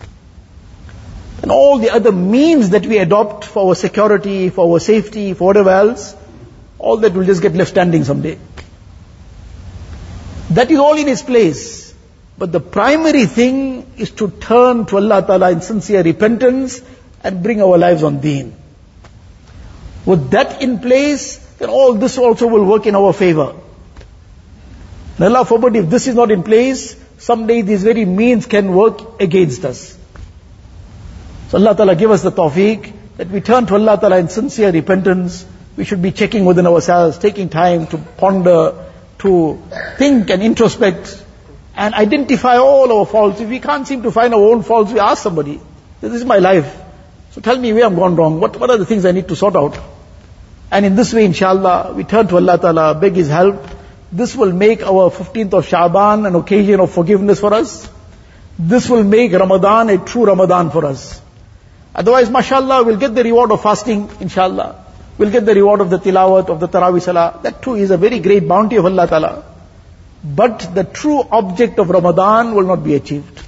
and 1.42 1.52
all 1.52 1.78
the 1.78 1.90
other 1.90 2.12
means 2.12 2.70
that 2.70 2.86
we 2.86 2.96
adopt 2.96 3.44
for 3.44 3.68
our 3.68 3.74
security, 3.74 4.48
for 4.48 4.72
our 4.72 4.80
safety, 4.80 5.34
for 5.34 5.48
whatever 5.48 5.68
else, 5.68 6.16
all 6.78 6.96
that 7.04 7.12
will 7.12 7.26
just 7.26 7.42
get 7.42 7.54
left 7.54 7.70
standing 7.70 8.04
someday. 8.04 8.38
That 10.50 10.70
is 10.70 10.78
all 10.78 10.96
in 10.96 11.06
its 11.06 11.20
place. 11.20 11.94
But 12.38 12.52
the 12.52 12.60
primary 12.60 13.26
thing 13.26 13.86
is 13.98 14.12
to 14.22 14.30
turn 14.30 14.86
to 14.86 14.96
Allah 14.96 15.20
Ta'ala 15.26 15.50
in 15.50 15.60
sincere 15.60 16.02
repentance 16.02 16.80
and 17.22 17.42
bring 17.42 17.60
our 17.60 17.76
lives 17.76 18.02
on 18.02 18.20
deen. 18.20 18.56
With 20.06 20.30
that 20.30 20.62
in 20.62 20.78
place, 20.78 21.43
then 21.58 21.68
all 21.68 21.94
this 21.94 22.18
also 22.18 22.46
will 22.46 22.64
work 22.64 22.86
in 22.86 22.94
our 22.94 23.12
favor. 23.12 23.54
And 25.16 25.24
Allah 25.24 25.44
forbid 25.44 25.76
if 25.76 25.90
this 25.90 26.06
is 26.08 26.14
not 26.14 26.30
in 26.30 26.42
place, 26.42 26.96
someday 27.18 27.62
these 27.62 27.84
very 27.84 28.04
means 28.04 28.46
can 28.46 28.74
work 28.74 29.20
against 29.20 29.64
us. 29.64 29.96
So 31.48 31.58
Allah 31.58 31.76
Ta'ala 31.76 31.94
give 31.94 32.10
us 32.10 32.22
the 32.22 32.32
tawfiq 32.32 32.92
that 33.16 33.28
we 33.28 33.40
turn 33.40 33.66
to 33.66 33.74
Allah 33.74 33.96
Ta'ala 33.98 34.18
in 34.18 34.28
sincere 34.28 34.72
repentance. 34.72 35.46
We 35.76 35.84
should 35.84 36.02
be 36.02 36.10
checking 36.10 36.44
within 36.44 36.66
ourselves, 36.66 37.18
taking 37.18 37.48
time 37.48 37.86
to 37.88 37.98
ponder, 37.98 38.90
to 39.18 39.62
think 39.96 40.30
and 40.30 40.42
introspect 40.42 41.22
and 41.76 41.94
identify 41.94 42.56
all 42.56 42.92
our 42.92 43.06
faults. 43.06 43.40
If 43.40 43.48
we 43.48 43.60
can't 43.60 43.86
seem 43.86 44.02
to 44.02 44.10
find 44.10 44.34
our 44.34 44.40
own 44.40 44.62
faults, 44.62 44.92
we 44.92 45.00
ask 45.00 45.22
somebody, 45.22 45.60
this 46.00 46.12
is 46.12 46.24
my 46.24 46.38
life. 46.38 46.80
So 47.32 47.40
tell 47.40 47.58
me 47.58 47.72
where 47.72 47.84
I'm 47.84 47.96
gone 47.96 48.16
wrong. 48.16 48.40
What, 48.40 48.58
what 48.58 48.70
are 48.70 48.76
the 48.76 48.86
things 48.86 49.04
I 49.04 49.12
need 49.12 49.28
to 49.28 49.36
sort 49.36 49.56
out? 49.56 49.78
And 50.74 50.84
in 50.84 50.96
this 50.96 51.12
way, 51.14 51.24
inshallah, 51.24 51.92
we 51.96 52.02
turn 52.02 52.26
to 52.28 52.36
Allah 52.36 52.58
Ta'ala, 52.58 52.96
beg 52.96 53.14
His 53.14 53.28
help, 53.28 53.64
this 54.10 54.34
will 54.34 54.52
make 54.52 54.82
our 54.82 55.08
15th 55.18 55.52
of 55.58 55.66
Shaban 55.66 56.26
an 56.26 56.34
occasion 56.34 56.80
of 56.80 56.90
forgiveness 56.90 57.38
for 57.38 57.54
us. 57.54 57.88
This 58.58 58.88
will 58.90 59.04
make 59.04 59.32
Ramadan 59.32 59.90
a 59.90 59.98
true 59.98 60.24
Ramadan 60.24 60.70
for 60.70 60.84
us. 60.86 61.20
Otherwise, 61.94 62.28
mashallah, 62.28 62.82
we'll 62.82 62.96
get 62.96 63.14
the 63.14 63.22
reward 63.22 63.52
of 63.52 63.62
fasting, 63.62 64.10
inshallah. 64.18 64.84
We'll 65.16 65.30
get 65.30 65.46
the 65.46 65.54
reward 65.54 65.80
of 65.80 65.90
the 65.90 65.98
tilawat, 65.98 66.48
of 66.48 66.58
the 66.58 66.66
tarawih 66.66 67.00
salah. 67.00 67.38
That 67.44 67.62
too 67.62 67.76
is 67.76 67.92
a 67.92 67.96
very 67.96 68.18
great 68.18 68.48
bounty 68.48 68.74
of 68.74 68.84
Allah 68.84 69.06
Ta'ala. 69.06 69.44
But 70.24 70.74
the 70.74 70.82
true 70.82 71.22
object 71.30 71.78
of 71.78 71.88
Ramadan 71.88 72.52
will 72.56 72.66
not 72.66 72.82
be 72.82 72.96
achieved. 72.96 73.42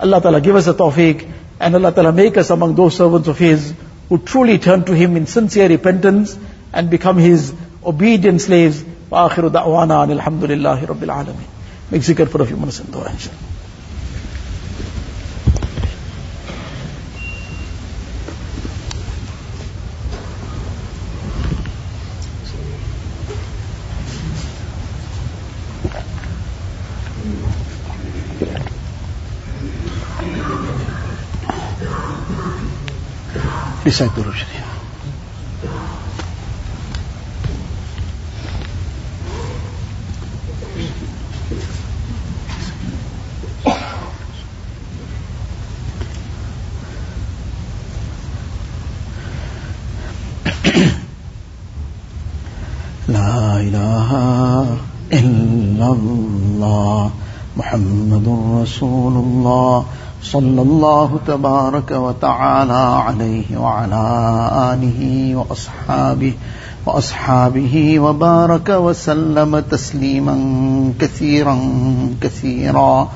Allah 0.00 0.22
Ta'ala 0.22 0.40
give 0.40 0.56
us 0.56 0.66
a 0.66 0.72
tawfiq, 0.72 1.30
and 1.60 1.74
Allah 1.74 1.92
Ta'ala 1.92 2.12
make 2.12 2.38
us 2.38 2.48
among 2.48 2.74
those 2.74 2.96
servants 2.96 3.28
of 3.28 3.38
His 3.38 3.74
who 4.08 4.16
truly 4.18 4.58
turn 4.58 4.84
to 4.84 4.94
Him 4.94 5.16
in 5.18 5.26
sincere 5.26 5.68
repentance 5.68 6.38
and 6.73 6.89
become 6.89 7.17
His 7.17 7.53
obedient 7.85 8.41
slaves. 8.41 8.83
وآخر 9.11 9.47
دعوانا 9.47 10.03
أن 10.03 10.11
الحمد 10.11 10.43
لله 10.43 10.85
رب 10.85 11.03
العالمين. 11.03 11.47
Make 11.91 12.01
zikr 12.01 12.27
for 12.29 12.41
a 12.41 12.45
few 12.45 12.57
minutes 12.57 12.79
and 12.79 12.91
dua 12.91 13.09
inshallah. 13.09 13.37
Recite 33.85 34.11
Durud 34.11 34.62
صلى 60.34 60.62
الله 60.62 61.20
تبارك 61.26 61.90
وتعالى 61.90 62.84
عليه 63.06 63.58
وعلى 63.58 64.04
آله 64.72 65.00
وأصحابه 65.36 66.32
وأصحابه 66.86 68.00
وبارك 68.00 68.68
وسلم 68.68 69.58
تسليما 69.58 70.34
كثيرا 71.00 71.58
كثيرا. 72.20 73.08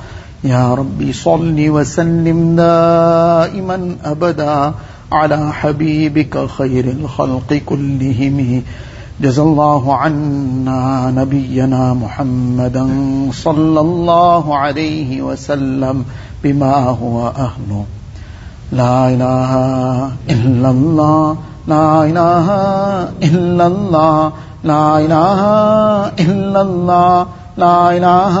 يا 0.43 0.73
ربي 0.73 1.13
صل 1.13 1.69
وسلم 1.69 2.55
دائما 2.55 3.95
أبدا 4.05 4.73
على 5.11 5.53
حبيبك 5.53 6.47
خير 6.47 6.85
الخلق 6.85 7.53
كلهم. 7.65 8.63
جزى 9.21 9.41
الله 9.41 9.95
عنا 9.95 11.11
نبينا 11.11 11.93
محمدا 11.93 12.89
صلى 13.33 13.79
الله 13.79 14.57
عليه 14.57 15.21
وسلم. 15.21 16.05
بما 16.43 16.75
هو 17.01 17.27
اهله 17.27 17.85
لا 18.71 19.09
اله 19.09 19.51
الا 20.29 20.69
الله. 20.69 21.37
لا 21.67 22.03
اله 22.03 22.47
الا 23.23 23.67
الله. 23.67 24.31
لا 24.63 24.99
اله 24.99 25.41
الا 26.19 26.61
الله. 26.61 27.27
لا 27.57 27.91
اله 27.97 28.35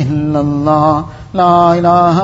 الا 0.00 0.40
الله. 0.40 1.04
لا 1.34 1.72
اله 1.78 2.18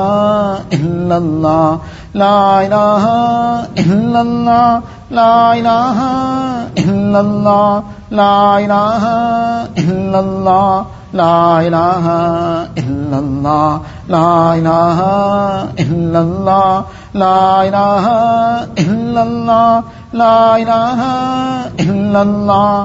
الا 0.72 1.16
الله. 1.16 1.78
لا 2.14 2.66
اله 2.66 3.04
الا 3.78 4.20
الله. 4.20 4.82
لا 5.10 5.52
اله 5.52 5.98
الا 6.78 7.20
الله. 7.20 7.82
لا 8.10 8.58
اله 8.58 9.04
الا 9.78 10.20
الله. 10.20 10.84
لا 11.12 11.58
الہ 11.58 12.06
الا 12.80 13.16
اللہ 13.16 13.78
لا 14.08 14.52
الہ 14.52 15.00
الا 15.84 16.18
اللہ 16.18 16.80
لا 17.14 17.60
الہ 17.60 18.06
الا 18.84 19.20
اللہ 19.20 19.80
لا 20.12 20.54
الہ 20.54 21.10
الا 21.88 22.20
اللہ 22.20 22.84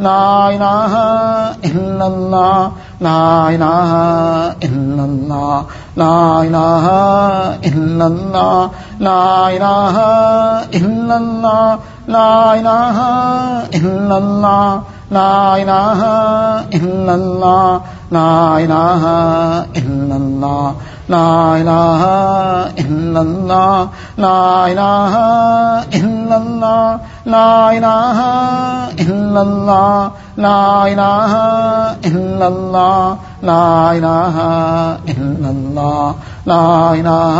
لا 0.00 0.46
الہ 0.46 0.94
الا 1.68 2.04
اللہ 2.04 2.68
لا 3.00 3.46
الہ 3.46 3.94
الا 4.62 5.02
اللہ 5.02 5.74
لا 5.96 6.38
الہ 6.40 6.88
الا 7.64 8.04
اللہ 8.04 9.00
لا 9.00 9.20
الہ 9.46 9.98
الا 10.74 11.14
اللہ 11.14 11.76
لا 12.08 12.30
الہ 12.52 13.00
الا 13.74 14.16
اللہ 14.16 14.78
لا 15.12 15.54
الہ 15.54 16.04
الا 16.72 17.12
اللہ 17.12 17.78
لا 18.12 18.56
الہ 18.56 19.06
الا 19.78 20.14
اللہ 20.14 20.86
لا 21.08 21.52
الہ 21.54 22.04
الا 22.82 23.20
اللہ 23.20 24.18
لا 24.18 24.64
الہ 24.64 25.16
الا 25.98 26.36
اللہ 26.36 27.26
لا 27.26 27.68
الہ 27.68 28.20
الا 29.04 29.40
اللہ 29.40 30.08
لا 30.38 30.82
الہ 30.82 31.36
الا 32.08 32.46
اللہ 32.46 33.14
لا 33.44 33.90
الہ 33.90 34.40
الا 35.08 35.48
اللہ 35.48 36.26
لا 36.46 36.90
الہ 36.90 37.38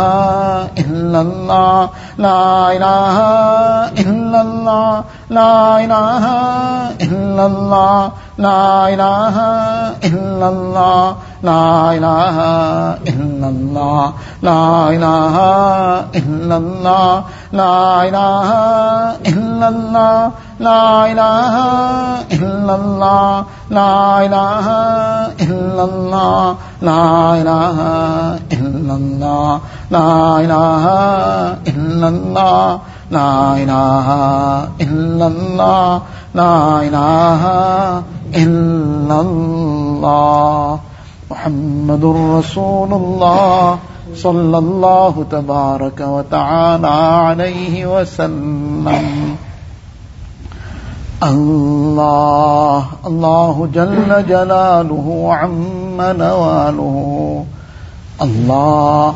الا 0.77 1.19
اللہ 1.19 1.99
لا 2.19 2.39
الہ 2.69 3.19
الا 4.05 4.39
اللہ 4.39 5.01
لا 5.31 5.51
الہ 5.75 6.33
الا 7.01 7.43
اللہ 7.43 8.27
لا 8.43 8.85
الہ 8.87 9.39
الا 10.09 10.47
اللہ 10.47 11.25
لا 11.43 11.91
الہ 11.91 12.43
الا 13.11 13.47
اللہ 13.47 14.43
لا 14.43 14.61
الہ 14.87 15.39
الا 16.19 16.55
اللہ 16.55 17.53
لا 17.53 17.71
الہ 18.01 18.53
الا 19.31 19.67
اللہ 19.67 20.29
لا 20.59 20.79
الہ 21.03 21.57
الا 22.37 22.73
اللہ 22.73 23.43
لا 23.71 23.89
الہ 24.19 24.69
الا 25.47 25.83
اللہ 25.83 26.53
لا 26.83 27.01
الہ 27.31 27.87
الا 28.51 28.93
اللہ 28.93 29.57
لا 29.91 30.11
الہ 30.37 30.87
الا 31.73 32.07
اللہ 32.07 32.77
لا 33.11 33.29
الہ 33.53 34.15
الا 34.79 35.25
اللہ 35.25 35.99
لا 36.35 36.53
الہ 36.79 38.17
إلا 38.35 39.21
الله 39.21 40.79
محمد 41.31 42.05
رسول 42.05 42.93
الله 42.93 43.77
صلى 44.15 44.57
الله 44.57 45.25
تبارك 45.31 45.99
وتعالى 46.01 46.87
عليه 46.87 47.99
وسلم 47.99 49.35
الله 51.23 52.85
الله 53.05 53.69
جل 53.73 54.25
جلاله 54.27 55.27
عم 55.33 55.97
نواله 56.01 57.45
الله 58.21 59.15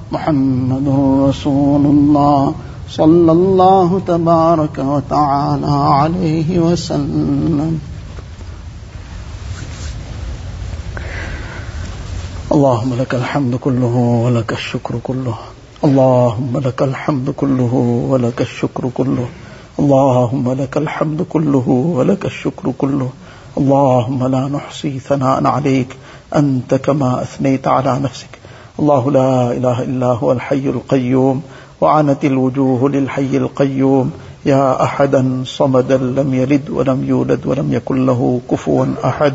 محمد 0.11 0.87
رسول 1.29 1.85
الله 1.85 2.53
صلى 2.89 3.31
الله 3.31 4.01
تبارك 4.07 4.77
وتعالى 4.77 5.71
عليه 6.01 6.59
وسلم. 6.59 7.79
اللهم 12.51 12.93
لك 12.93 13.15
الحمد 13.15 13.55
كله 13.55 13.95
ولك 14.25 14.51
الشكر 14.51 14.99
كله. 15.03 15.35
اللهم 15.83 16.57
لك 16.57 16.81
الحمد 16.81 17.29
كله 17.29 17.73
ولك 18.09 18.41
الشكر 18.41 18.89
كله. 18.93 19.27
اللهم 19.79 20.51
لك 20.51 20.77
الحمد 20.77 21.21
كله 21.21 21.67
ولك 21.69 22.25
الشكر 22.25 22.71
كله. 22.77 23.09
اللهم 23.57 24.27
لا 24.27 24.47
نحصي 24.47 24.99
ثناء 24.99 25.47
عليك. 25.47 25.97
أنت 26.35 26.75
كما 26.75 27.21
أثنيت 27.21 27.67
على 27.67 27.99
نفسك. 27.99 28.40
الله 28.79 29.11
لا 29.11 29.51
إله 29.51 29.83
إلا 29.83 30.07
هو 30.07 30.31
الحي 30.31 30.69
القيوم 30.69 31.41
وعنت 31.81 32.25
الوجوه 32.25 32.89
للحي 32.89 33.37
القيوم. 33.37 34.11
يا 34.45 34.83
أحدا 34.83 35.43
صمدا 35.45 35.97
لم 35.97 36.33
يلد 36.33 36.69
ولم 36.69 37.05
يولد 37.05 37.45
ولم 37.45 37.73
يكن 37.73 38.05
له 38.05 38.41
كفوا 38.51 38.85
أحد. 39.05 39.33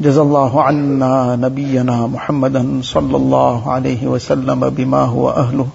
جزى 0.00 0.20
الله 0.20 0.62
عنا 0.62 1.36
نبينا 1.36 2.06
محمدا 2.06 2.80
صلى 2.82 3.16
الله 3.16 3.72
عليه 3.72 4.06
وسلم 4.06 4.70
بما 4.70 5.02
هو 5.04 5.30
أهله. 5.30 5.66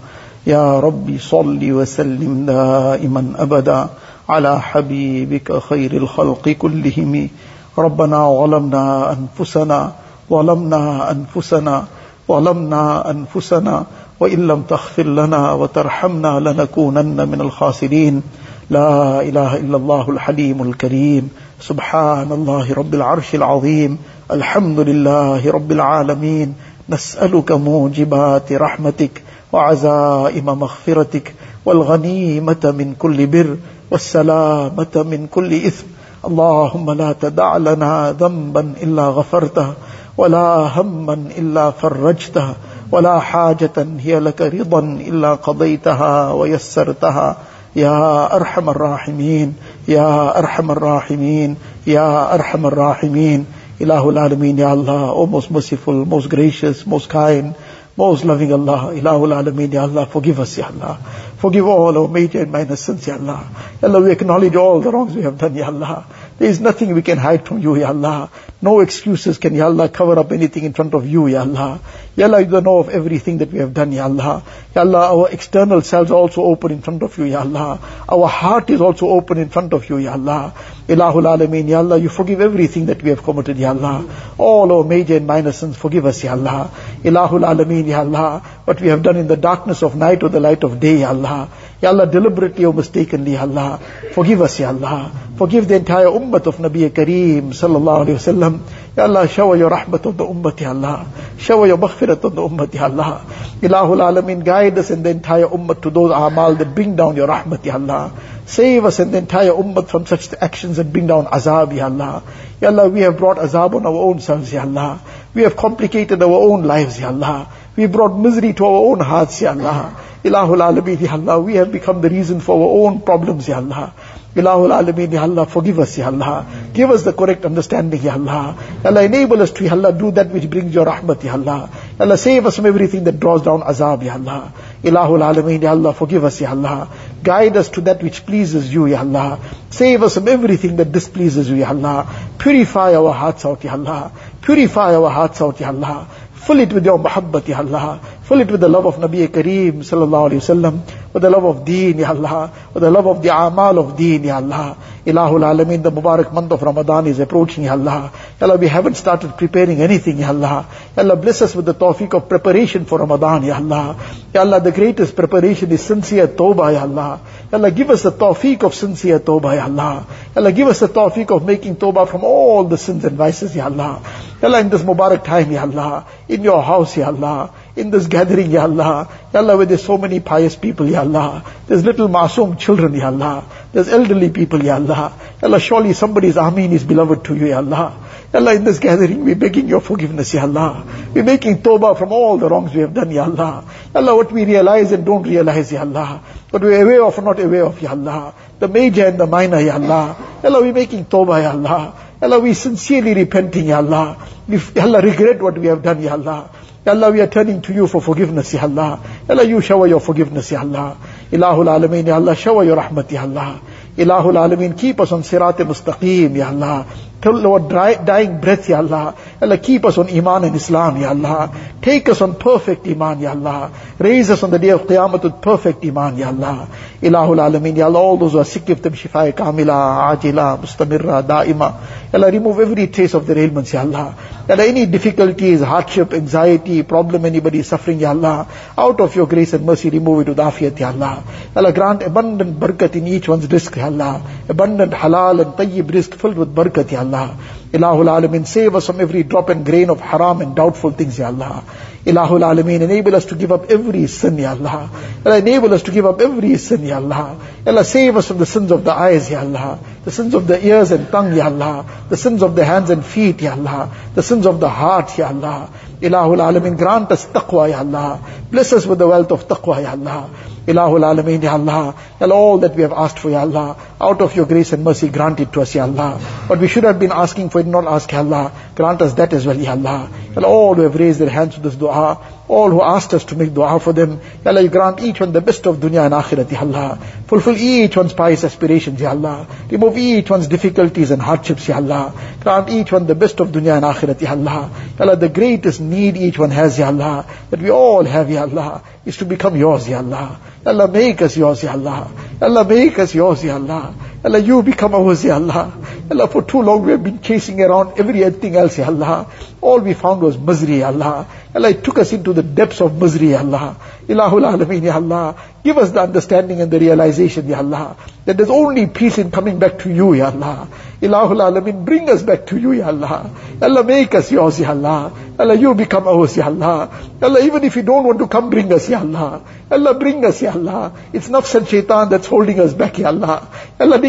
يا 0.47 0.79
ربي 0.79 1.17
صل 1.17 1.59
وسلم 1.71 2.45
دائما 2.45 3.33
أبدا 3.37 3.87
على 4.29 4.61
حبيبك 4.61 5.57
خير 5.69 5.91
الخلق 5.93 6.49
كلهم. 6.49 7.29
ربنا 7.77 8.19
ظلمنا 8.41 9.15
أنفسنا 9.17 9.91
ظلمنا 10.29 11.11
أنفسنا 11.11 11.83
ظلمنا 12.27 13.11
أنفسنا 13.11 13.85
وإن 14.19 14.47
لم 14.47 14.61
تغفر 14.61 15.03
لنا 15.03 15.51
وترحمنا 15.53 16.39
لنكونن 16.39 17.29
من 17.29 17.41
الخاسرين. 17.41 18.21
لا 18.69 19.21
إله 19.21 19.57
إلا 19.57 19.77
الله 19.77 20.09
الحليم 20.09 20.61
الكريم. 20.63 21.29
سبحان 21.61 22.31
الله 22.31 22.73
رب 22.73 22.93
العرش 22.93 23.35
العظيم. 23.35 23.97
الحمد 24.31 24.79
لله 24.79 25.51
رب 25.51 25.71
العالمين. 25.71 26.53
نسألك 26.89 27.51
موجبات 27.51 28.53
رحمتك 28.53 29.23
وعزائم 29.51 30.45
مغفرتك 30.45 31.33
والغنيمة 31.65 32.63
من 32.63 32.93
كل 32.99 33.27
بر 33.27 33.57
والسلامة 33.91 34.95
من 34.95 35.27
كل 35.31 35.53
إثم. 35.53 35.87
اللهم 36.27 36.91
لا 36.91 37.11
تدع 37.11 37.57
لنا 37.57 38.15
ذنبا 38.19 38.73
إلا 38.83 39.07
غفرته. 39.07 39.73
ولا 40.17 40.47
همن 40.77 41.27
الا 41.37 41.69
فرجتها 41.69 42.55
ولا 42.91 43.19
حاجه 43.19 43.85
هي 44.05 44.19
لك 44.19 44.41
رضا 44.41 44.79
الا 44.79 45.33
قضيتها 45.33 46.31
ويسرتها. 46.31 47.35
يا 47.75 48.35
ارحم 48.35 48.69
الراحمين، 48.69 49.51
يا 49.87 50.39
ارحم 50.39 50.71
الراحمين، 50.71 51.53
يا 51.87 52.09
ارحم 52.33 52.65
الراحمين. 52.65 53.43
الہ 53.79 53.93
العالمین 53.93 54.59
یا 54.59 54.69
اللہ 54.69 54.91
او 54.91 55.25
موس 55.25 55.51
مسیفل 55.51 55.93
موس 55.93 56.31
گریشیس 56.31 56.87
موس 56.87 57.07
کائن 57.07 57.51
موس 57.97 58.25
لونگ 58.25 58.51
اللہ 58.51 58.71
الہ 58.71 59.09
العالمین 59.09 59.73
یا 59.73 59.83
اللہ 59.83 60.07
فوگیو 60.11 60.41
اس 60.41 60.57
یا 60.57 60.65
اللہ 60.67 60.93
فوگیو 61.41 61.87
آل 61.87 61.97
او 61.97 62.07
میجر 62.07 62.45
مائنسنس 62.45 63.07
یا 63.07 63.13
اللہ 63.13 63.43
یا 63.71 63.85
اللہ 63.87 63.97
وی 63.97 64.11
اکنالیج 64.11 64.57
آل 64.57 64.83
دا 64.85 64.91
رانگز 64.91 65.15
وی 65.15 65.25
ہم 65.25 65.35
دن 65.41 65.57
یا 65.57 65.67
اللہ 65.67 65.93
There 66.39 66.49
is 66.49 66.59
nothing 66.59 66.93
we 66.93 67.01
can 67.01 67.17
hide 67.17 67.47
from 67.47 67.59
you, 67.59 67.75
Ya 67.75 67.87
Allah. 67.87 68.29
No 68.61 68.79
excuses 68.81 69.39
can, 69.39 69.55
Ya 69.55 69.65
Allah, 69.65 69.89
cover 69.89 70.19
up 70.19 70.31
anything 70.31 70.65
in 70.65 70.73
front 70.73 70.93
of 70.93 71.07
you, 71.07 71.25
Ya 71.25 71.41
Allah. 71.41 71.79
Ya 72.15 72.27
Allah, 72.27 72.41
you 72.41 72.61
know 72.61 72.77
of 72.77 72.89
everything 72.89 73.39
that 73.39 73.51
we 73.51 73.57
have 73.57 73.73
done, 73.73 73.91
Ya 73.91 74.03
Allah. 74.03 74.43
Ya 74.75 74.81
Allah, 74.81 75.15
our 75.15 75.29
external 75.29 75.81
selves 75.81 76.11
are 76.11 76.17
also 76.17 76.43
open 76.43 76.71
in 76.71 76.81
front 76.81 77.01
of 77.01 77.17
you, 77.17 77.25
Ya 77.25 77.39
Allah. 77.39 77.79
Our 78.07 78.27
heart 78.27 78.69
is 78.69 78.81
also 78.81 79.07
open 79.07 79.39
in 79.39 79.49
front 79.49 79.73
of 79.73 79.89
you, 79.89 79.97
Ya 79.97 80.11
Allah. 80.13 80.53
Ilahul 80.87 81.25
Alameen, 81.25 81.67
Ya 81.67 81.79
Allah, 81.79 81.97
you 81.97 82.09
forgive 82.09 82.39
everything 82.39 82.85
that 82.85 83.01
we 83.01 83.09
have 83.09 83.23
committed, 83.23 83.57
Ya 83.57 83.69
Allah. 83.69 84.05
All 84.37 84.71
our 84.71 84.83
major 84.83 85.17
and 85.17 85.25
minor 85.25 85.51
sins, 85.51 85.75
forgive 85.75 86.05
us, 86.05 86.23
Ya 86.23 86.33
Allah. 86.33 86.69
Ilahul 87.03 87.45
Alameen, 87.45 87.87
Ya 87.87 87.99
Allah. 88.01 88.41
What 88.65 88.79
we 88.79 88.89
have 88.89 89.01
done 89.01 89.17
in 89.17 89.27
the 89.27 89.37
darkness 89.37 89.81
of 89.81 89.95
night 89.95 90.21
or 90.21 90.29
the 90.29 90.39
light 90.39 90.63
of 90.63 90.79
day, 90.79 90.99
Ya 90.99 91.09
Allah. 91.09 91.49
Ya 91.79 91.89
Allah, 91.89 92.07
deliberately 92.07 92.65
or 92.65 92.73
mistakenly, 92.73 93.33
Ya 93.33 93.41
Allah. 93.41 93.79
Forgive 94.13 94.41
us, 94.41 94.59
Ya 94.59 94.69
Allah. 94.69 95.11
Forgive 95.37 95.67
the 95.67 95.75
entire 95.75 96.07
ummah 96.07 96.45
of 96.47 96.57
Nabi 96.57 96.89
Kareem, 96.89 97.53
sallallahu 97.53 98.05
alayhi 98.05 98.17
wa 98.17 98.25
sallam. 98.25 98.59
Ya 98.97 99.03
Allah, 99.03 99.27
shower 99.27 99.55
your 99.55 99.69
rahmat 99.69 100.03
on 100.07 100.17
the 100.17 100.25
ummah, 100.25 100.59
Ya 100.59 100.69
Allah. 100.69 101.05
Shower 101.37 101.67
your 101.67 101.77
maghfirat 101.77 102.25
on 102.25 102.33
the 102.33 102.41
ummah, 102.41 102.73
Ya 102.73 102.85
Allah. 102.85 103.21
Ilahul 103.61 104.01
Alameen, 104.01 104.43
guide 104.43 104.79
us 104.79 104.89
and 104.89 105.05
the 105.05 105.11
entire 105.11 105.45
ummah 105.45 105.79
to 105.79 105.91
those 105.91 106.09
amal 106.09 106.55
that 106.55 106.73
bring 106.73 106.95
down 106.95 107.15
your 107.15 107.27
rahmat, 107.27 107.63
Ya 107.63 107.75
Allah. 107.75 108.11
Save 108.47 108.85
us 108.85 108.97
and 108.97 109.13
the 109.13 109.19
entire 109.19 109.51
ummah 109.51 109.87
from 109.87 110.07
such 110.07 110.33
actions 110.41 110.77
that 110.77 110.91
bring 110.91 111.05
down 111.05 111.27
azab, 111.27 111.75
Ya 111.75 111.85
Allah. 111.85 112.23
Ya 112.59 112.69
Allah, 112.69 112.89
we 112.89 113.01
have 113.01 113.19
brought 113.19 113.37
azab 113.37 113.75
on 113.75 113.85
our 113.85 114.01
own 114.09 114.19
selves, 114.19 114.51
Ya 114.51 114.63
Allah. 114.63 114.99
We 115.35 115.43
have 115.43 115.55
complicated 115.55 116.23
our 116.23 116.41
own 116.49 116.63
lives, 116.63 116.99
Ya 116.99 117.09
Allah. 117.09 117.49
We 117.77 117.85
brought 117.85 118.17
misery 118.17 118.53
to 118.53 118.65
our 118.65 118.85
own 118.91 118.99
hearts, 118.99 119.39
Ya 119.39 119.51
Allah. 119.51 119.95
Ilahul 120.23 120.63
Alameen, 120.67 120.99
Ya 120.99 121.13
Allah. 121.13 121.39
We 121.39 121.53
have 121.55 121.71
become 121.71 122.01
the 122.01 122.09
reason 122.09 122.39
for 122.39 122.55
our 122.59 122.87
own 122.87 123.01
problems, 123.01 123.47
Ya 123.47 123.57
Allah. 123.57 123.93
Ilahul 124.35 124.71
Alameen, 124.71 125.11
Ya 125.11 125.21
Allah, 125.21 125.45
forgive 125.45 125.77
us, 125.77 125.95
Ya 125.95 126.07
Allah. 126.07 126.47
Give 126.73 126.89
us 126.89 127.03
the 127.03 127.13
correct 127.13 127.45
understanding, 127.45 128.01
Ya 128.01 128.13
Allah. 128.13 128.57
Ya 128.83 128.89
Allah, 128.89 129.03
enable 129.03 129.43
us 129.43 129.51
to, 129.51 129.63
Ya 129.63 129.73
Allah, 129.73 129.93
do 129.93 130.09
that 130.09 130.31
which 130.31 130.49
brings 130.49 130.73
your 130.73 130.85
rahmat, 130.87 131.23
Ya 131.23 131.33
Allah. 131.33 131.69
Ya 131.99 132.05
Allah, 132.05 132.17
save 132.17 132.47
us 132.47 132.55
from 132.55 132.65
everything 132.65 133.03
that 133.03 133.19
draws 133.19 133.43
down 133.43 133.61
azab, 133.61 134.03
Ya 134.03 134.13
Allah. 134.13 134.53
Ilahul 134.83 135.21
Alameen, 135.29 135.61
Ya 135.61 135.69
Allah, 135.69 135.93
forgive 135.93 136.23
us, 136.23 136.41
Ya 136.41 136.49
Allah. 136.49 136.89
Guide 137.23 137.57
us 137.57 137.69
to 137.69 137.81
that 137.81 138.01
which 138.01 138.25
pleases 138.25 138.73
you, 138.73 138.87
Ya 138.87 139.01
Allah. 139.01 139.39
Save 139.69 140.01
us 140.01 140.15
from 140.15 140.27
everything 140.27 140.77
that 140.77 140.91
displeases 140.91 141.47
you, 141.47 141.57
Ya 141.57 141.69
Allah. 141.69 142.07
Purify 142.39 142.95
our 142.95 143.13
hearts 143.13 143.45
out, 143.45 143.63
Ya 143.63 143.73
Allah. 143.73 144.11
Purify 144.41 144.95
our 144.95 145.11
hearts 145.11 145.41
out, 145.41 145.59
Ya 145.59 145.67
Allah. 145.67 146.07
Fill 146.37 146.59
it 146.61 146.71
with 146.73 146.85
your 146.85 146.99
muhabbat, 146.99 147.47
Ya 147.47 147.57
Allah. 147.59 147.99
Fill 148.27 148.41
it 148.41 148.51
with 148.51 148.59
the 148.59 148.67
love 148.67 148.85
of 148.85 148.95
Nabi 148.97 149.25
Kareem, 149.29 149.75
sallallahu 149.89 150.31
alayhi 150.31 150.41
wasallam, 150.43 151.13
with 151.13 151.23
the 151.23 151.29
love 151.29 151.45
of 151.45 151.63
deen, 151.63 151.97
Ya 151.97 152.09
Allah, 152.09 152.51
with 152.73 152.83
the 152.83 152.91
love 152.91 153.07
of 153.07 153.23
the 153.23 153.29
amal 153.29 153.79
of 153.79 153.95
deen, 153.95 154.25
Ya 154.25 154.35
Allah. 154.35 154.75
Ilahul 155.05 155.45
Alameen, 155.49 155.81
the 155.81 155.89
Mubarak 155.89 156.33
month 156.33 156.51
of 156.51 156.61
Ramadan 156.61 157.07
is 157.07 157.21
approaching, 157.21 157.63
Ya 157.63 157.71
Allah. 157.71 158.11
Ya 158.41 158.47
Allah, 158.47 158.57
we 158.57 158.67
haven't 158.67 158.95
started 158.95 159.37
preparing 159.37 159.81
anything, 159.81 160.17
Ya 160.17 160.27
Allah. 160.27 160.67
Ya 160.97 161.03
Allah, 161.03 161.15
bless 161.15 161.41
us 161.41 161.55
with 161.55 161.63
the 161.63 161.73
tawfiq 161.73 162.13
of 162.15 162.27
preparation 162.27 162.83
for 162.83 162.99
Ramadan, 162.99 163.43
Ya 163.43 163.55
Allah. 163.55 163.95
Ya 164.33 164.41
Allah, 164.41 164.59
the 164.59 164.73
greatest 164.73 165.15
preparation 165.15 165.71
is 165.71 165.81
sincere 165.81 166.27
tawbah, 166.27 166.73
Ya 166.73 166.81
Allah. 166.81 167.21
Ya 167.49 167.59
Allah, 167.59 167.71
give 167.71 167.89
us 167.91 168.03
the 168.03 168.11
tawfiq 168.11 168.61
of 168.63 168.75
sincere 168.75 169.19
tawbah, 169.19 169.55
Ya 169.55 169.63
Allah. 169.63 170.05
Ya 170.35 170.41
Allah, 170.41 170.51
give 170.51 170.67
us 170.67 170.81
the 170.81 170.89
tawfiq 170.89 171.31
of 171.31 171.45
making 171.45 171.77
tawbah 171.77 172.09
from 172.09 172.25
all 172.25 172.65
the 172.65 172.77
sins 172.77 173.05
and 173.05 173.15
vices, 173.15 173.55
Ya 173.55 173.67
Allah. 173.67 174.01
Ya 174.41 174.49
Allah, 174.49 174.59
in 174.59 174.69
this 174.69 174.81
Mubarak 174.81 175.23
time, 175.23 175.49
Ya 175.49 175.61
Allah, 175.61 176.05
in 176.27 176.43
your 176.43 176.61
house, 176.61 176.97
Ya 176.97 177.07
Allah, 177.07 177.53
in 177.77 177.91
this 177.91 178.07
gathering, 178.07 178.51
Ya 178.51 178.63
Allah. 178.63 179.07
Ya 179.33 179.39
Allah, 179.39 179.57
where 179.57 179.65
there's 179.65 179.83
so 179.83 179.97
many 179.97 180.19
pious 180.19 180.55
people, 180.55 180.87
Ya 180.89 181.01
Allah. 181.01 181.43
There's 181.67 181.85
little 181.85 182.07
masoom 182.07 182.57
children, 182.57 182.93
Ya 182.93 183.07
Allah. 183.07 183.45
There's 183.71 183.87
elderly 183.87 184.29
people, 184.29 184.63
Ya 184.63 184.75
Allah. 184.75 185.13
Ya 185.41 185.47
Allah, 185.47 185.59
surely 185.59 185.93
somebody's 185.93 186.37
Ameen 186.37 186.71
is 186.71 186.83
beloved 186.83 187.23
to 187.25 187.35
you, 187.35 187.47
Ya 187.47 187.57
Allah. 187.57 187.93
Ya 188.33 188.39
Allah, 188.39 188.55
in 188.55 188.63
this 188.63 188.79
gathering, 188.79 189.23
we're 189.23 189.35
begging 189.35 189.67
your 189.67 189.79
forgiveness, 189.79 190.33
Ya 190.33 190.43
Allah. 190.43 190.83
We're 191.13 191.23
making 191.23 191.61
tawbah 191.61 191.97
from 191.97 192.11
all 192.11 192.37
the 192.37 192.49
wrongs 192.49 192.73
we 192.73 192.81
have 192.81 192.93
done, 192.93 193.11
Ya 193.11 193.25
Allah. 193.25 193.63
Ya 193.93 194.01
Allah, 194.01 194.15
what 194.15 194.31
we 194.31 194.45
realize 194.45 194.91
and 194.91 195.05
don't 195.05 195.23
realize, 195.23 195.71
Ya 195.71 195.81
Allah. 195.81 196.21
What 196.49 196.63
we're 196.63 196.81
aware 196.81 197.03
of 197.03 197.17
or 197.17 197.21
not 197.21 197.39
aware 197.39 197.65
of, 197.65 197.81
Ya 197.81 197.91
Allah. 197.91 198.33
The 198.59 198.67
major 198.67 199.05
and 199.05 199.19
the 199.19 199.27
minor, 199.27 199.59
Ya 199.59 199.75
Allah. 199.75 200.17
Ya 200.43 200.49
Allah, 200.49 200.61
we're 200.61 200.73
making 200.73 201.05
tawbah, 201.05 201.41
Ya 201.41 201.51
Allah. 201.51 201.93
Ya 202.21 202.27
Allah, 202.27 202.39
we 202.39 202.53
sincerely 202.53 203.13
repenting, 203.13 203.67
Ya 203.67 203.77
Allah. 203.77 204.17
We, 204.47 204.57
Ya 204.75 204.83
Allah, 204.83 205.01
regret 205.01 205.41
what 205.41 205.57
we 205.57 205.67
have 205.67 205.83
done, 205.83 206.01
Ya 206.01 206.13
Allah. 206.13 206.49
Allah, 206.91 207.11
we 207.11 207.21
are 207.21 207.27
turning 207.27 207.61
to 207.61 207.73
you 207.73 207.87
for 207.87 208.01
forgiveness, 208.01 208.53
Ya 208.53 208.63
Allah. 208.63 208.99
Allah, 209.29 209.43
you 209.43 209.61
shower 209.61 209.87
your 209.87 209.99
forgiveness, 209.99 210.51
Ya 210.51 210.61
Allah. 210.61 210.97
Ilahul 211.31 211.67
Alameen, 211.67 212.07
Ya 212.07 212.15
Allah, 212.15 212.35
shower 212.35 212.63
your 212.63 212.77
rahmat, 212.77 213.11
Ya 213.11 213.23
Allah. 213.23 213.61
Ilahul 213.97 214.37
Alameen, 214.37 214.77
keep 214.77 214.99
us 214.99 215.11
on 215.11 215.23
sirat 215.23 215.57
mustaqim, 215.57 216.35
Ya 216.35 216.49
Allah. 216.49 216.85
Till 217.19 217.47
our 217.47 217.59
dry, 217.59 217.95
dying 217.95 218.39
breath, 218.39 218.69
Ya 218.69 218.77
Allah. 218.77 219.15
Allah, 219.41 219.57
keep 219.57 219.85
us 219.85 219.97
on 219.97 220.07
Iman 220.07 220.43
and 220.43 220.55
Islam, 220.55 221.01
Ya 221.01 221.09
Allah. 221.09 221.51
Take 221.81 222.09
us 222.09 222.21
on 222.21 222.35
perfect 222.35 222.85
Iman, 222.87 223.19
Ya 223.19 223.31
Allah. 223.31 223.71
Raise 223.97 224.29
us 224.29 224.43
on 224.43 224.51
the 224.51 224.59
day 224.59 224.69
of 224.69 224.81
Qiyamah 224.81 225.23
with 225.23 225.41
perfect 225.41 225.83
Iman, 225.83 226.17
Ya 226.17 226.27
Allah. 226.27 226.67
Ilahul 227.01 227.41
Alameen, 227.41 227.75
Ya 227.75 227.85
Allah, 227.85 227.99
all 227.99 228.17
those 228.17 228.33
who 228.33 228.39
are 228.39 228.45
sick, 228.45 228.65
give 228.65 228.83
them 228.83 228.93
shifa 228.93 229.33
kamila, 229.33 230.15
ajila, 230.15 230.59
mustamirra, 230.59 231.23
daima. 231.23 231.73
Ya 232.13 232.19
Allah, 232.19 232.31
remove 232.31 232.59
every 232.59 232.85
trace 232.85 233.15
of 233.15 233.25
their 233.25 233.39
ailments, 233.39 233.73
Ya 233.73 233.81
Allah. 233.81 234.15
Ya 234.47 234.53
Allah, 234.53 234.67
any 234.67 234.85
difficulties, 234.85 235.61
hardship, 235.61 236.13
anxiety, 236.13 236.83
problem 236.83 237.25
anybody 237.25 237.59
is 237.59 237.67
suffering, 237.67 237.99
Ya 237.99 238.09
Allah. 238.09 238.47
Out 238.77 239.01
of 239.01 239.15
your 239.15 239.25
grace 239.25 239.53
and 239.53 239.65
mercy, 239.65 239.89
remove 239.89 240.21
it 240.21 240.29
with 240.29 240.37
afiyat, 240.37 240.79
Ya 240.79 240.89
Allah. 240.89 241.23
Ya 241.55 241.61
Allah, 241.61 241.73
grant 241.73 242.03
abundant 242.03 242.59
barakat 242.59 242.95
in 242.95 243.07
each 243.07 243.27
one's 243.27 243.47
rizq, 243.47 243.75
Ya 243.75 243.85
Allah. 243.85 244.21
Abundant 244.47 244.93
halal 244.93 245.41
and 245.41 245.53
tayyib 245.53 245.85
rizq 245.99 246.13
filled 246.13 246.37
with 246.37 246.53
barakat, 246.53 246.91
Ya 246.91 246.99
Allah. 246.99 247.06
Allah 247.07 247.35
ilahul 247.73 248.11
Alameen, 248.15 248.45
save 248.45 248.75
us 248.75 248.85
from 248.87 249.01
every 249.01 249.23
drop 249.23 249.49
and 249.49 249.65
grain 249.65 249.89
of 249.89 249.99
haram 249.99 250.41
and 250.41 250.55
doubtful 250.55 250.91
things, 250.91 251.17
Ya 251.19 251.27
Allah. 251.27 251.63
Ilahul 252.07 252.41
Alameen, 252.41 252.81
enable 252.81 253.15
us 253.17 253.25
to 253.25 253.35
give 253.35 253.51
up 253.51 253.69
every 253.69 254.07
sin, 254.07 254.37
Ya 254.37 254.51
Allah. 254.51 254.89
Allah, 255.25 255.39
enable 255.39 255.73
us 255.73 255.83
to 255.83 255.91
give 255.91 256.05
up 256.05 256.21
every 256.21 256.55
sin, 256.55 256.85
Ya 256.85 256.99
Allah. 256.99 257.37
Allah, 257.65 257.83
save 257.83 258.15
us 258.15 258.29
from 258.29 258.37
the 258.37 258.45
sins 258.45 258.71
of 258.71 258.85
the 258.85 258.93
eyes, 258.93 259.29
Ya 259.29 259.41
Allah. 259.41 259.77
The 260.05 260.11
sins 260.11 260.33
of 260.33 260.47
the 260.47 260.65
ears 260.65 260.91
and 260.91 261.11
tongue, 261.11 261.33
Ya 261.35 261.47
Allah. 261.47 261.85
The 262.07 262.15
sins 262.15 262.43
of 262.43 262.55
the 262.55 262.63
hands 262.63 262.91
and 262.91 263.03
feet, 263.03 263.41
Ya 263.41 263.55
Allah. 263.55 263.91
The 264.15 264.23
sins 264.23 264.45
of 264.45 264.61
the 264.61 264.69
heart, 264.69 265.17
Ya 265.17 265.27
Allah. 265.27 265.69
Ilahul 265.99 266.39
Alameen, 266.39 266.77
grant 266.77 267.11
us 267.11 267.25
taqwa, 267.25 267.69
Ya 267.69 267.79
Allah. 267.79 268.21
Bless 268.51 268.71
us 268.71 268.85
with 268.85 268.99
the 268.99 269.07
wealth 269.07 269.33
of 269.33 269.45
taqwa, 269.49 269.81
Ya 269.81 269.91
Allah. 269.91 270.29
Ilahul 270.65 271.03
Alameen, 271.09 271.43
Ya 271.43 271.55
Allah. 271.55 271.93
All 272.21 272.59
that 272.59 272.73
we 272.73 272.83
have 272.83 272.93
asked 272.93 273.19
for, 273.19 273.29
Ya 273.31 273.41
Allah. 273.41 273.75
Out 273.99 274.21
of 274.21 274.33
your 274.33 274.45
grace 274.45 274.71
and 274.71 274.85
mercy, 274.85 275.09
grant 275.09 275.41
it 275.41 275.51
to 275.51 275.61
us, 275.61 275.75
Ya 275.75 275.83
Allah. 275.83 276.19
What 276.47 276.59
we 276.59 276.69
should 276.69 276.85
have 276.85 276.99
been 276.99 277.11
asking 277.11 277.49
for, 277.49 277.61
did 277.61 277.69
not 277.69 277.85
ask, 277.85 278.09
Ya 278.13 278.19
Allah. 278.19 278.53
Grant 278.75 279.01
us 279.01 279.13
that 279.15 279.33
as 279.33 279.45
well, 279.45 279.57
Ya 279.57 279.71
Allah. 279.71 280.09
Allah, 280.37 280.47
all 280.47 280.75
who 280.75 280.83
have 280.83 280.95
raised 280.95 281.19
their 281.19 281.29
hands 281.29 281.55
to 281.55 281.61
this 281.61 281.75
dua, 281.75 282.21
all 282.47 282.71
who 282.71 282.81
asked 282.81 283.13
us 283.13 283.25
to 283.25 283.35
make 283.35 283.53
dua 283.53 283.79
for 283.79 283.93
them, 283.93 284.21
Ya 284.43 284.51
Allah, 284.51 284.61
you 284.61 284.69
grant 284.69 285.01
each 285.01 285.19
one 285.19 285.33
the 285.33 285.41
best 285.41 285.65
of 285.67 285.77
dunya 285.77 286.05
and 286.05 286.13
akhirat, 286.13 286.51
Ya 286.51 286.61
Allah. 286.61 286.97
Fulfill 287.27 287.57
each 287.57 287.97
one's 287.97 288.13
pious 288.13 288.43
aspirations, 288.43 289.01
Ya 289.01 289.09
Allah. 289.09 289.47
Remove 289.69 289.97
each 289.97 290.29
one's 290.29 290.47
difficulties 290.47 291.11
and 291.11 291.21
hardships, 291.21 291.67
Ya 291.67 291.75
Allah. 291.75 292.13
Grant 292.41 292.69
each 292.69 292.91
one 292.91 293.05
the 293.05 293.15
best 293.15 293.39
of 293.41 293.49
dunya 293.49 293.75
and 293.75 293.85
akhirat, 293.85 294.21
Ya 294.21 294.31
Allah. 294.31 294.71
Ya 294.97 295.05
Allah, 295.05 295.15
the 295.17 295.29
greatest 295.29 295.81
need 295.81 296.15
each 296.15 296.39
one 296.39 296.51
has, 296.51 296.79
Ya 296.79 296.87
Allah, 296.87 297.25
that 297.49 297.61
we 297.61 297.69
all 297.69 298.03
have, 298.03 298.31
Ya 298.31 298.43
Allah, 298.43 298.81
is 299.05 299.17
to 299.17 299.25
become 299.25 299.57
yours, 299.57 299.87
Ya 299.89 299.97
Allah. 299.97 300.39
Ya 300.65 300.71
Allah, 300.71 300.87
make 300.87 301.21
us 301.21 301.35
yours, 301.35 301.63
Ya 301.63 301.73
Allah. 301.73 302.11
Ya 302.39 302.47
Allah, 302.47 302.63
make 302.65 302.97
us 302.99 303.13
yours, 303.13 303.43
Ya 303.43 303.55
Allah. 303.55 303.93
Ya 304.23 304.29
Allah, 304.29 304.39
you 304.39 304.63
become 304.63 304.95
ours, 304.95 305.23
Ya 305.23 305.35
Allah. 305.35 305.73
Ya 306.09 306.15
Allah, 306.15 306.27
for 306.27 306.43
too 306.43 306.61
long 306.61 306.85
we 306.85 306.91
have 306.91 307.03
been 307.03 307.21
chasing 307.21 307.61
around 307.61 307.99
everything 307.99 308.55
else, 308.55 308.77
Ya 308.77 308.87
Allah. 308.87 309.27
All 309.61 309.79
we 309.79 309.93
found 309.93 310.21
was 310.21 310.37
misery, 310.37 310.79
Ya 310.79 310.87
Allah. 310.87 311.27
Ya 311.53 311.59
Allah, 311.59 311.69
it 311.69 311.83
took 311.83 311.97
us 311.99 312.13
into 312.13 312.33
the 312.37 312.43
depths 312.43 312.81
of 312.81 313.01
misery, 313.01 313.31
Ya 313.31 313.39
Allah. 313.39 313.75
Ilahul 314.07 314.45
Alameen, 314.49 314.83
Ya 314.83 314.95
Allah. 314.95 315.35
Give 315.63 315.77
us 315.77 315.91
the 315.91 316.01
understanding 316.01 316.61
and 316.61 316.71
the 316.71 316.79
realization, 316.79 317.47
Ya 317.47 317.57
Allah, 317.57 317.97
that 318.25 318.37
there's 318.37 318.49
only 318.49 318.85
peace 318.87 319.17
in 319.17 319.31
coming 319.31 319.59
back 319.59 319.79
to 319.79 319.89
you, 319.89 320.13
Ya 320.13 320.29
Allah. 320.31 320.69
Ilahul 321.01 321.41
Alameen, 321.47 321.83
bring 321.83 322.09
us 322.09 322.23
back 322.23 322.45
to 322.47 322.57
you, 322.57 322.73
Ya 322.73 322.87
Allah. 322.87 323.31
Allah, 323.61 323.83
make 323.83 324.15
us 324.15 324.31
yours, 324.31 324.59
Ya 324.59 324.69
Allah. 324.69 325.11
Allah, 325.39 325.55
you 325.55 325.73
become 325.75 326.07
ours, 326.07 326.37
Ya 326.37 326.45
Allah. 326.45 326.89
Allah, 327.21 327.43
even 327.43 327.63
if 327.63 327.75
you 327.75 327.81
don't 327.81 328.05
want 328.05 328.19
to 328.19 328.27
come, 328.27 328.49
bring 328.49 328.71
us, 328.71 328.87
Ya 328.87 328.99
Allah. 328.99 329.41
Allah, 329.71 329.93
bring 329.95 330.23
us, 330.23 330.41
Ya 330.41 330.53
Allah. 330.53 330.93
It's 331.13 331.27
nafs 331.27 331.55
and 331.55 331.67
shaitan 331.67 332.09
that's 332.09 332.27
holding 332.27 332.59
us 332.59 332.73
back, 332.73 332.99
Ya 332.99 333.07
Allah. 333.07 333.47
Ya 333.79 333.85
Allah, 333.87 333.99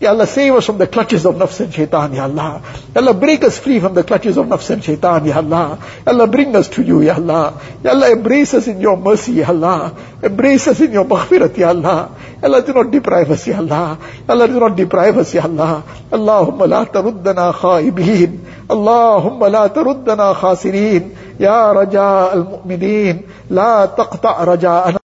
Ya 0.00 0.12
Allah, 0.12 0.26
save 0.26 0.54
us 0.54 0.64
from 0.64 0.78
the 0.78 0.86
clutches 0.86 1.26
of 1.26 1.34
nafs 1.34 1.60
and 1.60 1.74
shaitan, 1.74 2.14
Ya 2.14 2.24
Allah. 2.24 2.62
Ya 2.94 3.02
Allah, 3.02 3.12
break 3.12 3.44
us 3.44 3.58
free 3.58 3.80
from 3.80 3.92
the 3.92 4.02
clutches 4.02 4.38
of 4.38 4.46
nafs 4.46 4.70
and 4.70 4.82
shaitan, 4.82 5.26
Ya 5.26 5.36
Allah. 5.36 5.76
Ya 6.06 6.12
Allah, 6.12 6.26
bring 6.26 6.56
us 6.56 6.68
to 6.70 6.82
you, 6.82 7.02
Ya 7.02 7.16
Allah. 7.16 7.60
Ya 7.84 7.90
Allah, 7.90 8.10
embrace 8.10 8.54
us 8.54 8.66
in 8.66 8.80
your 8.80 8.96
mercy, 8.96 9.32
Ya 9.44 9.48
Allah. 9.48 9.92
Embrace 10.22 10.68
us 10.68 10.80
in 10.80 10.92
your 10.92 11.04
maghfirat, 11.04 11.54
Ya 11.54 11.68
Allah. 11.68 12.16
Ya 12.40 12.48
Allah, 12.48 12.62
do 12.62 12.72
not 12.72 12.90
deprive 12.90 13.30
us, 13.30 13.46
Ya 13.46 13.58
Allah. 13.58 13.98
Ya 14.26 14.32
Allah, 14.32 14.48
do 14.48 14.58
not 14.58 14.74
deprive 14.74 15.18
us, 15.18 15.34
Ya 15.34 15.44
Allah. 15.44 15.84
Allahumma 16.10 16.66
la 16.66 16.86
taruddana 16.86 17.52
khaibin. 17.52 18.40
Allahumma 18.72 19.52
la 19.52 19.68
taruddana 19.68 20.32
khasirin. 20.32 21.12
Ya 21.38 21.72
raja 21.76 22.32
al-mu'minin. 22.32 23.28
La 23.50 23.86
taqta' 23.86 24.48
raja'ana. 24.48 25.00